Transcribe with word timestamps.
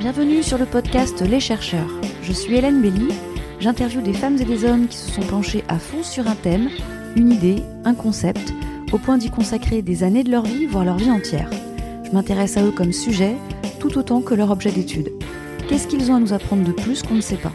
Bienvenue 0.00 0.42
sur 0.42 0.56
le 0.56 0.64
podcast 0.64 1.20
Les 1.20 1.40
chercheurs. 1.40 1.90
Je 2.22 2.32
suis 2.32 2.56
Hélène 2.56 2.80
Belly. 2.80 3.08
J'interviewe 3.60 4.00
des 4.00 4.14
femmes 4.14 4.38
et 4.40 4.46
des 4.46 4.64
hommes 4.64 4.88
qui 4.88 4.96
se 4.96 5.10
sont 5.10 5.20
penchés 5.20 5.62
à 5.68 5.78
fond 5.78 6.02
sur 6.02 6.26
un 6.26 6.36
thème, 6.36 6.70
une 7.16 7.30
idée, 7.30 7.56
un 7.84 7.92
concept, 7.92 8.54
au 8.92 8.98
point 8.98 9.18
d'y 9.18 9.28
consacrer 9.28 9.82
des 9.82 10.02
années 10.02 10.24
de 10.24 10.30
leur 10.30 10.44
vie, 10.44 10.64
voire 10.64 10.86
leur 10.86 10.96
vie 10.96 11.10
entière. 11.10 11.50
Je 12.02 12.12
m'intéresse 12.12 12.56
à 12.56 12.64
eux 12.64 12.70
comme 12.70 12.94
sujet, 12.94 13.36
tout 13.78 13.98
autant 13.98 14.22
que 14.22 14.32
leur 14.32 14.50
objet 14.50 14.70
d'étude. 14.70 15.12
Qu'est-ce 15.68 15.86
qu'ils 15.86 16.10
ont 16.10 16.14
à 16.14 16.20
nous 16.20 16.32
apprendre 16.32 16.64
de 16.64 16.72
plus 16.72 17.02
qu'on 17.02 17.16
ne 17.16 17.20
sait 17.20 17.36
pas? 17.36 17.52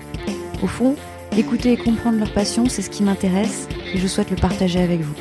Au 0.61 0.67
fond, 0.67 0.95
écouter 1.35 1.73
et 1.73 1.77
comprendre 1.77 2.19
leur 2.19 2.31
passion, 2.31 2.69
c'est 2.69 2.83
ce 2.83 2.91
qui 2.91 3.01
m'intéresse 3.01 3.67
et 3.91 3.97
je 3.97 4.05
souhaite 4.05 4.29
le 4.29 4.37
partager 4.37 4.81
avec 4.81 5.01
vous. 5.01 5.15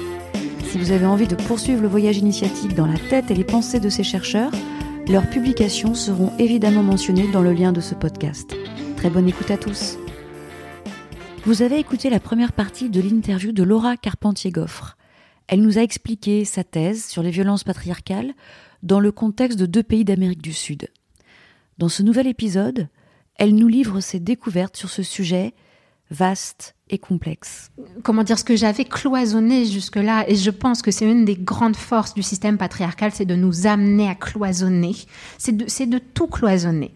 Si 0.67 0.77
vous 0.77 0.91
avez 0.91 1.07
envie 1.07 1.27
de 1.27 1.37
poursuivre 1.37 1.81
le 1.81 1.89
voyage 1.89 2.19
initiatique 2.19 2.75
dans 2.75 2.87
la 2.87 2.99
tête 2.99 3.31
et 3.31 3.35
les 3.35 3.45
pensées 3.45 3.81
de 3.81 3.89
ces 3.89 4.05
chercheurs, 4.05 4.53
leurs 5.09 5.29
publications 5.29 5.95
seront 5.95 6.37
évidemment 6.39 6.83
mentionnées 6.83 7.31
dans 7.31 7.43
le 7.43 7.53
lien 7.53 7.73
de 7.73 7.81
ce 7.81 7.95
podcast. 7.95 8.57
Très 8.97 9.11
bonne 9.11 9.29
écoute 9.29 9.51
à 9.51 9.59
tous. 9.59 9.99
Vous 11.45 11.63
avez 11.63 11.79
écouté 11.79 12.09
la 12.09 12.21
première 12.21 12.53
partie 12.53 12.89
de 12.89 13.01
l'interview 13.01 13.53
de 13.53 13.63
Laura 13.63 13.97
Carpentier-Goffre. 13.99 14.97
Elle 15.47 15.61
nous 15.61 15.79
a 15.79 15.83
expliqué 15.83 16.47
sa 16.47 16.65
thèse 16.65 17.05
sur 17.05 17.23
les 17.23 17.31
violences 17.31 17.65
patriarcales 17.65 18.33
dans 18.83 18.99
le 18.99 19.13
contexte 19.13 19.59
de 19.59 19.67
deux 19.67 19.83
pays 19.83 20.05
d'Amérique 20.05 20.43
du 20.43 20.55
Sud. 20.55 20.89
Dans 21.77 21.91
ce 21.91 22.03
nouvel 22.03 22.27
épisode, 22.27 22.89
elle 23.37 23.55
nous 23.55 23.69
livre 23.69 24.01
ses 24.01 24.21
découvertes 24.21 24.77
sur 24.77 24.89
ce 24.89 25.03
sujet 25.03 25.53
vaste 26.11 26.77
complexe. 26.99 27.71
Comment 28.03 28.23
dire 28.23 28.39
ce 28.39 28.45
que 28.45 28.57
j'avais 28.57 28.85
cloisonné 28.85 29.67
jusque-là, 29.67 30.25
et 30.29 30.37
je 30.37 30.51
pense 30.51 30.83
que 30.83 30.91
c'est 30.91 31.11
une 31.11 31.25
des 31.25 31.37
grandes 31.37 31.77
forces 31.77 32.15
du 32.15 32.23
système 32.23 32.59
patriarcal, 32.59 33.11
c'est 33.13 33.25
de 33.25 33.35
nous 33.35 33.67
amener 33.67 34.09
à 34.09 34.15
cloisonner, 34.15 34.95
c'est 35.39 35.57
de, 35.57 35.65
de, 35.65 35.99
tout 35.99 36.27
cloisonner, 36.27 36.95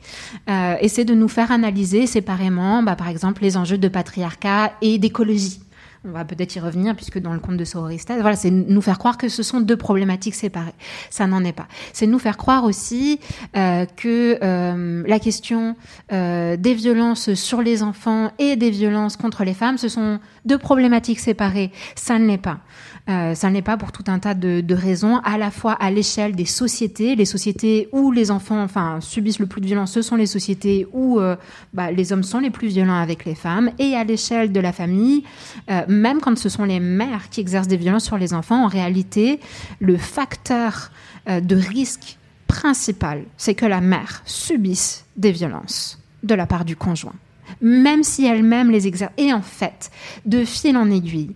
euh, 0.49 0.77
et 0.81 0.89
c'est 0.89 1.05
de 1.05 1.15
nous 1.15 1.29
faire 1.29 1.53
analyser 1.53 2.07
séparément, 2.07 2.83
bah, 2.83 2.97
par 2.97 3.09
exemple, 3.09 3.43
les 3.43 3.57
enjeux 3.57 3.79
de 3.79 3.89
patriarcat 3.89 4.73
et 4.83 4.99
d'écologie. 4.99 5.61
On 6.09 6.13
va 6.13 6.25
peut-être 6.25 6.57
y 6.57 6.61
revenir 6.61 6.97
puisque 6.97 7.19
dans 7.19 7.35
le 7.35 7.39
conte 7.39 7.59
de 7.59 7.65
Sororistas, 7.67 8.19
voilà, 8.21 8.35
c'est 8.35 8.51
nous 8.51 8.81
faire 8.81 8.99
croire 8.99 9.19
que 9.19 9.29
ce 9.29 9.43
sont 9.43 9.61
deux 9.61 9.77
problématiques 9.77 10.35
séparées. 10.35 10.73
Ça 11.11 11.27
n'en 11.27 11.45
est 11.45 11.53
pas. 11.53 11.69
C'est 11.93 12.07
nous 12.07 12.19
faire 12.19 12.39
croire 12.39 12.65
aussi 12.65 13.21
euh, 13.57 13.85
que 13.85 14.39
euh, 14.43 15.03
la 15.07 15.19
question 15.19 15.77
euh, 16.13 16.57
des 16.57 16.73
violences 16.73 17.35
sur 17.35 17.61
les 17.61 17.83
enfants 17.83 18.33
et 18.39 18.57
des 18.57 18.71
violences 18.71 19.19
contre 19.19 19.45
les 19.45 19.53
femmes, 19.53 19.77
ce 19.77 19.89
sont 19.89 20.19
deux 20.47 20.57
problématiques 20.57 21.21
séparées. 21.21 21.73
Ça 21.95 22.19
ne 22.19 22.27
l'est 22.27 22.39
pas. 22.39 22.61
Euh, 23.09 23.35
ça 23.35 23.49
ne 23.49 23.55
l'est 23.55 23.63
pas 23.63 23.77
pour 23.77 23.91
tout 23.91 24.05
un 24.09 24.19
tas 24.19 24.35
de, 24.35 24.75
raisons, 24.75 25.19
à 25.25 25.39
la 25.39 25.51
fois 25.51 25.73
à 25.73 25.91
l'échelle 25.91 26.37
des 26.37 26.45
sociétés, 26.45 27.17
les 27.17 27.25
sociétés 27.25 27.89
où 27.93 28.13
les 28.13 28.31
enfants 28.31 28.63
enfin, 28.63 29.01
subissent 29.01 29.39
le 29.39 29.47
plus 29.47 29.61
de 29.61 29.67
violence, 29.67 29.93
ce 29.93 30.03
sont 30.03 30.17
les 30.17 30.27
sociétés 30.27 30.87
où 30.93 31.19
euh, 31.19 31.37
bah, 31.73 31.91
les 31.91 32.13
hommes 32.13 32.23
sont 32.23 32.39
les 32.39 32.51
plus 32.51 32.69
violents 32.69 33.01
avec 33.01 33.25
les 33.25 33.35
femmes, 33.35 33.71
et 33.79 33.95
à 33.95 34.05
l'échelle 34.05 34.53
de 34.53 34.61
la 34.61 34.73
famille, 34.73 35.25
euh, 35.71 35.83
même 35.89 36.21
quand 36.21 36.37
ce 36.37 36.49
sont 36.49 36.65
les 36.65 36.81
mères 36.81 37.31
qui 37.31 37.41
exercent 37.41 37.69
des 37.69 37.77
violences 37.77 38.05
sur 38.05 38.19
les 38.19 38.35
enfants, 38.35 38.65
en 38.65 38.69
réalité, 38.69 39.41
le 39.81 39.97
facteur 39.97 40.91
de 41.27 41.57
risque 41.57 42.17
principal, 42.47 43.25
c'est 43.37 43.55
que 43.55 43.67
la 43.67 43.83
mère 43.83 44.23
subisse 44.25 45.05
des 45.17 45.31
violences 45.31 45.99
de 46.23 46.35
la 46.35 46.47
part 46.47 46.65
du 46.65 46.75
conjoint 46.75 47.15
même 47.61 48.03
si 48.03 48.27
elle-même 48.27 48.71
les 48.71 48.87
exerce. 48.87 49.13
Et 49.17 49.33
en 49.33 49.43
fait, 49.43 49.91
de 50.27 50.45
fil 50.45 50.77
en 50.77 50.91
aiguille, 50.91 51.31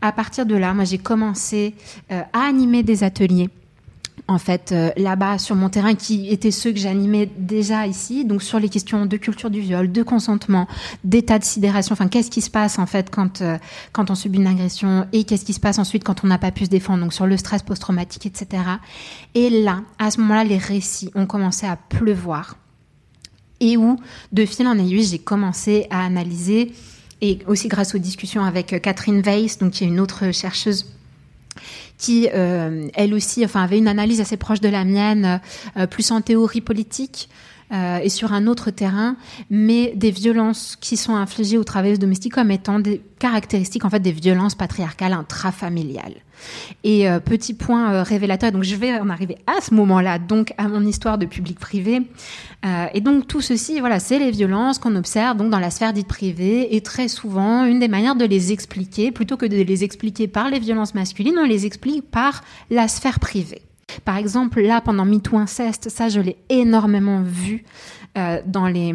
à 0.00 0.12
partir 0.12 0.46
de 0.46 0.56
là, 0.56 0.74
moi 0.74 0.84
j'ai 0.84 0.98
commencé 0.98 1.74
euh, 2.10 2.22
à 2.32 2.40
animer 2.46 2.82
des 2.82 3.04
ateliers 3.04 3.50
en 4.28 4.38
fait 4.38 4.72
euh, 4.72 4.90
là-bas 4.96 5.38
sur 5.38 5.56
mon 5.56 5.70
terrain 5.70 5.94
qui 5.94 6.28
étaient 6.28 6.50
ceux 6.50 6.72
que 6.72 6.78
j'animais 6.78 7.28
déjà 7.38 7.86
ici. 7.86 8.24
Donc 8.24 8.42
sur 8.42 8.60
les 8.60 8.68
questions 8.68 9.06
de 9.06 9.16
culture 9.16 9.50
du 9.50 9.60
viol 9.60 9.90
de 9.90 10.02
consentement 10.02 10.68
d'état 11.02 11.38
de 11.38 11.44
sidération. 11.44 11.94
Enfin 11.94 12.08
qu'est-ce 12.08 12.30
qui 12.30 12.42
se 12.42 12.50
passe 12.50 12.78
en 12.78 12.86
fait 12.86 13.10
quand 13.10 13.40
euh, 13.40 13.56
quand 13.92 14.10
on 14.10 14.14
subit 14.14 14.38
une 14.38 14.46
agression 14.46 15.06
et 15.12 15.24
qu'est-ce 15.24 15.44
qui 15.44 15.54
se 15.54 15.60
passe 15.60 15.78
ensuite 15.78 16.04
quand 16.04 16.24
on 16.24 16.26
n'a 16.28 16.38
pas 16.38 16.50
pu 16.50 16.66
se 16.66 16.70
défendre 16.70 17.02
donc 17.02 17.14
sur 17.14 17.26
le 17.26 17.36
stress 17.36 17.62
post-traumatique 17.62 18.26
etc 18.26 18.62
et 19.34 19.48
là 19.48 19.80
à 19.98 20.10
ce 20.10 20.20
moment-là 20.20 20.44
les 20.44 20.58
récits 20.58 21.10
ont 21.14 21.26
commencé 21.26 21.66
à 21.66 21.76
pleuvoir 21.76 22.56
et 23.60 23.76
où, 23.76 23.98
de 24.32 24.44
fil 24.44 24.66
en 24.66 24.78
aiguille, 24.78 25.04
j'ai 25.04 25.18
commencé 25.18 25.86
à 25.90 26.04
analyser, 26.04 26.72
et 27.20 27.38
aussi 27.46 27.68
grâce 27.68 27.94
aux 27.94 27.98
discussions 27.98 28.44
avec 28.44 28.72
euh, 28.72 28.78
Catherine 28.78 29.20
Weiss, 29.20 29.58
donc 29.58 29.72
qui 29.72 29.84
est 29.84 29.88
une 29.88 30.00
autre 30.00 30.32
chercheuse 30.32 30.86
qui, 31.96 32.28
euh, 32.32 32.88
elle 32.94 33.12
aussi, 33.12 33.44
enfin, 33.44 33.62
avait 33.62 33.78
une 33.78 33.88
analyse 33.88 34.20
assez 34.20 34.36
proche 34.36 34.60
de 34.60 34.68
la 34.68 34.84
mienne, 34.84 35.40
euh, 35.76 35.86
plus 35.86 36.10
en 36.12 36.20
théorie 36.20 36.60
politique, 36.60 37.28
euh, 37.72 37.98
et 37.98 38.08
sur 38.08 38.32
un 38.32 38.46
autre 38.46 38.70
terrain, 38.70 39.16
mais 39.50 39.92
des 39.94 40.10
violences 40.10 40.76
qui 40.80 40.96
sont 40.96 41.16
infligées 41.16 41.58
aux 41.58 41.64
travailleuses 41.64 41.98
domestiques 41.98 42.34
comme 42.34 42.50
étant 42.50 42.78
des 42.78 43.02
caractéristiques 43.18 43.84
en 43.84 43.90
fait 43.90 44.00
des 44.00 44.12
violences 44.12 44.54
patriarcales 44.54 45.12
intrafamiliales. 45.12 46.14
Et 46.84 47.08
euh, 47.08 47.20
petit 47.20 47.54
point 47.54 47.92
euh, 47.92 48.02
révélateur, 48.02 48.52
donc 48.52 48.62
je 48.62 48.76
vais 48.76 48.98
en 48.98 49.10
arriver 49.10 49.36
à 49.46 49.60
ce 49.60 49.74
moment-là, 49.74 50.18
donc 50.18 50.54
à 50.58 50.68
mon 50.68 50.84
histoire 50.86 51.18
de 51.18 51.26
public-privé. 51.26 52.02
Euh, 52.64 52.86
et 52.94 53.00
donc 53.00 53.26
tout 53.26 53.40
ceci, 53.40 53.80
voilà, 53.80 54.00
c'est 54.00 54.18
les 54.18 54.30
violences 54.30 54.78
qu'on 54.78 54.96
observe 54.96 55.36
donc 55.36 55.50
dans 55.50 55.58
la 55.58 55.70
sphère 55.70 55.92
dite 55.92 56.08
privée, 56.08 56.74
et 56.76 56.80
très 56.80 57.08
souvent 57.08 57.64
une 57.64 57.78
des 57.78 57.88
manières 57.88 58.16
de 58.16 58.24
les 58.24 58.52
expliquer, 58.52 59.10
plutôt 59.10 59.36
que 59.36 59.46
de 59.46 59.56
les 59.56 59.84
expliquer 59.84 60.28
par 60.28 60.50
les 60.50 60.58
violences 60.58 60.94
masculines, 60.94 61.36
on 61.38 61.46
les 61.46 61.66
explique 61.66 62.10
par 62.10 62.42
la 62.70 62.88
sphère 62.88 63.20
privée. 63.20 63.62
Par 64.04 64.16
exemple, 64.16 64.60
là, 64.60 64.80
pendant 64.80 65.04
MeToo 65.04 65.38
Inceste, 65.38 65.88
ça, 65.88 66.08
je 66.08 66.20
l'ai 66.20 66.36
énormément 66.48 67.22
vu. 67.22 67.64
Euh, 68.16 68.40
dans 68.46 68.66
les, 68.66 68.88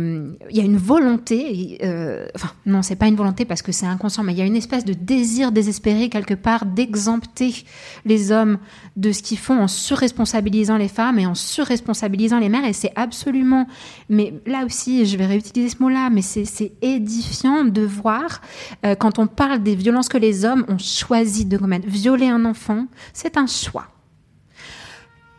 il 0.50 0.58
y 0.58 0.60
a 0.60 0.64
une 0.64 0.76
volonté, 0.76 1.78
euh, 1.84 2.26
enfin 2.36 2.50
non, 2.66 2.82
c'est 2.82 2.96
pas 2.96 3.08
une 3.08 3.16
volonté 3.16 3.46
parce 3.46 3.62
que 3.62 3.72
c'est 3.72 3.86
inconscient, 3.86 4.24
mais 4.24 4.34
il 4.34 4.40
y 4.40 4.42
a 4.42 4.46
une 4.46 4.56
espèce 4.56 4.84
de 4.84 4.94
désir 4.94 5.52
désespéré 5.52 6.10
quelque 6.10 6.34
part 6.34 6.66
d'exempter 6.66 7.64
les 8.06 8.32
hommes 8.32 8.58
de 8.98 9.12
ce 9.12 9.22
qu'ils 9.22 9.38
font 9.38 9.62
en 9.62 9.68
surresponsabilisant 9.68 10.78
les 10.78 10.90
femmes 10.90 11.20
et 11.20 11.28
en 11.28 11.36
surresponsabilisant 11.36 12.40
les 12.40 12.50
mères, 12.50 12.66
et 12.66 12.74
c'est 12.74 12.92
absolument, 12.96 13.68
mais 14.10 14.34
là 14.46 14.66
aussi, 14.66 15.06
je 15.06 15.16
vais 15.16 15.28
réutiliser 15.28 15.70
ce 15.70 15.82
mot-là, 15.82 16.10
mais 16.10 16.24
c'est 16.24 16.74
édifiant 16.82 17.64
de 17.64 17.84
voir 17.84 18.42
euh, 18.84 18.96
quand 18.96 19.20
on 19.20 19.28
parle 19.28 19.64
des 19.64 19.76
violences 19.76 20.10
que 20.10 20.18
les 20.18 20.44
hommes 20.44 20.66
ont 20.68 20.80
choisi 20.80 21.46
de 21.46 21.58
commettre. 21.58 21.88
Violer 21.88 22.28
un 22.28 22.44
enfant, 22.44 22.88
c'est 23.14 23.38
un 23.38 23.48
choix. 23.48 23.93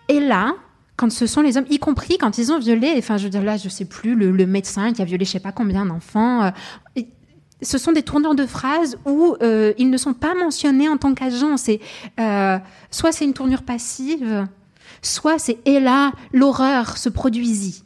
Et 0.09 0.21
là, 0.21 0.55
quand 0.97 1.11
ce 1.11 1.27
sont 1.27 1.41
les 1.41 1.57
hommes, 1.57 1.67
y 1.71 1.79
compris 1.79 2.19
quand 2.19 2.39
ils 2.39 2.53
ont 2.53 2.59
violé, 2.59 2.95
enfin, 2.99 3.17
je 3.17 3.25
veux 3.25 3.31
dire, 3.31 3.43
là, 3.43 3.57
je 3.57 3.69
sais 3.69 3.85
plus, 3.85 4.15
le, 4.15 4.47
médecin 4.47 4.93
qui 4.93 5.03
a 5.03 5.05
violé 5.05 5.25
je 5.25 5.31
sais 5.33 5.41
pas 5.41 5.53
combien 5.53 5.85
d'enfants, 5.85 6.45
euh, 6.45 7.01
ce 7.63 7.79
sont 7.79 7.93
des 7.93 8.03
tournures 8.03 8.35
de 8.35 8.47
phrases 8.47 8.99
où 9.07 9.37
euh, 9.43 9.73
ils 9.79 9.91
ne 9.91 9.97
sont 9.97 10.13
pas 10.13 10.35
mentionnés 10.35 10.89
en 10.89 10.97
tant 10.97 11.15
qu'agents. 11.15 11.57
Euh, 12.21 12.59
soit 12.91 13.13
c'est 13.13 13.25
une 13.25 13.33
tournure 13.33 13.63
passive, 13.63 14.47
soit 15.03 15.39
c'est 15.39 15.59
et 15.65 15.81
là 15.81 16.13
l'horreur 16.33 16.99
se 16.99 17.09
produisit 17.09 17.83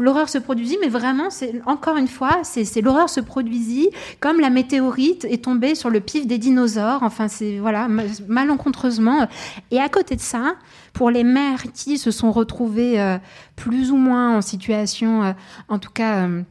l'horreur 0.00 0.28
se 0.28 0.38
produisit, 0.38 0.78
mais 0.80 0.88
vraiment, 0.88 1.30
c'est 1.30 1.60
encore 1.66 1.96
une 1.96 2.08
fois, 2.08 2.40
c'est 2.42 2.80
l'horreur 2.80 3.08
se 3.08 3.20
produisit 3.20 3.90
comme 4.20 4.40
la 4.40 4.50
météorite 4.50 5.24
est 5.24 5.44
tombée 5.44 5.74
sur 5.74 5.90
le 5.90 6.00
pif 6.00 6.26
des 6.26 6.38
dinosaures. 6.38 7.02
Enfin, 7.02 7.28
c'est 7.28 7.58
voilà, 7.58 7.88
malencontreusement. 8.28 9.28
Et 9.70 9.80
à 9.80 9.88
côté 9.88 10.16
de 10.16 10.20
ça, 10.20 10.54
pour 10.92 11.10
les 11.10 11.24
mères 11.24 11.64
qui 11.72 11.98
se 11.98 12.10
sont 12.10 12.32
retrouvées 12.32 13.00
euh, 13.00 13.18
plus 13.56 13.90
ou 13.90 13.96
moins 13.96 14.36
en 14.36 14.42
situation, 14.42 15.22
euh, 15.24 15.32
en 15.68 15.78
tout 15.78 15.92
cas. 15.92 16.26
Euh, 16.26 16.42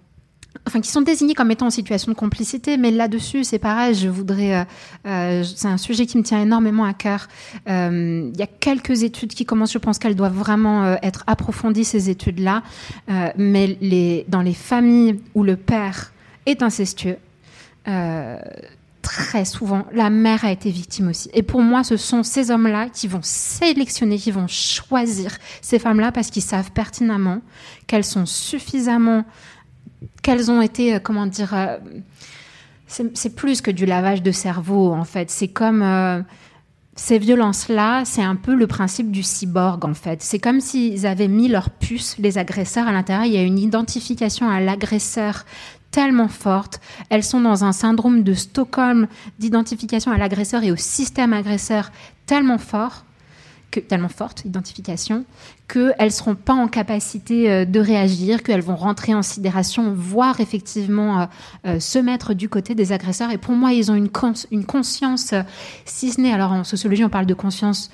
enfin 0.66 0.82
qui 0.82 0.90
sont 0.90 1.02
désignés 1.02 1.34
comme 1.34 1.52
étant 1.52 1.68
en 1.68 1.72
situation 1.72 2.12
de 2.12 2.18
complicité, 2.18 2.78
mais 2.78 2.92
là-dessus 2.92 3.44
c'est 3.44 3.60
pareil, 3.60 3.94
je 3.96 4.10
voudrais, 4.10 4.56
euh, 4.56 4.64
euh, 5.08 5.44
c'est 5.44 5.68
un 5.68 5.78
sujet 5.78 6.06
qui 6.06 6.18
me 6.18 6.24
tient 6.24 6.42
énormément 6.42 6.86
à 6.86 6.94
cœur. 6.94 7.28
Euh, 7.70 8.30
il 8.34 8.40
y 8.40 8.44
a 8.44 8.48
quelques 8.48 9.04
études 9.04 9.34
qui 9.34 9.46
commencent, 9.46 9.74
je 9.74 9.78
pense 9.78 10.00
qu'elles 10.00 10.16
doivent 10.16 10.38
vraiment 10.38 10.98
être 11.02 11.24
approfondies 11.28 11.86
ces 11.86 12.10
études-là, 12.10 12.64
mais 13.38 14.26
dans 14.28 14.42
les 14.42 14.54
familles 14.54 15.20
où 15.36 15.44
le 15.44 15.56
père 15.56 16.12
est 16.46 16.62
incestueux. 16.64 17.18
Très 19.08 19.46
souvent, 19.46 19.86
la 19.94 20.10
mère 20.10 20.44
a 20.44 20.52
été 20.52 20.70
victime 20.70 21.08
aussi. 21.08 21.30
Et 21.34 21.42
pour 21.42 21.62
moi, 21.62 21.86
ce 21.86 21.96
sont 21.96 22.24
ces 22.24 22.52
hommes-là 22.52 22.90
qui 22.90 23.08
vont 23.08 23.22
sélectionner, 23.24 24.18
qui 24.18 24.32
vont 24.32 24.48
choisir 24.48 25.38
ces 25.62 25.80
femmes-là 25.80 26.12
parce 26.12 26.30
qu'ils 26.30 26.42
savent 26.42 26.72
pertinemment 26.72 27.40
qu'elles 27.88 28.04
sont 28.04 28.26
suffisamment 28.26 29.24
qu'elles 30.22 30.52
ont 30.52 30.62
été, 30.62 30.96
euh, 30.96 31.00
comment 31.00 31.26
dire, 31.26 31.54
euh, 31.54 31.78
c'est 32.88 33.36
plus 33.36 33.62
que 33.62 33.72
du 33.72 33.86
lavage 33.86 34.22
de 34.22 34.32
cerveau 34.32 34.94
en 34.94 35.04
fait. 35.04 35.30
C'est 35.30 35.50
comme 35.50 35.82
euh, 35.82 36.22
ces 36.96 37.20
violences-là, 37.20 38.04
c'est 38.06 38.24
un 38.24 38.36
peu 38.36 38.56
le 38.56 38.66
principe 38.68 39.12
du 39.12 39.24
cyborg 39.24 39.84
en 39.86 39.94
fait. 39.94 40.22
C'est 40.22 40.40
comme 40.40 40.62
s'ils 40.62 41.06
avaient 41.06 41.28
mis 41.28 41.50
leur 41.50 41.70
puce, 41.70 42.18
les 42.18 42.38
agresseurs, 42.38 42.88
à 42.88 42.92
l'intérieur. 42.92 43.26
Il 43.26 43.34
y 43.34 43.38
a 43.38 43.44
une 43.44 43.60
identification 43.60 44.50
à 44.50 44.60
l'agresseur 44.60 45.46
tellement 45.92 46.28
forte. 46.28 46.80
Elles 47.10 47.24
sont 47.24 47.42
dans 47.42 47.64
un 47.64 47.72
syndrome 47.72 48.24
de 48.24 48.34
Stockholm 48.34 49.08
d'identification 49.40 50.12
à 50.12 50.18
l'agresseur 50.18 50.64
et 50.64 50.72
au 50.72 50.76
système 50.76 51.34
agresseur 51.34 51.92
tellement 52.26 52.58
fort 52.58 53.04
tellement 53.82 54.10
forte, 54.10 54.46
identification, 54.46 55.26
qu'elles 55.68 56.12
seront 56.12 56.36
pas 56.36 56.54
en 56.54 56.68
capacité 56.68 57.52
euh, 57.52 57.66
de 57.66 57.80
réagir, 57.80 58.44
qu'elles 58.44 58.62
vont 58.62 58.76
rentrer 58.76 59.14
en 59.14 59.22
sidération, 59.22 59.94
voire 59.96 60.40
effectivement 60.40 61.22
euh, 61.22 61.26
euh, 61.66 61.80
se 61.80 62.00
mettre 62.00 62.34
du 62.34 62.50
côté 62.50 62.76
des 62.76 62.92
agresseurs. 62.92 63.32
Et 63.32 63.38
pour 63.38 63.54
moi, 63.54 63.74
ils 63.74 63.92
ont 63.92 63.96
une, 63.96 64.10
conscience, 64.10 65.34
si 65.86 66.12
ce 66.12 66.22
n'est, 66.22 66.34
alors 66.34 66.52
en 66.52 66.64
sociologie, 66.64 67.04
on 67.04 67.10
parle 67.10 67.26
de 67.26 67.34
conscience 67.34 67.90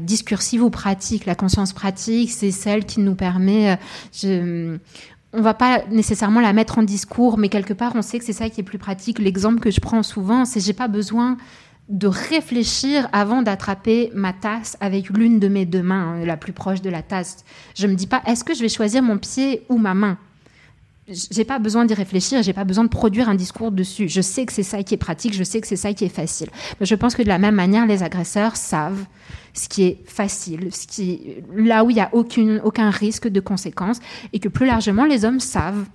discursive 0.00 0.64
ou 0.64 0.70
pratique. 0.70 1.26
La 1.26 1.36
conscience 1.36 1.72
pratique, 1.72 2.32
c'est 2.32 2.50
celle 2.50 2.84
qui 2.84 2.98
nous 2.98 3.14
permet... 3.14 3.78
Je, 4.12 4.78
on 5.32 5.42
va 5.42 5.54
pas 5.54 5.84
nécessairement 5.90 6.40
la 6.40 6.52
mettre 6.52 6.78
en 6.78 6.82
discours, 6.82 7.38
mais 7.38 7.48
quelque 7.48 7.72
part, 7.72 7.92
on 7.94 8.02
sait 8.02 8.18
que 8.18 8.24
c'est 8.24 8.32
ça 8.32 8.50
qui 8.50 8.60
est 8.60 8.64
plus 8.64 8.78
pratique. 8.78 9.20
L'exemple 9.20 9.60
que 9.60 9.70
je 9.70 9.80
prends 9.80 10.02
souvent, 10.02 10.44
c'est 10.44 10.58
j'ai 10.58 10.72
pas 10.72 10.88
besoin 10.88 11.36
de 11.90 12.06
réfléchir 12.06 13.08
avant 13.12 13.42
d'attraper 13.42 14.10
ma 14.14 14.32
tasse 14.32 14.76
avec 14.80 15.10
l'une 15.10 15.40
de 15.40 15.48
mes 15.48 15.66
deux 15.66 15.82
mains, 15.82 16.14
hein, 16.14 16.24
la 16.24 16.36
plus 16.36 16.52
proche 16.52 16.80
de 16.80 16.88
la 16.88 17.02
tasse. 17.02 17.44
Je 17.74 17.88
me 17.88 17.94
dis 17.94 18.06
pas, 18.06 18.22
est-ce 18.26 18.44
que 18.44 18.54
je 18.54 18.60
vais 18.60 18.68
choisir 18.68 19.02
mon 19.02 19.18
pied 19.18 19.64
ou 19.68 19.76
ma 19.76 19.92
main? 19.92 20.16
J'ai 21.08 21.44
pas 21.44 21.58
besoin 21.58 21.84
d'y 21.86 21.94
réfléchir, 21.94 22.44
j'ai 22.44 22.52
pas 22.52 22.62
besoin 22.62 22.84
de 22.84 22.88
produire 22.88 23.28
un 23.28 23.34
discours 23.34 23.72
dessus. 23.72 24.08
Je 24.08 24.20
sais 24.20 24.46
que 24.46 24.52
c'est 24.52 24.62
ça 24.62 24.84
qui 24.84 24.94
est 24.94 24.98
pratique, 24.98 25.34
je 25.34 25.42
sais 25.42 25.60
que 25.60 25.66
c'est 25.66 25.74
ça 25.74 25.92
qui 25.92 26.04
est 26.04 26.08
facile. 26.08 26.48
Mais 26.78 26.86
je 26.86 26.94
pense 26.94 27.16
que 27.16 27.22
de 27.22 27.28
la 27.28 27.38
même 27.38 27.56
manière, 27.56 27.84
les 27.86 28.04
agresseurs 28.04 28.54
savent 28.54 29.04
ce 29.52 29.68
qui 29.68 29.82
est 29.82 29.98
facile, 30.06 30.72
ce 30.72 30.86
qui 30.86 31.38
là 31.52 31.82
où 31.82 31.90
il 31.90 31.94
n'y 31.94 32.00
a 32.00 32.10
aucun 32.12 32.90
risque 32.90 33.26
de 33.26 33.40
conséquences, 33.40 33.98
et 34.32 34.38
que 34.38 34.48
plus 34.48 34.66
largement, 34.66 35.04
les 35.04 35.24
hommes 35.24 35.40
savent 35.40 35.86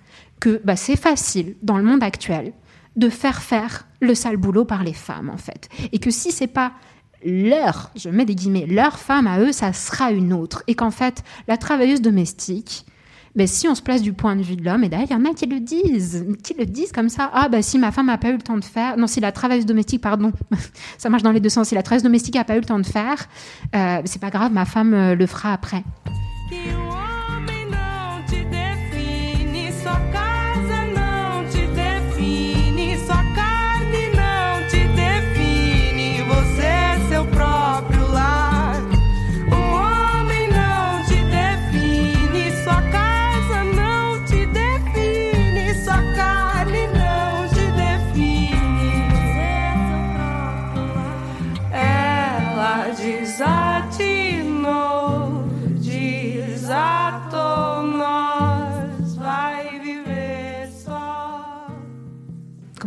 que 0.41 0.59
bah, 0.65 0.75
c'est 0.75 0.97
facile 0.97 1.55
dans 1.63 1.77
le 1.77 1.83
monde 1.83 2.03
actuel 2.03 2.51
de 2.95 3.09
faire 3.09 3.41
faire 3.41 3.87
le 4.01 4.15
sale 4.15 4.37
boulot 4.37 4.65
par 4.65 4.83
les 4.83 4.93
femmes, 4.93 5.29
en 5.29 5.37
fait. 5.37 5.69
Et 5.91 5.99
que 5.99 6.11
si 6.11 6.31
c'est 6.31 6.47
pas 6.47 6.71
leur, 7.25 7.91
je 7.95 8.09
mets 8.09 8.25
des 8.25 8.35
guillemets, 8.35 8.65
leur 8.67 8.99
femme 8.99 9.27
à 9.27 9.39
eux, 9.39 9.51
ça 9.51 9.73
sera 9.73 10.11
une 10.11 10.33
autre. 10.33 10.63
Et 10.67 10.75
qu'en 10.75 10.91
fait, 10.91 11.23
la 11.47 11.57
travailleuse 11.57 12.01
domestique, 12.01 12.85
ben, 13.35 13.47
si 13.47 13.67
on 13.67 13.75
se 13.75 13.81
place 13.81 14.01
du 14.01 14.13
point 14.13 14.35
de 14.35 14.41
vue 14.41 14.55
de 14.55 14.63
l'homme, 14.63 14.83
et 14.83 14.89
d'ailleurs, 14.89 15.07
il 15.09 15.13
y 15.13 15.15
en 15.15 15.25
a 15.25 15.33
qui 15.33 15.45
le 15.45 15.59
disent, 15.59 16.25
qui 16.41 16.53
le 16.53 16.65
disent 16.65 16.93
comme 16.93 17.09
ça. 17.09 17.29
Ah, 17.33 17.49
ben, 17.49 17.61
si 17.61 17.77
ma 17.77 17.91
femme 17.91 18.05
n'a 18.05 18.17
pas 18.17 18.29
eu 18.29 18.37
le 18.37 18.41
temps 18.41 18.57
de 18.57 18.63
faire, 18.63 18.95
non, 18.97 19.07
si 19.07 19.19
la 19.19 19.33
travailleuse 19.33 19.65
domestique, 19.65 20.01
pardon, 20.01 20.31
ça 20.97 21.09
marche 21.09 21.23
dans 21.23 21.31
les 21.31 21.41
deux 21.41 21.49
sens, 21.49 21.67
si 21.67 21.75
la 21.75 21.83
travailleuse 21.83 22.03
domestique 22.03 22.35
n'a 22.35 22.45
pas 22.45 22.55
eu 22.55 22.59
le 22.59 22.65
temps 22.65 22.79
de 22.79 22.85
faire, 22.85 23.27
euh, 23.75 24.01
c'est 24.05 24.21
pas 24.21 24.29
grave, 24.29 24.53
ma 24.53 24.65
femme 24.65 24.93
euh, 24.93 25.15
le 25.15 25.25
fera 25.25 25.51
après. 25.51 25.83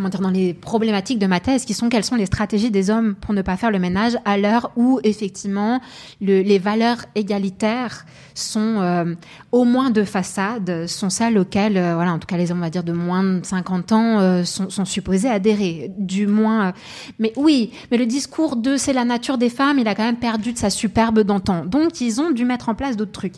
Dire, 0.08 0.20
dans 0.20 0.31
les 0.31 0.55
problématiques 0.55 1.19
de 1.19 1.26
ma 1.26 1.40
thèse, 1.40 1.64
qui 1.64 1.75
sont 1.75 1.88
quelles 1.88 2.05
sont 2.05 2.16
les 2.16 2.26
stratégies 2.26 2.70
des 2.70 2.90
hommes 2.90 3.14
pour 3.14 3.34
ne 3.34 3.43
pas 3.43 3.56
faire 3.56 3.70
le 3.70 3.78
ménage 3.78 4.16
à 4.25 4.38
l'heure 4.38 4.70
où 4.76 5.00
effectivement 5.05 5.81
le, 6.20 6.43
les 6.43 6.58
valeurs 6.58 7.05
égalitaires 7.14 8.05
sont 8.38 8.81
euh, 8.81 9.14
au 9.52 9.64
moins 9.64 9.90
de 9.90 10.05
façade, 10.05 10.87
sont 10.87 11.10
celles 11.10 11.38
auxquelles, 11.38 11.76
euh, 11.76 11.94
voilà, 11.94 12.12
en 12.12 12.19
tout 12.19 12.26
cas 12.26 12.37
les 12.37 12.50
hommes, 12.50 12.58
on 12.58 12.62
va 12.62 12.70
dire 12.70 12.84
de 12.84 12.93
moins 12.93 13.22
de 13.22 13.44
50 13.44 13.93
ans, 13.93 14.20
euh, 14.20 14.44
sont, 14.44 14.84
supposés 14.84 15.28
adhérer, 15.28 15.90
du 15.99 16.26
moins. 16.26 16.72
mais 17.19 17.32
oui, 17.37 17.72
mais 17.90 17.99
le 17.99 18.06
discours 18.06 18.56
de 18.56 18.76
c'est 18.76 18.93
la 18.93 19.05
nature 19.05 19.38
des 19.38 19.50
femmes, 19.50 19.78
il 19.78 19.88
a 19.88 19.94
quand 19.94 20.05
même 20.05 20.16
perdu 20.16 20.52
de 20.52 20.58
sa 20.58 20.70
superbe 20.70 21.20
d'antan. 21.20 21.64
Donc 21.64 22.00
ils 22.00 22.20
ont 22.20 22.31
dû 22.31 22.44
mettre 22.44 22.69
en 22.69 22.75
place 22.75 22.96
d'autres 22.96 23.12
trucs. 23.12 23.34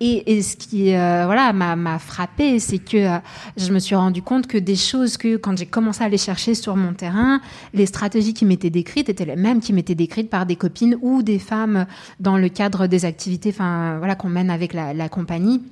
Et, 0.00 0.36
et, 0.36 0.42
ce 0.42 0.56
qui, 0.56 0.92
voilà, 0.92 1.52
m'a 1.52 1.98
frappé, 1.98 2.58
c'est 2.58 2.78
que 2.78 3.18
je 3.56 3.72
me 3.72 3.78
suis 3.78 3.94
rendu 3.94 4.22
compte 4.22 4.46
que 4.46 4.58
des 4.58 4.76
choses 4.76 5.16
que 5.16 5.36
quand 5.36 5.56
j'ai 5.56 5.66
commencé 5.66 6.02
aller 6.10 6.18
chercher 6.18 6.54
sur 6.54 6.76
mon 6.76 6.92
terrain, 6.92 7.40
les 7.72 7.86
stratégies 7.86 8.34
qui 8.34 8.44
m'étaient 8.44 8.70
décrites 8.70 9.08
étaient 9.08 9.24
les 9.24 9.36
mêmes 9.36 9.60
qui 9.60 9.72
m'étaient 9.72 9.94
décrites 9.94 10.28
par 10.28 10.44
des 10.44 10.56
copines 10.56 10.96
ou 11.02 11.22
des 11.22 11.38
femmes 11.38 11.86
dans 12.18 12.36
le 12.36 12.48
cadre 12.48 12.86
des 12.86 13.04
activités, 13.04 13.50
enfin 13.50 13.98
voilà, 13.98 14.16
qu'on 14.16 14.28
mène 14.28 14.50
avec 14.50 14.74
la, 14.74 15.08
compagnie. 15.08 15.62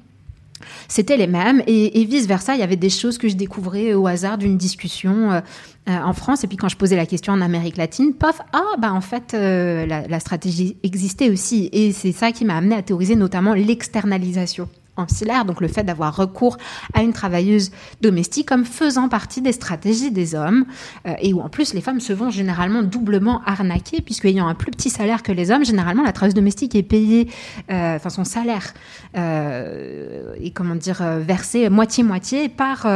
C'était 0.88 1.17
les 1.17 1.26
mêmes 1.26 1.62
et, 1.67 2.05
vice 2.05 2.26
versa. 2.26 2.55
Il 2.55 2.61
y 2.61 2.64
avait 2.64 2.76
des 2.76 2.90
choses 2.90 3.19
que 3.19 3.29
je 3.29 3.35
découvrais 3.35 3.94
au 3.94 4.06
hasard 4.06 4.38
d'une 4.38 4.56
discussion 4.56 5.31
euh, 5.31 5.40
euh, 5.88 5.99
en 5.99 6.12
France. 6.12 6.43
Et 6.44 6.46
puis 6.46 6.56
quand 6.56 6.69
je 6.69 6.76
posais 6.76 6.96
la 6.96 7.06
question 7.06 7.32
en 7.32 7.41
Amérique 7.41 7.76
latine, 7.76 8.14
pof, 8.14 8.41
ah 8.52 8.75
bah 8.79 8.93
en 8.93 9.00
fait 9.00 9.34
euh, 9.34 9.87
la, 9.87 10.08
la, 10.08 10.20
stratégie 10.20 10.76
existait 10.82 11.31
aussi. 11.31 11.69
Et 11.73 11.93
c'est 11.93 12.12
ça 12.12 12.32
qui 12.32 12.44
m'a 12.44 12.56
amené 12.56 12.75
à 12.75 12.82
théoriser 12.82 13.14
notamment 13.14 13.55
l'externalisation 13.55 14.69
ancillaire, 14.98 15.44
donc 15.44 15.60
le 15.60 15.68
fait 15.68 15.84
d'avoir 15.84 16.16
recours 16.16 16.56
à 16.94 17.02
une 17.02 17.12
travailleuse 17.12 17.70
domestique 18.00 18.48
comme 18.48 18.64
faisant 18.64 19.08
partie 19.08 19.40
des 19.42 19.52
stratégies 19.52 20.10
des 20.10 20.34
hommes, 20.34 20.64
euh, 21.06 21.14
et 21.20 21.32
où 21.32 21.40
en 21.40 21.48
plus 21.48 21.74
les 21.74 21.80
femmes 21.80 22.00
se 22.00 22.12
vont 22.12 22.30
généralement 22.30 22.82
doublement 22.82 23.42
arnaquer, 23.44 24.00
puisque 24.00 24.24
ayant 24.24 24.48
un 24.48 24.54
plus 24.54 24.70
petit 24.70 24.90
salaire 24.90 25.22
que 25.22 25.32
les 25.32 25.50
hommes, 25.50 25.64
généralement 25.64 26.02
la 26.02 26.12
travailleuse 26.12 26.34
domestique 26.34 26.74
est 26.74 26.82
payée, 26.82 27.28
euh, 27.70 27.96
enfin 27.96 28.10
son 28.10 28.24
salaire 28.24 28.74
euh, 29.16 30.34
est 30.40 30.50
comment 30.50 30.74
dire 30.74 31.02
versé 31.20 31.68
moitié-moitié 31.68 32.48
par 32.48 32.86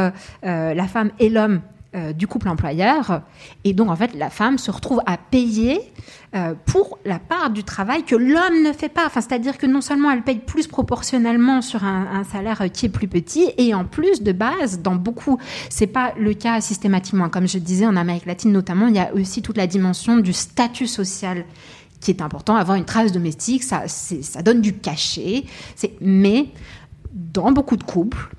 la 0.43 0.87
femme 0.87 1.11
et 1.19 1.29
l'homme 1.29 1.61
du 2.15 2.27
couple 2.27 2.49
employeur. 2.49 3.21
Et 3.63 3.73
donc, 3.73 3.89
en 3.89 3.95
fait, 3.95 4.15
la 4.15 4.29
femme 4.29 4.57
se 4.57 4.71
retrouve 4.71 5.01
à 5.05 5.17
payer 5.17 5.79
euh, 6.35 6.55
pour 6.65 6.97
la 7.05 7.19
part 7.19 7.51
du 7.51 7.63
travail 7.63 8.01
que 8.05 8.15
l'homme 8.15 8.63
ne 8.63 8.73
fait 8.73 8.89
pas. 8.89 9.05
Enfin, 9.05 9.21
c'est-à-dire 9.21 9.59
que 9.59 9.67
non 9.67 9.81
seulement 9.81 10.09
elle 10.09 10.23
paye 10.23 10.39
plus 10.39 10.65
proportionnellement 10.65 11.61
sur 11.61 11.83
un, 11.83 12.23
salaire 12.23 12.63
qui 12.73 12.87
est 12.87 12.89
plus 12.89 13.07
petit, 13.07 13.51
et 13.59 13.75
en 13.75 13.85
plus, 13.85 14.23
de 14.23 14.31
base, 14.31 14.79
dans 14.79 14.95
beaucoup, 14.95 15.37
c'est 15.69 15.85
pas 15.85 16.13
le 16.17 16.33
cas 16.33 16.59
systématiquement. 16.59 17.29
Comme 17.29 17.47
je 17.47 17.59
disais, 17.59 17.85
en 17.85 17.95
Amérique 17.95 18.25
latine 18.25 18.51
notamment, 18.51 18.87
il 18.87 18.95
y 18.95 18.99
a 18.99 19.13
aussi 19.13 19.43
toute 19.43 19.57
la 19.57 19.67
dimension 19.67 20.17
du 20.17 20.33
statut 20.33 20.87
social 20.87 21.45
qui 21.99 22.09
est 22.09 22.21
important. 22.23 22.55
Avoir 22.55 22.77
une 22.77 22.85
trace 22.85 23.11
domestique, 23.11 23.61
ça, 23.61 23.87
ça 23.87 24.41
donne 24.41 24.61
du 24.61 24.73
cachet. 24.73 25.43
Mais 26.01 26.47
dans 27.13 27.51
beaucoup 27.51 27.77
de 27.77 27.83
couples, 27.83 28.31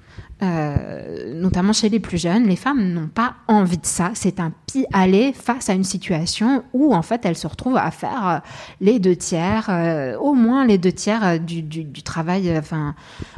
euh, 0.45 1.35
notamment 1.35 1.73
chez 1.73 1.89
les 1.89 2.01
plus 2.01 2.19
jeunes, 2.19 2.45
les 2.45 2.57
femmes 2.57 2.93
n'ont 2.93 3.09
pas 3.09 3.35
envie 3.49 3.79
de 3.79 3.87
ça. 3.87 4.11
C'est 4.15 4.41
un 4.41 4.53
pis-aller 4.67 5.33
face 5.33 5.69
à 5.71 5.73
une 5.73 5.85
situation 5.85 6.65
où, 6.73 6.95
en 6.95 7.03
fait, 7.03 7.25
elles 7.25 7.37
se 7.37 7.47
retrouvent 7.47 7.77
à 7.77 7.91
faire 7.91 8.29
euh, 8.29 8.39
les 8.81 8.99
deux 8.99 9.17
tiers, 9.17 9.67
euh, 9.69 10.17
au 10.19 10.35
moins 10.35 10.67
les 10.67 10.79
deux 10.79 10.93
tiers 10.93 11.41
du, 11.41 11.63
du, 11.63 12.03
travail 12.03 12.57
enfin, 12.59 12.95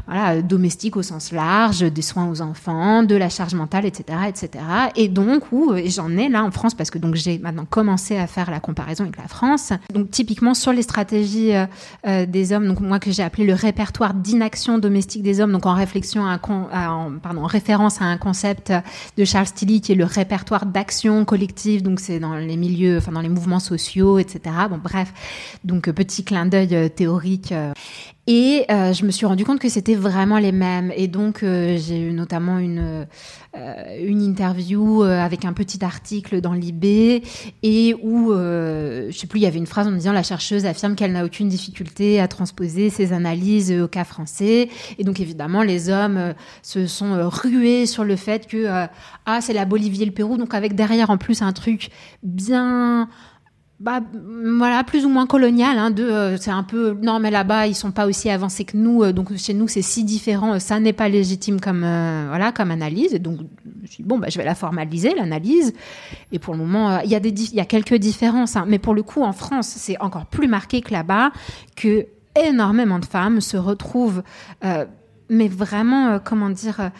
voilà, 0.06 0.42
domestique 0.42 0.96
au 0.96 1.02
sens 1.02 1.32
large, 1.32 1.80
des 1.80 2.02
soins 2.02 2.28
aux 2.28 2.40
enfants, 2.40 3.02
de 3.02 3.14
la 3.14 3.28
charge 3.28 3.54
mentale, 3.54 3.86
etc. 3.86 4.18
etc. 4.28 4.64
Et 4.96 5.08
donc, 5.08 5.52
où 5.52 5.72
j'en 5.86 6.10
ai 6.16 6.28
là 6.28 6.44
en 6.44 6.50
France, 6.50 6.74
parce 6.74 6.90
que 6.90 6.98
donc 6.98 7.14
j'ai 7.14 7.38
maintenant 7.38 7.64
commencé 7.64 8.16
à 8.16 8.26
faire 8.26 8.50
la 8.50 8.60
comparaison 8.60 9.04
avec 9.04 9.16
la 9.16 9.28
France. 9.28 9.72
Donc, 9.92 10.10
typiquement, 10.10 10.54
sur 10.54 10.72
les 10.72 10.82
stratégies 10.82 11.52
des 12.04 12.52
hommes, 12.52 12.66
donc 12.66 12.80
moi 12.80 12.98
que 12.98 13.10
j'ai 13.10 13.22
appelé 13.22 13.44
le 13.44 13.54
répertoire 13.54 14.14
d'inaction 14.14 14.78
domestique 14.78 15.22
des 15.22 15.40
hommes, 15.40 15.52
donc 15.52 15.66
en 15.66 15.74
réflexion 15.74 16.26
à, 16.26 16.40
à 16.72 16.90
en, 16.96 17.46
référence 17.46 18.00
à 18.00 18.04
un 18.04 18.18
concept 18.18 18.72
de 19.16 19.24
Charles 19.24 19.46
Tilly 19.46 19.80
qui 19.80 19.92
est 19.92 19.96
le 19.96 20.04
répertoire 20.04 20.66
d'action 20.66 21.24
collective. 21.24 21.82
Donc 21.82 22.00
c'est 22.00 22.18
dans 22.18 22.34
les 22.34 22.56
milieux, 22.56 22.98
enfin 22.98 23.12
dans 23.12 23.20
les 23.20 23.28
mouvements 23.28 23.60
sociaux, 23.60 24.18
etc. 24.18 24.54
Bon 24.70 24.78
bref, 24.82 25.12
donc 25.64 25.90
petit 25.90 26.24
clin 26.24 26.46
d'œil 26.46 26.74
euh, 26.74 26.88
théorique. 26.88 27.52
Et 28.28 28.64
euh, 28.70 28.92
je 28.92 29.04
me 29.04 29.12
suis 29.12 29.24
rendu 29.24 29.44
compte 29.44 29.60
que 29.60 29.68
c'était 29.68 29.94
vraiment 29.94 30.38
les 30.38 30.50
mêmes. 30.50 30.92
Et 30.96 31.06
donc, 31.06 31.44
euh, 31.44 31.78
j'ai 31.78 32.00
eu 32.00 32.12
notamment 32.12 32.58
une, 32.58 33.06
euh, 33.56 34.04
une 34.04 34.20
interview 34.20 35.02
avec 35.02 35.44
un 35.44 35.52
petit 35.52 35.84
article 35.84 36.40
dans 36.40 36.52
l'IB 36.52 37.22
et 37.62 37.94
où, 38.02 38.32
je 38.32 39.12
sais 39.12 39.26
plus, 39.28 39.38
il 39.38 39.42
y 39.44 39.46
avait 39.46 39.58
une 39.58 39.66
phrase 39.66 39.86
en 39.86 39.92
disant 39.92 40.12
la 40.12 40.24
chercheuse 40.24 40.66
affirme 40.66 40.96
qu'elle 40.96 41.12
n'a 41.12 41.24
aucune 41.24 41.48
difficulté 41.48 42.20
à 42.20 42.26
transposer 42.26 42.90
ses 42.90 43.12
analyses 43.12 43.72
au 43.72 43.86
cas 43.86 44.04
français. 44.04 44.68
Et 44.98 45.04
donc, 45.04 45.20
évidemment, 45.20 45.62
les 45.62 45.88
hommes 45.88 46.34
se 46.62 46.86
sont 46.86 47.28
rués 47.28 47.86
sur 47.86 48.04
le 48.04 48.16
fait 48.16 48.46
que, 48.46 48.66
ah, 49.26 49.40
c'est 49.40 49.52
la 49.52 49.64
Bolivie 49.64 50.02
et 50.02 50.06
le 50.06 50.12
Pérou. 50.12 50.36
Donc, 50.36 50.52
avec 50.54 50.74
derrière, 50.74 51.10
en 51.10 51.16
plus, 51.16 51.42
un 51.42 51.52
truc 51.52 51.90
bien 52.22 53.08
bah, 53.78 54.00
voilà, 54.12 54.84
plus 54.84 55.04
ou 55.04 55.10
moins 55.10 55.26
colonial. 55.26 55.76
Hein, 55.76 55.90
de, 55.90 56.02
euh, 56.02 56.36
c'est 56.38 56.50
un 56.50 56.62
peu 56.62 56.96
non, 57.02 57.20
mais 57.20 57.30
là-bas 57.30 57.66
ils 57.66 57.74
sont 57.74 57.90
pas 57.90 58.06
aussi 58.06 58.30
avancés 58.30 58.64
que 58.64 58.76
nous, 58.76 59.02
euh, 59.02 59.12
donc 59.12 59.36
chez 59.36 59.52
nous 59.52 59.68
c'est 59.68 59.82
si 59.82 60.02
différent, 60.02 60.54
euh, 60.54 60.58
ça 60.58 60.80
n'est 60.80 60.94
pas 60.94 61.10
légitime 61.10 61.60
comme 61.60 61.80
voilà 61.80 62.52
comme 62.52 62.70
analyse. 62.70 63.12
Et 63.12 63.18
donc 63.18 63.40
me 63.40 63.86
suis 63.86 64.02
dit, 64.02 64.08
bon, 64.08 64.18
bah, 64.18 64.28
je 64.30 64.38
vais 64.38 64.44
la 64.44 64.54
formaliser, 64.54 65.14
l'analyse. 65.14 65.74
Et 66.32 66.38
pour 66.38 66.54
le 66.54 66.60
moment, 66.60 67.00
il 67.00 67.10
y, 67.10 67.14
a 67.14 67.20
des, 67.20 67.28
il 67.28 67.54
y 67.54 67.60
a 67.60 67.66
quelques 67.66 67.96
différences. 67.96 68.56
Hein. 68.56 68.64
mais 68.66 68.78
pour 68.78 68.94
le 68.94 69.02
coup, 69.02 69.22
en 69.22 69.32
France, 69.32 69.68
c'est 69.68 70.00
encore 70.00 70.24
plus 70.24 70.48
marqué 70.48 70.80
que 70.80 70.92
là-bas, 70.92 71.32
que 71.76 72.06
énormément 72.34 72.98
de 72.98 73.04
femmes 73.04 73.40
se 73.40 73.56
retrouvent, 73.58 74.22
mais 75.28 75.48
vraiment, 75.48 76.18
comment 76.18 76.50
dire 76.50 76.90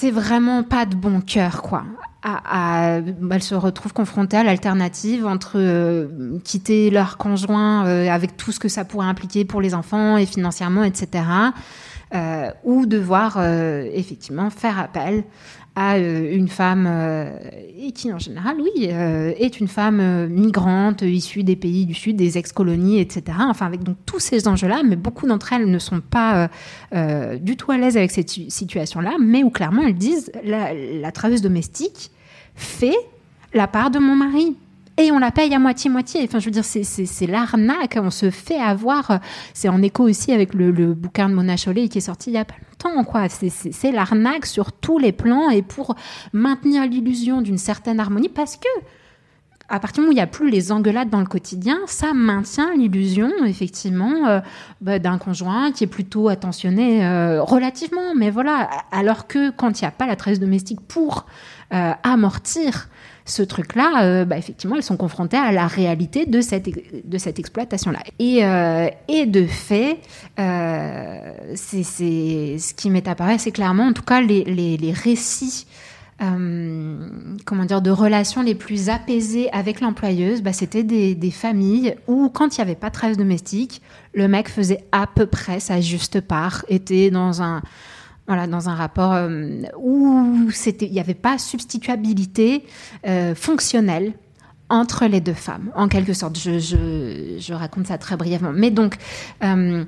c'est 0.00 0.10
vraiment 0.10 0.62
pas 0.62 0.86
de 0.86 0.94
bon 0.94 1.20
cœur, 1.20 1.60
quoi. 1.60 1.84
Elles 2.24 3.42
se 3.42 3.54
retrouvent 3.54 3.92
confrontées 3.92 4.38
à 4.38 4.42
l'alternative 4.42 5.26
entre 5.26 5.56
euh, 5.56 6.38
quitter 6.42 6.88
leur 6.88 7.18
conjoint 7.18 7.86
euh, 7.86 8.08
avec 8.08 8.38
tout 8.38 8.50
ce 8.50 8.58
que 8.58 8.68
ça 8.68 8.86
pourrait 8.86 9.08
impliquer 9.08 9.44
pour 9.44 9.60
les 9.60 9.74
enfants 9.74 10.16
et 10.16 10.24
financièrement, 10.24 10.84
etc., 10.84 11.24
euh, 12.14 12.50
ou 12.64 12.86
devoir 12.86 13.44
effectivement 13.92 14.48
faire 14.48 14.78
appel 14.78 15.22
à 15.80 15.94
euh, 15.94 16.36
une 16.36 16.48
femme, 16.48 16.86
euh, 16.86 17.30
et 17.78 17.92
qui 17.92 18.12
en 18.12 18.18
général, 18.18 18.58
oui, 18.60 18.88
euh, 18.90 19.32
est 19.38 19.60
une 19.60 19.66
femme 19.66 20.26
migrante 20.26 21.00
issue 21.00 21.42
des 21.42 21.56
pays 21.56 21.86
du 21.86 21.94
Sud, 21.94 22.16
des 22.16 22.36
ex-colonies, 22.36 23.00
etc. 23.00 23.38
Enfin, 23.48 23.64
avec 23.64 23.82
donc 23.82 23.96
tous 24.04 24.18
ces 24.18 24.46
enjeux-là, 24.46 24.82
mais 24.86 24.96
beaucoup 24.96 25.26
d'entre 25.26 25.54
elles 25.54 25.70
ne 25.70 25.78
sont 25.78 26.00
pas 26.00 26.50
du 27.40 27.56
tout 27.56 27.72
à 27.72 27.78
l'aise 27.78 27.96
avec 27.96 28.10
cette 28.10 28.28
situation-là, 28.28 29.16
mais 29.18 29.42
où 29.42 29.48
clairement 29.48 29.82
elles 29.82 29.94
disent 29.94 30.30
la, 30.44 30.74
la 30.74 31.12
travailleuse 31.12 31.40
domestique 31.40 32.10
fait 32.54 32.96
la 33.54 33.66
part 33.66 33.90
de 33.90 33.98
mon 33.98 34.16
mari 34.16 34.56
et 35.00 35.10
on 35.12 35.18
la 35.18 35.30
paye 35.30 35.54
à 35.54 35.58
moitié-moitié. 35.58 36.22
Enfin, 36.24 36.38
je 36.40 36.44
veux 36.44 36.50
dire, 36.50 36.64
c'est 36.64 37.26
l'arnaque. 37.26 37.98
On 38.00 38.10
se 38.10 38.30
fait 38.30 38.60
avoir. 38.60 39.20
C'est 39.54 39.70
en 39.70 39.80
écho 39.80 40.04
aussi 40.04 40.32
avec 40.32 40.52
le, 40.52 40.92
bouquin 40.92 41.30
de 41.30 41.34
Mona 41.34 41.56
Chollet 41.56 41.88
qui 41.88 41.98
est 41.98 42.02
sorti 42.02 42.30
il 42.30 42.34
y 42.34 42.38
a 42.38 42.44
pas 42.44 42.54
longtemps. 42.68 43.02
Quoi. 43.04 43.28
C'est 43.28 43.92
l'arnaque 43.92 44.44
sur 44.44 44.72
tous 44.72 44.98
les 44.98 45.12
plans 45.12 45.48
et 45.48 45.62
pour 45.62 45.94
maintenir 46.34 46.86
l'illusion 46.86 47.40
d'une 47.40 47.56
certaine 47.56 47.98
harmonie 47.98 48.28
parce 48.28 48.56
que 48.56 48.68
à 49.70 49.78
partir 49.78 49.96
du 49.96 50.00
moment 50.00 50.10
où 50.10 50.12
il 50.12 50.16
n'y 50.16 50.20
a 50.20 50.26
plus 50.26 50.50
les 50.50 50.72
engueulades 50.72 51.10
dans 51.10 51.20
le 51.20 51.26
quotidien, 51.26 51.78
ça 51.86 52.12
maintient 52.12 52.74
l'illusion, 52.74 53.30
effectivement, 53.46 54.26
euh, 54.26 54.40
bah, 54.80 54.98
d'un 54.98 55.16
conjoint 55.16 55.70
qui 55.70 55.84
est 55.84 55.86
plutôt 55.86 56.28
attentionné 56.28 57.06
euh, 57.06 57.40
relativement. 57.40 58.16
Mais 58.16 58.30
voilà, 58.30 58.68
alors 58.90 59.28
que 59.28 59.50
quand 59.50 59.80
il 59.80 59.84
n'y 59.84 59.88
a 59.88 59.92
pas 59.92 60.06
la 60.06 60.16
tresse 60.16 60.40
domestique 60.40 60.80
pour 60.80 61.26
euh, 61.72 61.92
amortir 62.02 62.88
ce 63.24 63.42
truc-là, 63.42 64.02
euh, 64.02 64.24
bah, 64.24 64.38
effectivement, 64.38 64.76
elles 64.76 64.82
sont 64.82 64.96
confrontées 64.96 65.36
à 65.36 65.52
la 65.52 65.66
réalité 65.66 66.26
de 66.26 66.40
cette, 66.40 67.38
exploitation-là. 67.38 68.00
Et, 68.18 68.44
euh, 68.44 68.88
et 69.08 69.26
de 69.26 69.46
fait, 69.46 69.98
euh, 70.38 71.32
c'est, 71.54 71.82
ce 71.82 72.74
qui 72.74 72.90
m'est 72.90 73.06
apparu, 73.08 73.34
c'est 73.38 73.52
clairement, 73.52 73.84
en 73.84 73.92
tout 73.92 74.02
cas, 74.02 74.20
les, 74.20 74.94
récits 74.94 75.66
comment 77.46 77.64
dire, 77.64 77.80
de 77.80 77.90
relations 77.90 78.42
les 78.42 78.54
plus 78.54 78.90
apaisées 78.90 79.50
avec 79.52 79.80
l'employeuse, 79.80 80.42
bah, 80.42 80.52
c'était 80.52 80.82
des, 80.82 81.14
des, 81.14 81.30
familles 81.30 81.94
où, 82.08 82.28
quand 82.28 82.58
il 82.58 82.60
n'y 82.60 82.62
avait 82.62 82.74
pas 82.74 82.88
de 82.88 82.94
trêve 82.94 83.16
domestique, 83.16 83.80
le 84.12 84.28
mec 84.28 84.50
faisait 84.50 84.84
à 84.92 85.06
peu 85.06 85.24
près 85.24 85.60
sa 85.60 85.80
juste 85.80 86.20
part, 86.20 86.66
était 86.68 87.10
dans 87.10 87.40
un 87.40 87.62
dans 88.48 88.68
un 88.68 88.74
rapport 88.74 89.12
euh, 89.12 89.62
où 89.78 90.48
il 90.82 90.92
n'y 90.92 91.00
avait 91.00 91.14
pas 91.14 91.38
substituabilité 91.38 92.64
euh, 93.06 93.34
fonctionnelle 93.34 94.12
entre 94.68 95.06
les 95.06 95.20
deux 95.20 95.34
femmes, 95.34 95.70
en 95.74 95.88
quelque 95.88 96.12
sorte. 96.12 96.38
Je 96.38 97.52
raconte 97.52 97.88
ça 97.88 97.98
très 97.98 98.16
brièvement. 98.16 98.52
Mais 98.54 98.70
donc, 98.70 98.96
euh, 99.42 99.84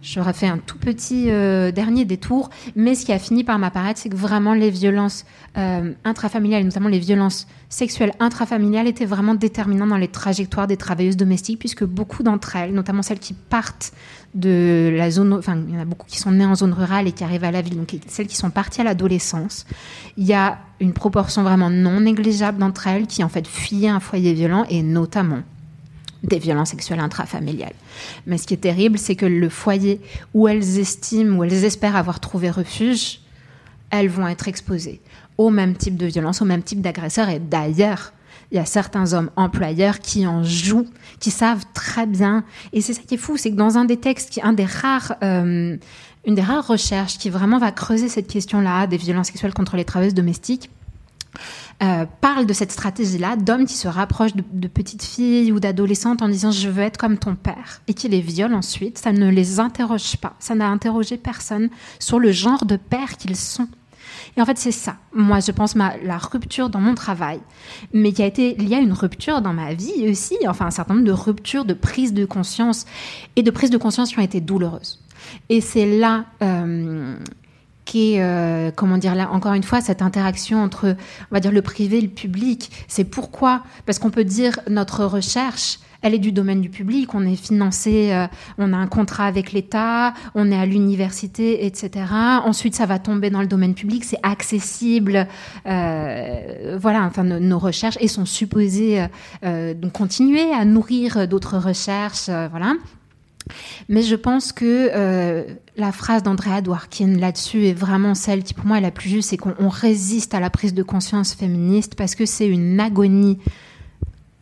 J'aurais 0.00 0.32
fait 0.32 0.46
un 0.46 0.58
tout 0.58 0.78
petit 0.78 1.30
euh, 1.30 1.72
dernier 1.72 2.04
détour, 2.04 2.50
mais 2.76 2.94
ce 2.94 3.04
qui 3.04 3.12
a 3.12 3.18
fini 3.18 3.42
par 3.42 3.58
m'apparaître, 3.58 3.98
c'est 4.00 4.08
que 4.08 4.16
vraiment 4.16 4.54
les 4.54 4.70
violences 4.70 5.24
euh, 5.56 5.92
intrafamiliales, 6.04 6.64
notamment 6.64 6.88
les 6.88 7.00
violences 7.00 7.48
sexuelles 7.68 8.12
intrafamiliales, 8.20 8.86
étaient 8.86 9.06
vraiment 9.06 9.34
déterminantes 9.34 9.88
dans 9.88 9.96
les 9.96 10.08
trajectoires 10.08 10.68
des 10.68 10.76
travailleuses 10.76 11.16
domestiques, 11.16 11.58
puisque 11.58 11.84
beaucoup 11.84 12.22
d'entre 12.22 12.54
elles, 12.54 12.72
notamment 12.72 13.02
celles 13.02 13.18
qui 13.18 13.34
partent 13.34 13.92
de 14.34 14.92
la 14.94 15.10
zone, 15.10 15.32
enfin, 15.32 15.58
il 15.66 15.74
y 15.74 15.76
en 15.76 15.80
a 15.80 15.84
beaucoup 15.84 16.06
qui 16.06 16.18
sont 16.18 16.30
nées 16.30 16.46
en 16.46 16.54
zone 16.54 16.72
rurale 16.72 17.08
et 17.08 17.12
qui 17.12 17.24
arrivent 17.24 17.44
à 17.44 17.50
la 17.50 17.62
ville, 17.62 17.76
donc 17.76 17.96
celles 18.06 18.26
qui 18.26 18.36
sont 18.36 18.50
parties 18.50 18.80
à 18.80 18.84
l'adolescence, 18.84 19.66
il 20.16 20.26
y 20.26 20.34
a 20.34 20.58
une 20.80 20.92
proportion 20.92 21.42
vraiment 21.42 21.70
non 21.70 22.00
négligeable 22.00 22.58
d'entre 22.58 22.86
elles 22.86 23.06
qui 23.06 23.24
en 23.24 23.28
fait 23.28 23.46
fuyaient 23.46 23.88
un 23.88 24.00
foyer 24.00 24.32
violent 24.34 24.64
et 24.68 24.82
notamment 24.82 25.40
des 26.22 26.38
violences 26.38 26.70
sexuelles 26.70 27.00
intrafamiliales. 27.00 27.74
Mais 28.26 28.38
ce 28.38 28.46
qui 28.46 28.54
est 28.54 28.58
terrible, 28.58 28.98
c'est 28.98 29.16
que 29.16 29.26
le 29.26 29.48
foyer 29.48 30.00
où 30.34 30.48
elles 30.48 30.78
estiment, 30.78 31.38
où 31.38 31.44
elles 31.44 31.64
espèrent 31.64 31.96
avoir 31.96 32.20
trouvé 32.20 32.50
refuge, 32.50 33.20
elles 33.90 34.08
vont 34.08 34.28
être 34.28 34.48
exposées 34.48 35.00
au 35.38 35.50
même 35.50 35.76
type 35.76 35.96
de 35.96 36.06
violence, 36.06 36.42
au 36.42 36.44
même 36.44 36.62
type 36.62 36.80
d'agresseur. 36.80 37.28
Et 37.28 37.38
d'ailleurs, 37.38 38.12
il 38.50 38.56
y 38.56 38.60
a 38.60 38.64
certains 38.64 39.12
hommes 39.12 39.30
employeurs 39.36 40.00
qui 40.00 40.26
en 40.26 40.42
jouent, 40.42 40.88
qui 41.20 41.30
savent 41.30 41.64
très 41.74 42.06
bien. 42.06 42.44
Et 42.72 42.80
c'est 42.80 42.94
ça 42.94 43.02
qui 43.06 43.14
est 43.14 43.18
fou, 43.18 43.36
c'est 43.36 43.50
que 43.50 43.56
dans 43.56 43.78
un 43.78 43.84
des 43.84 43.98
textes, 43.98 44.30
qui, 44.30 44.42
un 44.42 44.52
des 44.52 44.64
rares, 44.64 45.14
euh, 45.22 45.76
une 46.26 46.34
des 46.34 46.42
rares 46.42 46.66
recherches 46.66 47.18
qui 47.18 47.30
vraiment 47.30 47.58
va 47.58 47.72
creuser 47.72 48.08
cette 48.08 48.26
question-là 48.26 48.86
des 48.86 48.96
violences 48.96 49.28
sexuelles 49.28 49.54
contre 49.54 49.76
les 49.76 49.84
travailleuses 49.84 50.14
domestiques, 50.14 50.70
euh, 51.80 52.06
parle 52.20 52.44
de 52.44 52.52
cette 52.52 52.72
stratégie-là 52.72 53.36
d'hommes 53.36 53.64
qui 53.64 53.76
se 53.76 53.86
rapprochent 53.86 54.34
de, 54.34 54.68
petites 54.68 55.04
filles 55.04 55.52
ou 55.52 55.60
d'adolescentes 55.60 56.22
en 56.22 56.28
disant 56.28 56.50
je 56.50 56.68
veux 56.68 56.82
être 56.82 56.96
comme 56.96 57.18
ton 57.18 57.36
père 57.36 57.82
et 57.86 57.94
qui 57.94 58.08
les 58.08 58.20
violent 58.20 58.58
ensuite. 58.58 58.98
Ça 58.98 59.12
ne 59.12 59.30
les 59.30 59.60
interroge 59.60 60.16
pas. 60.16 60.34
Ça 60.40 60.56
n'a 60.56 60.68
interrogé 60.68 61.16
personne 61.16 61.70
sur 62.00 62.18
le 62.18 62.32
genre 62.32 62.64
de 62.64 62.76
père 62.76 63.16
qu'ils 63.16 63.36
sont. 63.36 63.68
Et 64.36 64.42
en 64.42 64.44
fait, 64.44 64.58
c'est 64.58 64.72
ça. 64.72 64.96
Moi, 65.12 65.38
je 65.38 65.52
pense 65.52 65.76
ma, 65.76 65.96
la 65.98 66.18
rupture 66.18 66.68
dans 66.68 66.80
mon 66.80 66.94
travail, 66.94 67.40
mais 67.92 68.12
qui 68.12 68.22
a 68.22 68.26
été, 68.26 68.56
il 68.58 68.68
y 68.68 68.74
a 68.74 68.78
une 68.78 68.92
rupture 68.92 69.40
dans 69.40 69.52
ma 69.52 69.72
vie 69.74 70.08
aussi, 70.08 70.36
enfin 70.48 70.66
un 70.66 70.70
certain 70.70 70.94
nombre 70.94 71.06
de 71.06 71.12
ruptures 71.12 71.64
de 71.64 71.74
prise 71.74 72.12
de 72.12 72.24
conscience 72.24 72.86
et 73.36 73.42
de 73.42 73.50
prise 73.50 73.70
de 73.70 73.78
conscience 73.78 74.10
qui 74.10 74.18
ont 74.18 74.22
été 74.22 74.40
douloureuses. 74.40 75.00
Et 75.48 75.60
c'est 75.60 75.98
là 75.98 76.24
euh, 76.42 77.16
qui 77.88 78.12
est, 78.12 78.22
euh, 78.22 78.70
comment 78.74 78.98
dire 78.98 79.14
là, 79.14 79.30
encore 79.32 79.54
une 79.54 79.62
fois, 79.62 79.80
cette 79.80 80.02
interaction 80.02 80.62
entre, 80.62 80.94
on 81.30 81.34
va 81.34 81.40
dire, 81.40 81.52
le 81.52 81.62
privé 81.62 81.98
et 81.98 82.02
le 82.02 82.08
public. 82.08 82.70
C'est 82.86 83.04
pourquoi, 83.04 83.62
parce 83.86 83.98
qu'on 83.98 84.10
peut 84.10 84.24
dire 84.24 84.60
notre 84.68 85.06
recherche, 85.06 85.78
elle 86.02 86.12
est 86.14 86.18
du 86.18 86.30
domaine 86.30 86.60
du 86.60 86.68
public, 86.68 87.14
on 87.14 87.26
est 87.26 87.34
financé, 87.34 88.12
euh, 88.12 88.26
on 88.58 88.74
a 88.74 88.76
un 88.76 88.86
contrat 88.86 89.24
avec 89.24 89.52
l'État, 89.52 90.12
on 90.34 90.52
est 90.52 90.56
à 90.56 90.66
l'université, 90.66 91.64
etc. 91.64 92.04
Ensuite, 92.44 92.74
ça 92.74 92.84
va 92.84 92.98
tomber 92.98 93.30
dans 93.30 93.40
le 93.40 93.48
domaine 93.48 93.74
public, 93.74 94.04
c'est 94.04 94.20
accessible, 94.22 95.26
euh, 95.66 96.78
voilà, 96.78 97.04
enfin, 97.04 97.24
nos, 97.24 97.58
recherches 97.58 97.96
et 98.00 98.06
sont 98.06 98.26
supposées 98.26 99.04
donc 99.42 99.92
continuer 99.92 100.52
à 100.52 100.64
nourrir 100.66 101.26
d'autres 101.26 101.56
recherches, 101.56 102.28
voilà. 102.50 102.74
Mais 103.88 104.02
je 104.02 104.14
pense 104.14 104.52
que 104.52 104.90
euh, 104.94 105.44
la 105.76 105.92
phrase 105.92 106.22
d'Andrea 106.22 106.60
Dworkin 106.60 107.16
là-dessus 107.18 107.66
est 107.66 107.72
vraiment 107.72 108.14
celle 108.14 108.42
qui, 108.42 108.54
pour 108.54 108.66
moi, 108.66 108.78
est 108.78 108.82
la 108.82 108.90
plus 108.90 109.08
juste, 109.08 109.30
c'est 109.30 109.36
qu'on 109.36 109.68
résiste 109.68 110.34
à 110.34 110.40
la 110.40 110.50
prise 110.50 110.74
de 110.74 110.82
conscience 110.82 111.34
féministe 111.34 111.94
parce 111.94 112.14
que 112.14 112.26
c'est 112.26 112.48
une 112.48 112.80
agonie 112.80 113.38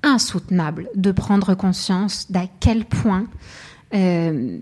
insoutenable 0.02 0.88
de 0.94 1.10
prendre 1.10 1.54
conscience 1.54 2.30
d'à 2.30 2.46
quel 2.60 2.84
point 2.84 3.26
euh, 3.94 4.58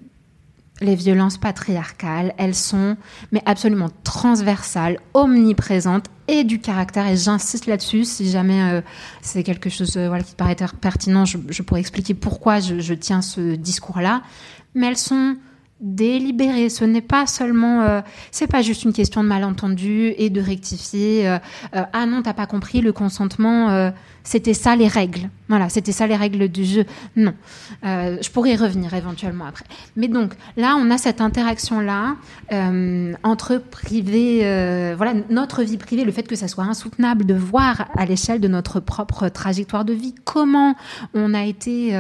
les 0.85 0.95
violences 0.95 1.39
patriarcales, 1.39 2.35
elles 2.39 2.55
sont 2.55 2.97
mais 3.33 3.43
absolument 3.47 3.91
transversales, 4.05 4.99
omniprésentes 5.15 6.07
et 6.29 6.45
du 6.45 6.61
caractère. 6.61 7.07
Et 7.07 7.17
j'insiste 7.17 7.67
là-dessus, 7.67 8.05
si 8.05 8.31
jamais 8.31 8.63
euh, 8.63 8.81
c'est 9.21 9.43
quelque 9.43 9.71
chose 9.71 9.97
euh, 9.97 10.09
voilà, 10.09 10.23
qui 10.23 10.35
paraît 10.35 10.57
pertinent, 10.81 11.25
je, 11.25 11.63
pourrais 11.63 11.81
expliquer 11.81 12.15
pourquoi 12.15 12.61
je, 12.61 12.81
je 12.81 12.95
tiens 12.95 13.23
ce 13.23 13.55
discours-là. 13.57 14.23
Mais 14.75 14.89
elles 14.89 14.97
sont 14.97 15.37
délibéré. 15.85 16.71
Ce 16.71 16.85
n'est 16.85 17.03
pas 17.03 17.27
seulement, 17.27 17.83
euh, 17.83 18.01
c'est 18.31 18.47
pas 18.47 18.63
juste 18.63 18.85
une 18.85 18.93
question 18.93 19.23
de 19.23 19.29
malentendu 19.29 20.15
et 20.17 20.31
de 20.31 20.41
rectifier. 20.41 21.29
Euh, 21.29 21.39
euh, 21.77 21.83
ah 21.93 22.07
non, 22.07 22.23
t'as 22.23 22.33
pas 22.33 22.47
compris 22.47 22.81
le 22.81 22.93
consentement. 22.93 23.93
c'était 24.25 24.55
ça 24.55 24.75
les 24.75 24.89
règles. 24.89 25.29
Voilà, 25.49 25.69
c'était 25.69 25.93
ça 25.93 26.07
les 26.07 26.17
règles 26.17 26.49
du 26.49 26.65
jeu. 26.65 26.85
Non, 27.17 27.35
je 27.83 28.31
pourrais 28.31 28.53
y 28.53 28.57
revenir 28.57 28.95
éventuellement 28.95 29.45
après. 29.45 29.67
Mais 29.97 30.09
donc 30.09 30.33
là, 30.57 30.77
on 30.79 30.91
a 30.91 30.97
cette 30.97 31.21
interaction 31.21 31.81
là 31.81 32.17
entre 33.23 33.59
privé, 33.59 34.39
voilà, 34.97 35.13
notre 35.29 35.63
vie 35.63 35.77
privée, 35.77 36.05
le 36.05 36.13
fait 36.13 36.27
que 36.27 36.37
ça 36.37 36.49
soit 36.49 36.65
insoutenable 36.65 37.27
de 37.27 37.35
voir 37.35 37.89
à 37.97 38.07
l'échelle 38.07 38.41
de 38.41 38.49
notre 38.49 38.81
propre 38.81 39.29
trajectoire 39.29 39.85
de 39.85 39.93
vie 39.93 40.15
comment 40.25 40.75
on 41.13 41.35
a 41.35 41.45
été 41.45 41.93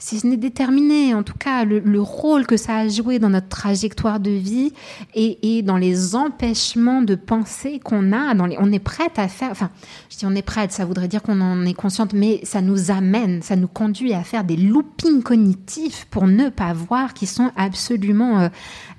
si 0.00 0.18
ce 0.18 0.26
n'est 0.26 0.38
déterminé, 0.38 1.14
en 1.14 1.22
tout 1.22 1.36
cas 1.38 1.64
le, 1.64 2.00
rôle 2.00 2.46
que 2.46 2.56
ça 2.56 2.76
a 2.76 2.88
joué 2.88 3.18
dans 3.18 3.28
notre 3.28 3.48
trajectoire 3.48 4.18
de 4.18 4.30
vie 4.30 4.72
et, 5.14 5.62
dans 5.62 5.76
les 5.76 6.16
empêchements 6.16 7.02
de 7.02 7.14
penser 7.14 7.78
qu'on 7.78 8.12
a, 8.12 8.34
on 8.34 8.72
est 8.72 8.78
prête 8.78 9.18
à 9.18 9.28
faire, 9.28 9.50
enfin, 9.50 9.70
je 10.08 10.16
dis 10.16 10.26
on 10.26 10.34
est 10.34 10.42
prête, 10.42 10.72
ça 10.72 10.86
voudrait 10.86 11.06
dire 11.06 11.22
qu'on 11.22 11.40
en 11.40 11.64
est 11.66 11.74
consciente, 11.74 12.14
mais 12.14 12.40
ça 12.44 12.62
nous 12.62 12.90
amène, 12.90 13.42
ça 13.42 13.56
nous 13.56 13.68
conduit 13.68 14.14
à 14.14 14.24
faire 14.24 14.42
des 14.42 14.56
loopings 14.56 15.22
cognitifs 15.22 16.06
pour 16.10 16.26
ne 16.26 16.48
pas 16.48 16.72
voir 16.72 17.12
qui 17.12 17.26
sont 17.26 17.52
absolument 17.56 18.40
euh, 18.40 18.48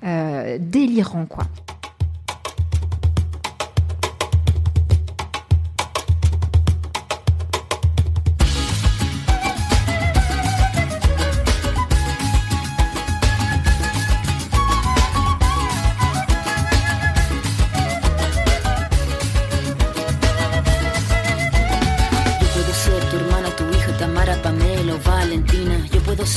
euh, 0.04 0.58
délirants, 0.60 1.26
quoi. 1.26 1.44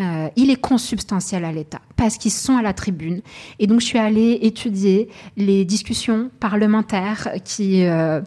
euh, 0.00 0.28
il 0.34 0.50
est 0.50 0.60
consubstantiel 0.60 1.44
à 1.44 1.52
l'État 1.52 1.80
parce 1.94 2.18
qu'ils 2.18 2.32
sont 2.32 2.56
à 2.56 2.62
la 2.62 2.72
tribune. 2.72 3.22
Et 3.60 3.68
donc, 3.68 3.80
je 3.80 3.86
suis 3.86 3.98
allée 3.98 4.40
étudier 4.42 5.08
les 5.36 5.64
discussions 5.64 6.30
parlementaires 6.40 7.28
qui, 7.44 7.84
euh, 7.84 8.20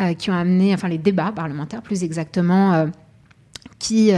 euh, 0.00 0.14
ont 0.28 0.32
amené, 0.32 0.74
enfin 0.74 0.88
les 0.88 0.98
débats 0.98 1.32
parlementaires 1.32 1.82
plus 1.82 2.02
exactement. 2.02 2.86
Qui 3.78 4.12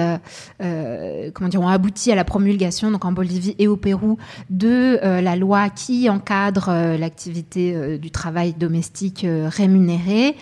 comment 1.34 1.50
ont 1.56 1.66
abouti 1.66 2.12
à 2.12 2.14
la 2.14 2.22
promulgation, 2.22 2.92
donc 2.92 3.04
en 3.04 3.10
Bolivie 3.10 3.56
et 3.58 3.66
au 3.66 3.76
Pérou, 3.76 4.16
de 4.48 5.00
la 5.02 5.34
loi 5.34 5.70
qui 5.70 6.08
encadre 6.08 6.70
l'activité 6.96 7.98
du 7.98 8.12
travail 8.12 8.54
domestique 8.54 9.26
rémunéré. 9.26 10.36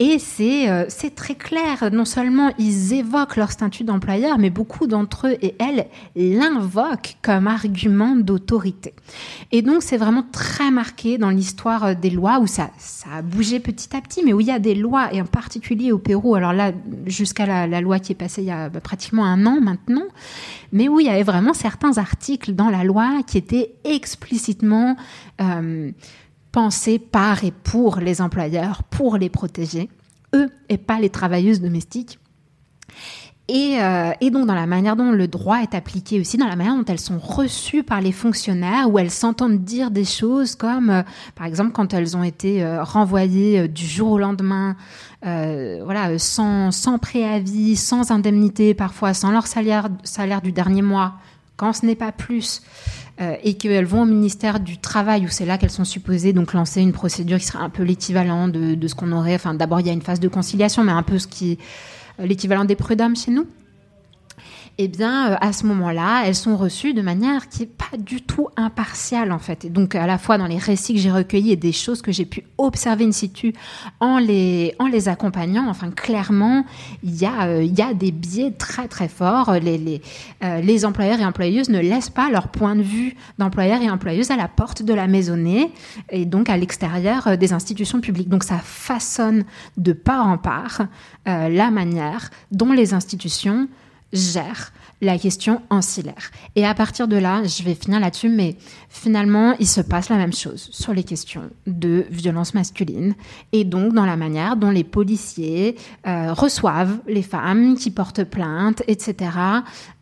Et 0.00 0.18
c'est 0.20 0.70
euh, 0.70 0.84
c'est 0.88 1.14
très 1.14 1.34
clair. 1.34 1.90
Non 1.92 2.04
seulement 2.04 2.52
ils 2.58 2.94
évoquent 2.94 3.36
leur 3.36 3.50
statut 3.50 3.82
d'employeur, 3.82 4.38
mais 4.38 4.50
beaucoup 4.50 4.86
d'entre 4.86 5.26
eux 5.26 5.36
et 5.42 5.56
elles 5.58 5.86
l'invoquent 6.14 7.16
comme 7.20 7.48
argument 7.48 8.14
d'autorité. 8.14 8.94
Et 9.50 9.62
donc 9.62 9.82
c'est 9.82 9.96
vraiment 9.96 10.24
très 10.30 10.70
marqué 10.70 11.18
dans 11.18 11.30
l'histoire 11.30 11.84
euh, 11.84 11.94
des 11.94 12.10
lois 12.10 12.38
où 12.38 12.46
ça, 12.46 12.70
ça 12.78 13.10
a 13.16 13.22
bougé 13.22 13.58
petit 13.58 13.96
à 13.96 14.00
petit, 14.00 14.22
mais 14.24 14.32
où 14.32 14.40
il 14.40 14.46
y 14.46 14.52
a 14.52 14.60
des 14.60 14.76
lois, 14.76 15.12
et 15.12 15.20
en 15.20 15.26
particulier 15.26 15.90
au 15.90 15.98
Pérou, 15.98 16.34
alors 16.36 16.52
là, 16.52 16.72
jusqu'à 17.06 17.46
la, 17.46 17.66
la 17.66 17.80
loi 17.80 17.98
qui 17.98 18.12
est 18.12 18.14
passée 18.14 18.42
il 18.42 18.48
y 18.48 18.52
a 18.52 18.68
bah, 18.68 18.80
pratiquement 18.80 19.24
un 19.24 19.46
an 19.46 19.60
maintenant, 19.60 20.06
mais 20.72 20.88
où 20.88 21.00
il 21.00 21.06
y 21.06 21.10
avait 21.10 21.22
vraiment 21.24 21.54
certains 21.54 21.98
articles 21.98 22.52
dans 22.52 22.70
la 22.70 22.84
loi 22.84 23.22
qui 23.26 23.38
étaient 23.38 23.72
explicitement 23.84 24.96
euh, 25.40 25.90
pensés 26.52 26.98
par 26.98 27.44
et 27.44 27.50
pour 27.50 27.98
les 27.98 28.20
employeurs, 28.20 28.82
pour 28.84 29.16
les 29.16 29.28
protéger, 29.28 29.88
eux 30.34 30.50
et 30.68 30.78
pas 30.78 30.98
les 30.98 31.10
travailleuses 31.10 31.60
domestiques. 31.60 32.18
Et, 33.50 33.80
euh, 33.80 34.10
et, 34.20 34.30
donc 34.30 34.46
dans 34.46 34.54
la 34.54 34.66
manière 34.66 34.94
dont 34.94 35.10
le 35.10 35.26
droit 35.26 35.62
est 35.62 35.74
appliqué 35.74 36.20
aussi, 36.20 36.36
dans 36.36 36.46
la 36.46 36.54
manière 36.54 36.76
dont 36.76 36.84
elles 36.84 37.00
sont 37.00 37.18
reçues 37.18 37.82
par 37.82 38.02
les 38.02 38.12
fonctionnaires, 38.12 38.90
où 38.90 38.98
elles 38.98 39.10
s'entendent 39.10 39.64
dire 39.64 39.90
des 39.90 40.04
choses 40.04 40.54
comme, 40.54 40.90
euh, 40.90 41.02
par 41.34 41.46
exemple, 41.46 41.72
quand 41.72 41.94
elles 41.94 42.14
ont 42.14 42.22
été 42.22 42.62
euh, 42.62 42.84
renvoyées 42.84 43.66
du 43.66 43.86
jour 43.86 44.12
au 44.12 44.18
lendemain, 44.18 44.76
voilà, 45.22 46.18
sans, 46.18 46.70
sans 46.70 46.98
préavis, 46.98 47.76
sans 47.76 48.10
indemnité, 48.10 48.74
parfois 48.74 49.14
sans 49.14 49.30
leur 49.30 49.46
salaire, 49.46 49.88
salaire 50.04 50.42
du 50.42 50.52
dernier 50.52 50.82
mois, 50.82 51.14
quand 51.58 51.74
ce 51.74 51.84
n'est 51.84 51.94
pas 51.94 52.12
plus, 52.12 52.62
euh, 53.20 53.36
et 53.42 53.58
qu'elles 53.58 53.84
vont 53.84 54.02
au 54.02 54.06
ministère 54.06 54.60
du 54.60 54.78
Travail, 54.78 55.26
où 55.26 55.28
c'est 55.28 55.44
là 55.44 55.58
qu'elles 55.58 55.70
sont 55.70 55.84
supposées 55.84 56.32
donc 56.32 56.54
lancer 56.54 56.80
une 56.80 56.92
procédure 56.92 57.38
qui 57.38 57.44
serait 57.44 57.62
un 57.62 57.68
peu 57.68 57.82
l'équivalent 57.82 58.48
de, 58.48 58.74
de 58.74 58.88
ce 58.88 58.94
qu'on 58.94 59.12
aurait. 59.12 59.34
Enfin, 59.34 59.52
d'abord 59.52 59.80
il 59.80 59.86
y 59.86 59.90
a 59.90 59.92
une 59.92 60.02
phase 60.02 60.20
de 60.20 60.28
conciliation, 60.28 60.84
mais 60.84 60.92
un 60.92 61.02
peu 61.02 61.18
ce 61.18 61.26
qui 61.26 61.58
l'équivalent 62.18 62.64
des 62.64 62.76
prud'hommes 62.76 63.16
chez 63.16 63.30
nous 63.30 63.46
eh 64.80 64.86
bien, 64.86 65.32
euh, 65.32 65.36
à 65.40 65.52
ce 65.52 65.66
moment-là, 65.66 66.22
elles 66.24 66.36
sont 66.36 66.56
reçues 66.56 66.94
de 66.94 67.02
manière 67.02 67.48
qui 67.48 67.62
n'est 67.62 67.66
pas 67.66 67.96
du 67.98 68.22
tout 68.22 68.46
impartiale, 68.56 69.32
en 69.32 69.40
fait. 69.40 69.64
Et 69.64 69.70
donc, 69.70 69.96
à 69.96 70.06
la 70.06 70.18
fois 70.18 70.38
dans 70.38 70.46
les 70.46 70.56
récits 70.56 70.94
que 70.94 71.00
j'ai 71.00 71.10
recueillis 71.10 71.50
et 71.50 71.56
des 71.56 71.72
choses 71.72 72.00
que 72.00 72.12
j'ai 72.12 72.24
pu 72.24 72.44
observer 72.58 73.04
in 73.04 73.10
situ 73.10 73.54
en 73.98 74.18
les, 74.18 74.76
en 74.78 74.86
les 74.86 75.08
accompagnant, 75.08 75.68
enfin, 75.68 75.90
clairement, 75.90 76.64
il 77.02 77.16
y, 77.16 77.26
a, 77.26 77.48
euh, 77.48 77.64
y 77.64 77.82
a 77.82 77.92
des 77.92 78.12
biais 78.12 78.52
très, 78.52 78.86
très 78.86 79.08
forts. 79.08 79.52
Les, 79.54 79.78
les, 79.78 80.00
euh, 80.44 80.60
les 80.60 80.84
employeurs 80.84 81.18
et 81.18 81.24
employeuses 81.24 81.70
ne 81.70 81.80
laissent 81.80 82.10
pas 82.10 82.30
leur 82.30 82.46
point 82.46 82.76
de 82.76 82.82
vue 82.82 83.16
d'employeurs 83.38 83.82
et 83.82 83.90
employeuses 83.90 84.30
à 84.30 84.36
la 84.36 84.46
porte 84.46 84.84
de 84.84 84.94
la 84.94 85.08
maisonnée 85.08 85.72
et 86.10 86.24
donc 86.24 86.48
à 86.48 86.56
l'extérieur 86.56 87.36
des 87.36 87.52
institutions 87.52 88.00
publiques. 88.00 88.28
Donc, 88.28 88.44
ça 88.44 88.58
façonne 88.62 89.44
de 89.76 89.92
part 89.92 90.28
en 90.28 90.38
part 90.38 90.82
la 91.26 91.70
manière 91.70 92.30
dont 92.52 92.72
les 92.72 92.94
institutions 92.94 93.68
gère 94.12 94.72
la 95.00 95.16
question 95.16 95.62
ancillaire. 95.70 96.30
Et 96.56 96.66
à 96.66 96.74
partir 96.74 97.06
de 97.06 97.16
là, 97.16 97.44
je 97.44 97.62
vais 97.62 97.74
finir 97.74 98.00
là-dessus, 98.00 98.28
mais 98.28 98.56
finalement, 98.88 99.54
il 99.60 99.68
se 99.68 99.80
passe 99.80 100.08
la 100.08 100.16
même 100.16 100.32
chose 100.32 100.68
sur 100.72 100.92
les 100.92 101.04
questions 101.04 101.50
de 101.66 102.04
violence 102.10 102.52
masculine 102.54 103.14
et 103.52 103.64
donc 103.64 103.92
dans 103.92 104.06
la 104.06 104.16
manière 104.16 104.56
dont 104.56 104.70
les 104.70 104.82
policiers 104.82 105.76
euh, 106.06 106.32
reçoivent 106.32 106.98
les 107.06 107.22
femmes 107.22 107.76
qui 107.76 107.90
portent 107.90 108.24
plainte, 108.24 108.82
etc. 108.88 109.30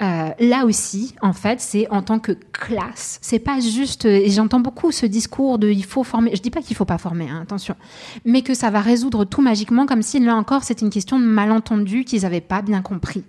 Euh, 0.02 0.30
là 0.40 0.64
aussi, 0.64 1.14
en 1.20 1.34
fait, 1.34 1.60
c'est 1.60 1.88
en 1.90 2.00
tant 2.00 2.18
que 2.18 2.32
classe. 2.32 3.18
C'est 3.20 3.38
pas 3.38 3.60
juste, 3.60 4.06
et 4.06 4.30
j'entends 4.30 4.60
beaucoup 4.60 4.92
ce 4.92 5.04
discours 5.04 5.58
de 5.58 5.68
il 5.68 5.84
faut 5.84 6.04
former, 6.04 6.34
je 6.34 6.40
dis 6.40 6.50
pas 6.50 6.62
qu'il 6.62 6.76
faut 6.76 6.86
pas 6.86 6.98
former, 6.98 7.28
hein, 7.28 7.40
attention, 7.42 7.76
mais 8.24 8.40
que 8.40 8.54
ça 8.54 8.70
va 8.70 8.80
résoudre 8.80 9.26
tout 9.26 9.42
magiquement 9.42 9.84
comme 9.84 10.02
si 10.02 10.20
là 10.20 10.36
encore 10.36 10.64
c'était 10.64 10.84
une 10.84 10.90
question 10.90 11.18
de 11.18 11.24
malentendu 11.24 12.04
qu'ils 12.04 12.24
avaient 12.24 12.40
pas 12.40 12.62
bien 12.62 12.80
compris. 12.80 13.24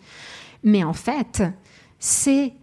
Mais 0.63 0.83
en 0.83 0.93
fait, 0.93 1.43
c'est 1.99 2.53